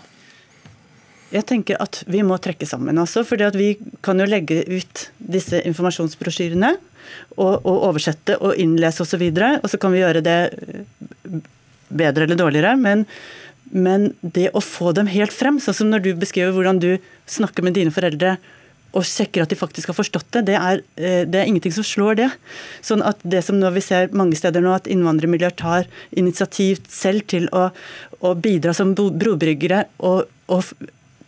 Jeg 1.32 1.48
tenker 1.48 1.80
at 1.80 2.02
vi 2.12 2.24
må 2.28 2.36
trekke 2.44 2.68
sammen. 2.68 2.98
altså, 3.00 3.24
fordi 3.24 3.46
at 3.48 3.56
Vi 3.56 3.78
kan 4.04 4.20
jo 4.20 4.28
legge 4.28 4.64
ut 4.68 5.06
disse 5.18 5.62
informasjonsbrosjyrene 5.64 6.74
og, 7.38 7.54
og 7.64 7.78
oversette 7.88 8.36
og 8.44 8.60
innlese 8.60 9.06
osv. 9.06 9.24
Og, 9.30 9.38
så 9.40 9.60
og 9.62 9.70
så 9.72 9.80
kan 9.80 9.94
vi 9.96 10.02
gjøre 10.04 10.24
det 10.26 10.40
bedre 11.88 12.28
eller 12.28 12.40
dårligere. 12.40 12.76
Men, 12.80 13.06
men 13.72 14.12
det 14.22 14.50
å 14.52 14.64
få 14.64 14.92
dem 14.98 15.08
helt 15.12 15.34
frem, 15.36 15.60
sånn 15.64 15.78
som 15.78 15.92
når 15.92 16.04
du 16.04 16.12
beskriver 16.20 16.56
hvordan 16.56 16.82
du 16.84 16.92
snakker 17.32 17.64
med 17.64 17.80
dine 17.80 17.96
foreldre 17.96 18.36
og 18.92 19.06
sjekker 19.08 19.44
at 19.44 19.52
de 19.52 19.58
faktisk 19.60 19.92
har 19.92 19.98
forstått 19.98 20.28
det, 20.36 20.44
det 20.50 20.58
er, 20.60 20.82
eh, 21.00 21.24
det 21.28 21.40
er 21.40 21.48
ingenting 21.48 21.74
som 21.76 21.88
slår 21.88 22.20
det. 22.20 22.30
Sånn 22.84 23.04
at 23.08 23.22
det 23.24 23.44
som 23.48 23.62
vi 23.62 23.84
ser 23.84 24.12
mange 24.18 24.40
steder 24.40 24.64
nå, 24.64 24.74
at 24.76 24.90
innvandrermiljøer 24.92 25.56
tar 25.60 25.88
initiativ 26.12 26.84
selv 26.92 27.26
til 27.32 27.48
å, 27.56 27.70
å 28.20 28.34
bidra 28.36 28.76
som 28.76 28.94
brobryggere 28.96 29.86
og, 30.08 30.28
og 30.52 30.74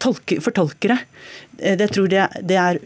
tolke, 0.04 0.42
fortolkere, 0.44 1.00
eh, 1.60 1.78
det 1.80 1.92
tror 1.96 2.12
jeg 2.12 2.44
det 2.44 2.60
er 2.60 2.82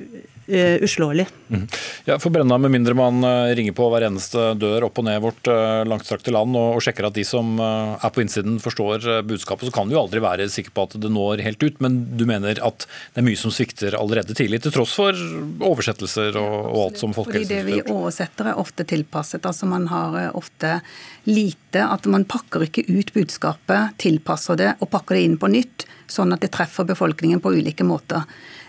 uh, 0.49 0.83
uslåelig. 0.83 1.27
Mm. 1.49 1.67
Ja, 2.05 2.17
for 2.19 2.29
Brenna, 2.29 2.57
Med 2.57 2.71
mindre 2.71 2.93
man 2.97 3.23
uh, 3.23 3.55
ringer 3.55 3.75
på 3.75 3.87
hver 3.91 4.07
eneste 4.07 4.53
dør 4.59 4.87
opp 4.87 4.99
og 4.99 5.07
ned 5.07 5.21
vårt 5.23 5.49
uh, 5.51 5.83
langstrakte 5.87 6.33
land 6.35 6.55
og, 6.57 6.77
og, 6.77 6.83
sjekker 6.83 7.07
at 7.07 7.15
de 7.15 7.23
som 7.27 7.57
er 7.59 8.11
på 8.13 8.23
innsiden 8.23 8.57
forstår 8.63 9.23
budskapet, 9.27 9.67
så 9.67 9.75
kan 9.75 9.89
du 9.89 9.95
jo 9.95 10.01
aldri 10.01 10.21
være 10.23 10.47
sikker 10.51 10.73
på 10.75 10.87
at 10.87 10.97
det 11.01 11.11
når 11.11 11.43
helt 11.45 11.63
ut. 11.63 11.79
Men 11.83 11.99
du 12.17 12.25
mener 12.29 12.59
at 12.63 12.87
det 12.87 13.21
er 13.21 13.27
mye 13.27 13.39
som 13.39 13.53
svikter 13.53 13.97
allerede 13.99 14.35
tidlig, 14.37 14.61
til 14.65 14.75
tross 14.75 14.95
for 14.97 15.15
oversettelser 15.15 16.37
og, 16.39 16.55
og 16.71 16.81
alt 16.87 17.01
som 17.01 17.15
Folkehelseinstituttet 17.15 17.63
Fordi 17.63 17.79
det 17.79 17.87
vi 17.87 17.95
oversetter 17.95 18.51
er 18.51 18.61
ofte 18.61 18.87
tilpasset. 18.87 19.45
altså 19.45 19.69
Man 19.69 19.87
har 19.91 20.19
ofte 20.37 20.79
lite 21.27 21.83
At 21.83 22.05
man 22.07 22.25
pakker 22.29 22.63
ikke 22.67 22.85
ut 22.87 23.13
budskapet, 23.15 23.97
tilpasser 24.01 24.59
det 24.59 24.73
og 24.79 24.91
pakker 24.91 25.17
det 25.17 25.25
inn 25.27 25.39
på 25.39 25.49
nytt, 25.51 25.87
sånn 26.07 26.31
at 26.33 26.43
det 26.43 26.53
treffer 26.55 26.87
befolkningen 26.87 27.41
på 27.43 27.51
ulike 27.57 27.85
måter. 27.87 28.23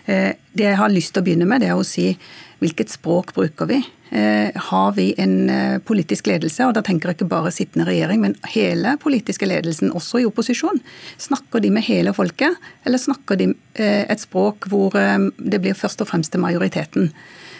Eh, 0.09 0.33
det 0.57 0.65
jeg 0.65 0.79
har 0.79 0.91
lyst 0.91 1.13
til 1.13 1.21
å 1.21 1.27
begynne 1.27 1.47
med, 1.49 1.61
det 1.61 1.69
er 1.69 1.79
å 1.79 1.85
si 1.87 2.11
hvilket 2.59 2.91
språk 2.91 3.31
bruker 3.35 3.69
vi? 3.69 3.77
Eh, 4.09 4.49
har 4.69 4.93
vi 4.97 5.11
en 5.21 5.35
eh, 5.53 5.75
politisk 5.85 6.27
ledelse, 6.31 6.65
og 6.65 6.73
da 6.75 6.83
tenker 6.85 7.11
jeg 7.11 7.19
ikke 7.19 7.29
bare 7.31 7.53
sittende 7.53 7.85
regjering, 7.87 8.23
men 8.23 8.37
hele 8.55 8.95
politiske 9.01 9.47
ledelsen, 9.47 9.93
også 9.95 10.23
i 10.23 10.27
opposisjon. 10.27 10.81
Snakker 11.21 11.61
de 11.63 11.71
med 11.75 11.85
hele 11.87 12.15
folket, 12.17 12.57
eller 12.89 13.01
snakker 13.01 13.39
de 13.39 13.51
et 13.79 14.19
språk 14.19 14.65
hvor 14.67 14.91
det 14.91 15.59
blir 15.63 15.77
først 15.77 16.01
og 16.03 16.09
fremst 16.09 16.33
til 16.33 16.41
majoriteten? 16.43 17.13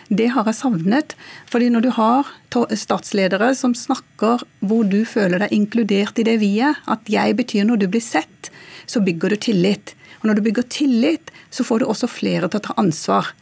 Det 0.10 0.32
har 0.34 0.48
jeg 0.50 0.58
savnet. 0.58 1.14
fordi 1.46 1.70
når 1.70 1.82
du 1.86 1.90
har 1.94 2.28
statsledere 2.50 3.54
som 3.56 3.76
snakker 3.78 4.42
hvor 4.60 4.84
du 4.84 5.06
føler 5.06 5.40
deg 5.40 5.54
inkludert 5.54 6.18
i 6.20 6.26
det 6.26 6.40
vi 6.42 6.60
er, 6.60 6.76
at 6.90 7.06
jeg 7.08 7.38
betyr 7.38 7.64
når 7.64 7.78
du 7.78 7.88
blir 7.88 8.02
sett, 8.02 8.50
så 8.90 9.00
bygger 9.06 9.30
du 9.30 9.36
tillit. 9.36 9.94
Og 10.20 10.30
når 10.30 10.40
du 10.40 10.46
bygger 10.48 10.70
tillit, 10.72 11.34
så 11.50 11.66
får 11.66 11.82
du 11.82 11.90
også 11.90 12.10
flere 12.12 12.50
til 12.50 12.60
å 12.60 12.66
ta 12.70 12.78
ansvar. 12.82 13.34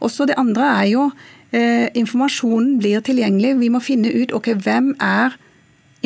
Også 0.00 0.26
det 0.28 0.38
andre 0.40 0.68
er 0.80 0.88
jo 0.92 1.06
eh, 1.52 1.88
informasjonen 1.98 2.78
blir 2.80 3.02
tilgjengelig. 3.04 3.56
Vi 3.60 3.70
må 3.72 3.82
finne 3.84 4.12
ut 4.12 4.34
ok, 4.36 4.54
hvem 4.64 4.94
er 5.04 5.36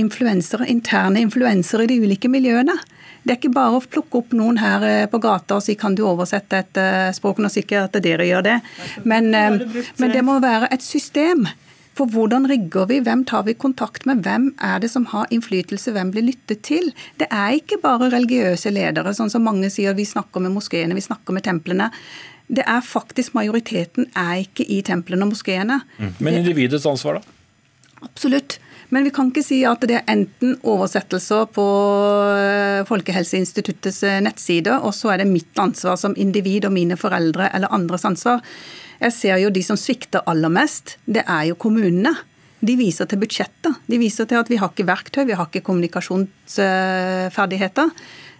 influensere, 0.01 0.67
interne 0.71 1.23
influensere 1.23 1.87
i 1.87 1.91
de 1.93 2.01
ulike 2.03 2.31
miljøene. 2.31 2.77
Det 3.25 3.33
er 3.33 3.39
ikke 3.39 3.55
bare 3.57 3.79
å 3.79 3.85
plukke 3.85 4.21
opp 4.21 4.35
noen 4.37 4.59
her 4.61 4.85
eh, 4.85 5.05
på 5.11 5.21
gata 5.23 5.59
og 5.59 5.65
si 5.65 5.77
kan 5.81 5.95
du 5.97 6.05
oversette 6.05 6.61
et 6.61 6.81
eh, 6.81 7.11
språk. 7.17 7.41
Nå 7.41 7.51
sikkert 7.53 7.95
at 7.95 8.05
dere 8.05 8.27
gjør 8.29 8.45
det, 8.45 8.59
men, 9.09 9.31
eh, 9.35 9.61
men 10.01 10.13
det 10.13 10.25
må 10.27 10.41
være 10.45 10.69
et 10.75 10.85
system 10.85 11.47
for 11.95 12.11
hvordan 12.11 12.49
rigger 12.51 12.89
vi, 12.91 12.99
hvem 13.07 13.23
tar 13.29 13.45
vi 13.47 13.55
kontakt 13.55 14.07
med, 14.09 14.25
hvem 14.27 14.49
er 14.63 14.81
det 14.83 14.91
som 14.91 15.07
har 15.13 15.31
innflytelse, 15.35 15.95
hvem 15.95 16.11
blir 16.15 16.27
lyttet 16.27 16.65
til? 16.67 16.91
Det 17.21 17.29
er 17.31 17.55
ikke 17.59 17.79
bare 17.83 18.11
religiøse 18.15 18.73
ledere, 18.75 19.15
sånn 19.15 19.31
som 19.33 19.47
mange 19.47 19.71
sier 19.71 19.95
vi 19.95 20.07
snakker 20.09 20.43
med 20.43 20.57
moskeene, 20.57 20.97
vi 20.97 21.05
snakker 21.07 21.37
med 21.37 21.47
templene. 21.47 21.91
Det 22.51 22.67
er 22.69 22.83
faktisk 22.85 23.37
Majoriteten 23.39 24.11
er 24.19 24.43
ikke 24.43 24.67
i 24.69 24.83
templene 24.85 25.25
og 25.25 25.33
moskeene. 25.33 25.81
Mm. 25.97 26.13
Men 26.19 26.43
individets 26.43 26.87
ansvar, 26.91 27.21
da? 27.21 27.39
Absolutt. 28.05 28.59
Men 28.93 29.07
vi 29.07 29.13
kan 29.15 29.31
ikke 29.31 29.43
si 29.43 29.63
at 29.67 29.83
det 29.89 29.97
er 29.97 30.11
enten 30.13 30.59
oversettelser 30.61 31.49
på 31.55 31.65
eh, 32.37 32.83
Folkehelseinstituttets 32.87 34.03
nettsider, 34.03 34.25
nettside, 34.27 34.77
og 34.83 34.93
så 34.95 35.15
er 35.15 35.23
det 35.23 35.31
mitt 35.31 35.59
ansvar 35.59 35.97
som 36.01 36.15
individ 36.21 36.69
og 36.69 36.75
mine 36.75 36.99
foreldre 37.01 37.49
eller 37.57 37.73
andres 37.75 38.05
ansvar. 38.07 38.43
Jeg 39.01 39.13
ser 39.17 39.37
jo 39.43 39.51
de 39.55 39.63
som 39.67 39.77
svikter 39.81 40.21
aller 40.31 40.51
mest, 40.53 40.87
det 41.07 41.23
er 41.25 41.45
jo 41.51 41.55
kommunene. 41.61 42.13
De 42.65 42.75
viser 42.81 43.07
til 43.11 43.19
budsjettet. 43.21 43.73
De 43.91 43.97
viser 44.01 44.25
til 44.29 44.39
at 44.41 44.51
vi 44.51 44.61
har 44.61 44.69
ikke 44.73 44.89
verktøy, 44.89 45.23
vi 45.29 45.37
har 45.37 45.47
ikke 45.51 45.67
kommunikasjonsferdigheter. 45.67 47.89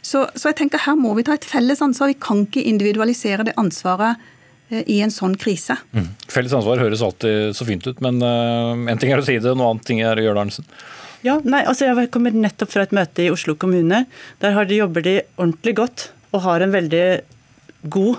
Så, 0.05 0.27
så 0.37 0.49
jeg 0.51 0.59
tenker 0.61 0.79
her 0.85 0.97
må 1.01 1.15
vi 1.17 1.25
ta 1.27 1.33
et 1.37 1.49
felles 1.49 1.83
ansvar. 1.85 2.07
Vi 2.13 2.21
kan 2.21 2.39
ikke 2.45 2.69
individualisere 2.69 3.47
det 3.49 3.59
ansvaret 3.61 4.13
eh, 4.71 4.85
i 4.93 4.97
en 5.05 5.13
sånn 5.13 5.35
krise. 5.41 5.75
Mm. 5.97 6.09
Felles 6.33 6.57
ansvar 6.57 6.83
høres 6.83 7.05
alltid 7.05 7.35
så 7.57 7.63
fint 7.69 7.85
ut, 7.89 7.99
men 8.05 8.15
uh, 8.21 8.73
en 8.93 9.01
ting 9.01 9.11
er 9.13 9.21
å 9.21 9.27
si 9.27 9.37
det, 9.41 9.53
noe 9.57 9.71
annet 9.73 9.87
ting 9.89 9.99
er 10.05 10.17
å 10.21 10.25
gjøre 10.25 10.37
det, 10.37 10.43
Arnesen. 10.45 10.67
Ja, 11.25 11.35
nei, 11.41 11.63
altså 11.65 11.83
Jeg 11.89 12.13
kommer 12.13 12.37
nettopp 12.37 12.71
fra 12.75 12.83
et 12.85 12.93
møte 12.93 13.25
i 13.25 13.33
Oslo 13.33 13.55
kommune. 13.57 14.05
Der 14.45 14.53
de, 14.69 14.75
jobber 14.83 15.01
de 15.05 15.15
ordentlig 15.39 15.75
godt 15.81 15.99
og 16.35 16.45
har 16.45 16.61
en 16.61 16.75
veldig 16.75 17.07
god 17.95 18.15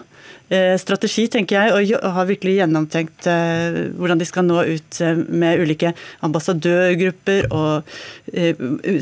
strategi, 0.78 1.26
tenker 1.32 1.58
jeg, 1.58 1.74
og 1.74 2.12
har 2.16 2.28
virkelig 2.30 2.60
gjennomtenkt 2.60 3.28
eh, 3.30 3.78
hvordan 3.98 4.20
de 4.22 4.28
skal 4.30 4.46
nå 4.46 4.62
ut 4.68 5.00
eh, 5.02 5.22
med 5.42 5.62
ulike 5.64 5.94
ambassadørgrupper. 6.26 7.48
og 7.50 7.90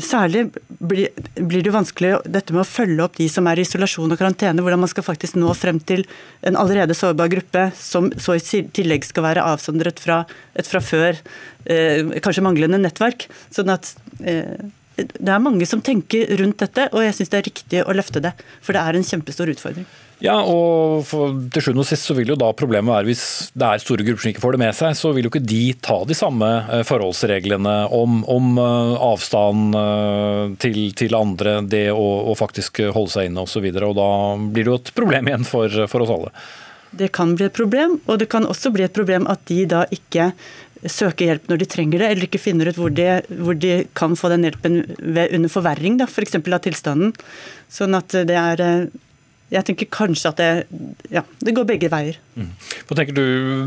Særlig 0.04 0.46
blir 0.80 1.64
det 1.64 1.74
vanskelig 1.74 2.14
dette 2.24 2.54
med 2.54 2.64
å 2.64 2.68
følge 2.68 3.04
opp 3.04 3.18
de 3.20 3.28
som 3.32 3.48
er 3.50 3.60
i 3.60 3.66
isolasjon 3.66 4.12
og 4.12 4.20
karantene. 4.20 4.64
Hvordan 4.64 4.84
man 4.84 4.92
skal 4.92 5.06
faktisk 5.06 5.36
nå 5.40 5.52
frem 5.58 5.80
til 5.84 6.06
en 6.48 6.56
allerede 6.60 6.96
sårbar 6.96 7.32
gruppe, 7.32 7.66
som 7.76 8.08
så 8.16 8.38
i 8.38 8.64
tillegg 8.74 9.04
skal 9.04 9.28
være 9.28 9.44
avsondret 9.44 10.00
fra 10.00 10.22
et 10.54 10.68
fra 10.68 10.80
før 10.84 11.18
kanskje 11.64 12.44
manglende 12.44 12.76
nettverk. 12.80 13.24
sånn 13.52 13.72
at 13.72 13.94
det 14.96 15.30
er 15.30 15.42
mange 15.42 15.66
som 15.66 15.82
tenker 15.82 16.30
rundt 16.38 16.60
dette, 16.62 16.88
og 16.92 17.02
jeg 17.02 17.16
syns 17.16 17.32
det 17.32 17.38
er 17.40 17.48
riktig 17.48 17.84
å 17.84 17.94
løfte 17.96 18.22
det. 18.22 18.34
For 18.62 18.76
det 18.76 18.82
er 18.84 18.98
en 18.98 19.06
kjempestor 19.06 19.50
utfordring. 19.50 19.86
Ja, 20.22 20.36
og 20.46 21.02
for, 21.08 21.34
til 21.52 21.64
sjuende 21.64 21.82
og 21.82 21.88
sist 21.88 22.06
så 22.06 22.14
vil 22.16 22.30
jo 22.30 22.36
da 22.38 22.52
problemet 22.56 22.92
være 22.92 23.08
hvis 23.10 23.24
det 23.52 23.66
er 23.66 23.82
store 23.82 24.06
grupper 24.06 24.22
som 24.22 24.30
ikke 24.30 24.44
får 24.44 24.54
det 24.54 24.60
med 24.62 24.76
seg, 24.78 24.96
så 24.96 25.10
vil 25.12 25.26
jo 25.26 25.32
ikke 25.32 25.42
de 25.42 25.62
ta 25.84 25.96
de 26.06 26.16
samme 26.16 26.50
eh, 26.62 26.84
forholdsreglene 26.86 27.74
om, 27.92 28.22
om 28.30 28.60
eh, 28.62 28.94
avstand 29.10 29.78
eh, 29.80 30.54
til, 30.62 30.78
til, 30.96 31.18
andre, 31.18 31.58
det 31.66 31.88
å, 31.92 32.04
å, 32.30 32.36
faktisk 32.38 32.84
holde 32.94 33.16
seg 33.16 33.28
inne 33.28 33.44
osv. 33.44 33.66
Og, 33.66 33.80
så 33.80 33.90
og 33.90 33.98
da 33.98 34.10
blir 34.54 34.68
det 34.68 34.72
jo 34.72 34.78
et 34.78 34.94
problem 34.96 35.32
igjen 35.32 35.48
for, 35.48 35.82
for 35.90 36.06
oss 36.06 36.14
alle. 36.14 36.32
Det 36.94 37.10
kan 37.10 37.34
bli 37.34 37.48
et 37.48 37.56
problem, 37.56 37.98
og 38.06 38.20
det 38.22 38.28
kan 38.30 38.46
også 38.46 38.70
bli 38.74 38.84
et 38.86 38.94
problem 38.94 39.26
at 39.30 39.42
de 39.50 39.64
da 39.66 39.82
ikke 39.92 40.30
søker 40.90 41.30
hjelp 41.30 41.48
når 41.50 41.62
de 41.62 41.70
trenger 41.70 42.02
det, 42.02 42.10
eller 42.10 42.28
ikke 42.28 42.42
finner 42.42 42.70
ut 42.70 42.78
hvor 42.80 42.92
de, 42.92 43.08
hvor 43.40 43.56
de 43.58 43.72
kan 43.96 44.16
få 44.18 44.30
den 44.32 44.46
hjelpen 44.46 44.82
ved, 44.98 45.34
under 45.36 45.52
forverring, 45.52 45.98
f.eks. 46.04 46.36
For 46.36 46.56
av 46.56 46.64
tilstanden. 46.64 47.14
Sånn 47.72 47.96
at 47.98 48.16
det 48.28 48.38
er 48.38 48.88
jeg 49.54 49.66
tenker 49.68 49.90
kanskje 49.92 50.30
at 50.32 50.40
det, 50.40 50.50
ja, 51.14 51.22
det 51.44 51.54
går 51.54 51.66
begge 51.68 51.90
veier. 51.92 52.18
Mm. 52.34 52.50
Hva 52.88 52.98
tenker 52.98 53.16
du, 53.16 53.24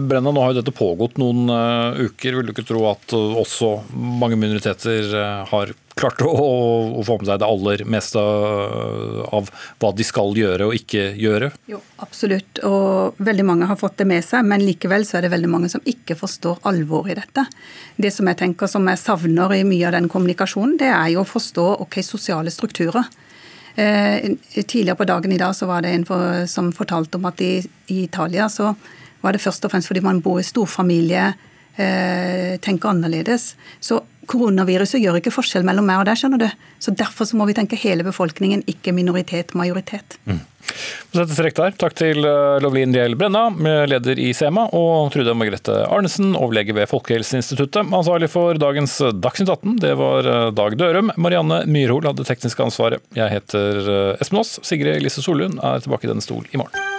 Brenna, 0.09 0.33
Nå 0.33 0.43
har 0.43 0.53
jo 0.53 0.59
dette 0.59 0.75
pågått 0.75 1.19
noen 1.21 1.47
uh, 1.51 1.95
uker. 1.95 2.37
Vil 2.37 2.49
du 2.49 2.53
ikke 2.53 2.67
tro 2.67 2.83
at 2.91 3.15
uh, 3.15 3.37
også 3.39 3.77
mange 3.95 4.39
minoriteter 4.39 5.07
uh, 5.15 5.43
har 5.47 5.71
klart 5.97 6.21
å, 6.21 6.29
å, 6.29 7.03
få 7.05 7.15
med 7.17 7.29
seg 7.29 7.39
det 7.41 7.47
aller 7.47 7.83
meste 7.89 8.21
av 8.21 9.47
hva 9.81 9.89
de 9.97 10.05
skal 10.05 10.35
gjøre 10.37 10.67
og 10.67 10.75
ikke 10.77 11.07
gjøre? 11.17 11.49
Jo, 11.71 11.79
absolutt. 12.03 12.61
Og 12.67 13.17
veldig 13.17 13.45
mange 13.47 13.69
har 13.71 13.79
fått 13.79 13.97
det 14.03 14.09
med 14.11 14.25
seg. 14.25 14.45
Men 14.45 14.65
likevel 14.65 15.07
så 15.07 15.17
er 15.17 15.25
det 15.25 15.33
veldig 15.33 15.49
mange 15.49 15.71
som 15.73 15.81
ikke 15.89 16.19
forstår 16.19 16.59
alvoret 16.69 17.15
i 17.15 17.19
dette. 17.21 17.47
Det 17.97 18.11
som 18.13 18.29
jeg 18.29 18.37
tenker 18.43 18.69
som 18.69 18.85
jeg 18.91 19.01
savner 19.01 19.55
i 19.57 19.63
mye 19.65 19.87
av 19.89 19.97
den 19.97 20.11
kommunikasjonen, 20.11 20.77
det 20.77 20.91
er 20.91 21.15
jo 21.15 21.23
å 21.23 21.31
forstå 21.31 21.65
ok, 21.87 22.03
sosiale 22.05 22.53
strukturer. 22.53 23.09
Eh, 23.77 24.31
tidligere 24.63 24.97
på 24.97 25.05
dagen 25.05 25.31
i 25.31 25.37
dag 25.37 25.55
så 25.55 25.67
var 25.69 25.83
det 25.85 25.91
en 25.93 26.05
for, 26.05 26.45
som 26.49 26.71
fortalte 26.73 27.19
om 27.19 27.27
at 27.29 27.41
i, 27.45 27.59
i, 27.93 28.03
Italia 28.07 28.47
så 28.49 28.71
var 29.21 29.35
det 29.35 29.41
først 29.43 29.67
og 29.67 29.73
fremst 29.73 29.91
fordi 29.91 30.01
man 30.01 30.21
bor 30.25 30.39
i 30.41 30.45
storfamilie, 30.45 31.27
eh, 31.77 32.55
tenker 32.57 32.89
annerledes. 32.89 33.51
Så 33.79 33.99
koronaviruset 34.29 35.01
gjør 35.01 35.19
ikke 35.21 35.33
forskjell 35.33 35.65
mellom 35.67 35.87
meg 35.87 36.01
og 36.01 36.07
deg, 36.09 36.19
skjønner 36.19 36.41
du. 36.43 36.47
Så 36.83 36.93
derfor 36.95 37.27
så 37.29 37.39
må 37.39 37.47
vi 37.49 37.55
tenke 37.57 37.79
hele 37.79 38.05
befolkningen, 38.07 38.63
ikke 38.69 38.93
minoritet, 38.95 39.55
majoritet. 39.57 40.17
Mm. 40.27 40.41
der. 41.13 41.77
Takk 41.79 41.95
til 41.97 42.27
eh, 42.27 42.57
Lovlin 42.63 42.93
Diel 42.95 43.15
Brenna, 43.19 43.47
leder 43.87 44.19
i 44.19 44.33
SEMA, 44.35 44.67
og 44.75 45.13
Trude 45.13 45.35
Margrethe 45.37 45.79
Arnesen, 45.87 46.35
overlege 46.35 46.75
ved 46.75 46.89
Folkehelseinstituttet. 46.91 47.87
Ansvarlig 47.87 48.29
for 48.33 48.59
dagens 48.59 48.99
Dagsnytt 49.15 49.53
18, 49.55 49.79
det 49.83 49.95
var 49.99 50.27
eh, 50.27 50.51
Dag 50.57 50.77
Dørum. 50.79 51.13
Marianne 51.17 51.63
Myrhol 51.71 52.09
hadde 52.09 52.27
teknisk 52.27 52.61
ansvaret. 52.67 53.03
Jeg 53.17 53.33
heter 53.33 53.81
eh, 53.85 54.21
Espen 54.21 54.43
Aas. 54.43 54.57
Sigrid 54.67 54.99
Elise 54.99 55.23
Solund 55.23 55.61
er 55.63 55.83
tilbake 55.83 56.07
i 56.07 56.13
denne 56.13 56.25
stol 56.25 56.45
i 56.51 56.61
morgen. 56.61 56.96